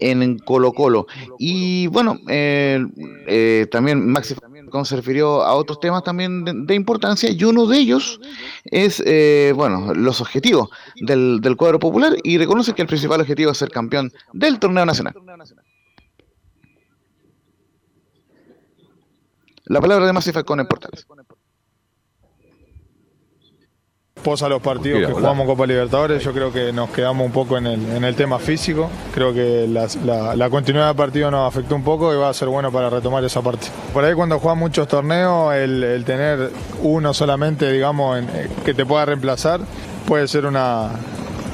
[0.00, 1.06] en Colo Colo.
[1.38, 2.84] Y bueno, eh,
[3.26, 4.34] eh, también Maxi
[4.82, 8.20] se refirió a otros temas también de, importancia y uno de ellos
[8.64, 13.52] es, eh, bueno, los objetivos del, del cuadro popular y reconoce que el principal objetivo
[13.52, 15.14] es ser campeón del torneo nacional.
[19.66, 21.06] La palabra de Falcón en Portales
[24.24, 27.66] posa los partidos que jugamos Copa Libertadores, yo creo que nos quedamos un poco en
[27.66, 28.90] el, en el tema físico.
[29.12, 32.72] Creo que la, continuidad del partido nos afectó un poco y va a ser bueno
[32.72, 33.68] para retomar esa parte.
[33.92, 36.50] Por ahí cuando juegas muchos torneos, el, tener
[36.82, 39.60] uno solamente, digamos, eh, que te pueda reemplazar,
[40.08, 40.90] puede ser una,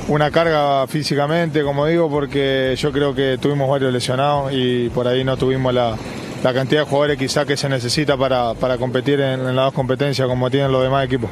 [0.09, 5.25] una carga físicamente, como digo, porque yo creo que tuvimos varios lesionados y por ahí
[5.25, 5.97] no tuvimos la,
[6.43, 10.49] cantidad de jugadores quizá que se necesita para, competir en, en las dos competencias como
[10.51, 11.31] tienen los demás equipos.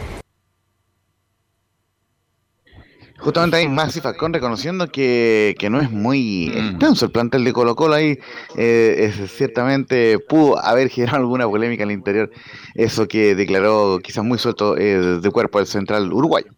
[3.19, 6.59] Justamente ahí Maxi Falcón reconociendo que, no es muy mm.
[6.59, 8.19] extenso el plantel de Colo Colo ahí,
[8.57, 12.31] eh, ciertamente pudo haber generado alguna polémica en el interior,
[12.75, 16.53] eso que declaró quizás muy suelto eh, de cuerpo el central uruguayo.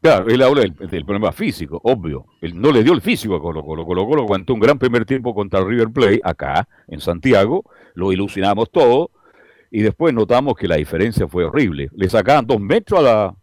[0.00, 2.24] Claro, él habla del, problema físico, obvio.
[2.40, 3.84] Él no le dio el físico a Colo Colo.
[3.84, 7.64] Colo Colo aguantó un gran primer tiempo contra River Plate acá, en Santiago,
[7.94, 9.10] lo ilusionamos todo,
[9.72, 11.88] y después notamos que la diferencia fue horrible.
[11.92, 13.34] Le sacaban dos metros a la,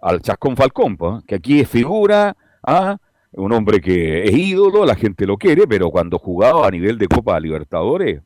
[0.00, 0.96] al Chascón Falcón,
[1.26, 2.98] que aquí es figura, ¿ah?
[3.32, 7.08] un hombre que es ídolo, la gente lo quiere, pero cuando jugaba a nivel de
[7.08, 8.22] Copa Libertadores,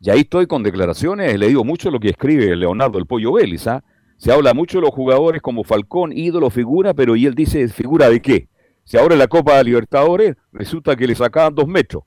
[0.00, 3.66] y ahí estoy con declaraciones, le digo mucho lo que escribe Leonardo el Pollo Vélez,
[3.66, 3.84] ¿ah?
[4.16, 8.08] se habla mucho de los jugadores como Falcón, ídolo, figura, pero y él dice, ¿figura
[8.08, 8.48] de qué?
[8.84, 12.04] Si ahora la Copa Libertadores resulta que le sacaban dos metros.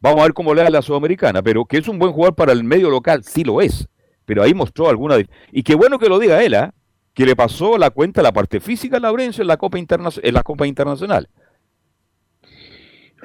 [0.00, 2.52] Vamos a ver cómo le da la Sudamericana, pero que es un buen jugador para
[2.52, 3.88] el medio local, sí lo es
[4.28, 5.16] pero ahí mostró alguna...
[5.50, 6.74] Y qué bueno que lo diga él, ¿ah?
[7.18, 10.34] Que le pasó la cuenta la parte física a Laurencio en la Copa, Interna en
[10.34, 11.28] la Copa Internacional.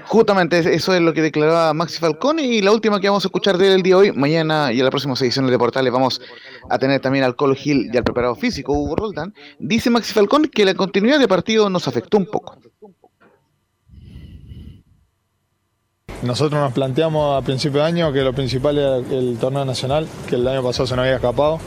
[0.05, 3.59] Justamente eso es lo que declaraba Maxi Falcone y la última que vamos a escuchar
[3.59, 6.21] de él el día de hoy, mañana y en la próxima edición de Portales vamos
[6.71, 9.31] a tener también al Colo Gil y al preparado físico Hugo Roldán.
[9.59, 12.57] Dice Maxi Falcone que la continuidad de partido nos afectó un poco.
[16.23, 20.33] Nosotros nos planteamos a principio de año que lo principal era el torneo nacional, que
[20.37, 21.59] el año pasado se nos había escapado.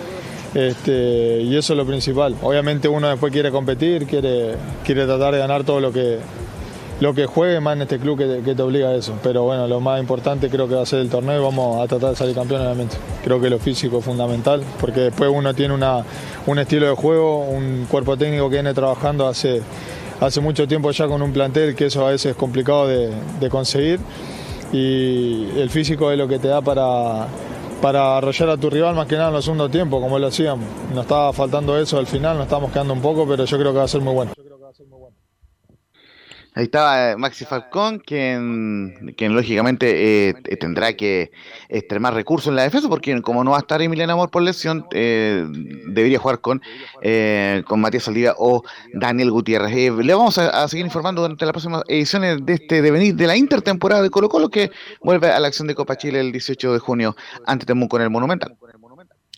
[0.57, 2.35] Este, y eso es lo principal.
[2.41, 4.55] Obviamente uno después quiere competir, quiere,
[4.85, 6.19] quiere tratar de ganar todo lo que,
[6.99, 9.19] lo que juegue, más en este club que, te obliga a eso.
[9.23, 11.87] Pero bueno, lo más importante creo que va a ser el torneo y vamos a
[11.87, 12.97] tratar de salir campeón obviamente.
[13.23, 16.03] Creo que lo físico es fundamental, porque después uno tiene una,
[16.47, 19.61] un estilo de juego, un cuerpo técnico que viene trabajando hace,
[20.21, 23.11] hace mucho tiempo ya con un plantel que eso a veces es complicado de,
[23.41, 24.01] de conseguir
[24.73, 27.29] y el físico es lo que te da para,
[27.81, 30.67] para arrollar a tu rival más que nada en los segundos tiempos, como lo hacíamos.
[30.95, 33.79] Nos estaba faltando eso al final, nos estábamos quedando un poco, pero yo creo que
[33.79, 34.36] va a ser muy bueno.
[36.57, 41.31] Ahí estaba eh, Maxi Falcón, quien, quien lógicamente eh, tendrá que
[41.69, 44.87] extremar recursos en la defensa, porque como no va a estar Emiliano Amor por lesión,
[44.93, 45.47] eh,
[45.89, 46.63] debería jugar con,
[47.67, 48.63] con Matías Saldivia o
[48.95, 49.93] Daniel Gutiérrez.
[49.93, 54.01] le vamos a, seguir informando durante las próximas ediciones de este devenir de la intertemporada
[54.01, 54.71] de Colo Colo, que
[55.03, 58.11] vuelve a la acción de Copa Chile el 18 de junio ante Temuco en el
[58.11, 58.57] Monumental.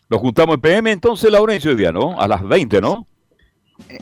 [0.08, 2.20] Nos juntamos en PM entonces, Laurencio, hoy día, ¿no?
[2.20, 3.08] A las 20, ¿no?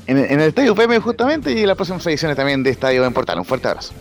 [0.06, 3.38] En, el Estadio PM justamente y las próximas ediciones también de Estadio en Portal.
[3.38, 3.92] Un fuerte abrazo.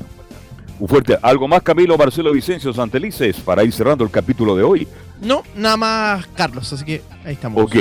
[0.79, 1.17] Un fuerte.
[1.21, 4.87] ¿Algo más, Camilo, Marcelo Vicencio Santelices, para ir cerrando el capítulo de hoy?
[5.21, 7.63] No, nada más, Carlos, así que ahí estamos.
[7.63, 7.75] Ok.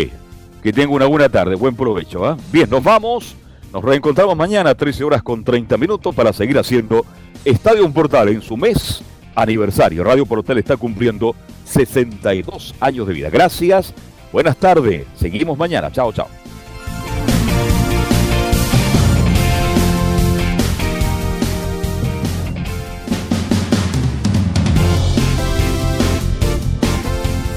[0.62, 2.24] Que tenga una buena tarde, buen provecho.
[2.24, 2.36] ¿ah?
[2.52, 3.36] Bien, nos vamos.
[3.72, 7.04] Nos reencontramos mañana a 13 horas con 30 minutos para seguir haciendo
[7.44, 9.02] Estadio Portal en su mes
[9.34, 10.04] aniversario.
[10.04, 11.34] Radio Portal está cumpliendo
[11.64, 13.30] 62 años de vida.
[13.30, 13.92] Gracias.
[14.32, 15.04] Buenas tardes.
[15.16, 15.90] Seguimos mañana.
[15.90, 16.28] Chao, chao.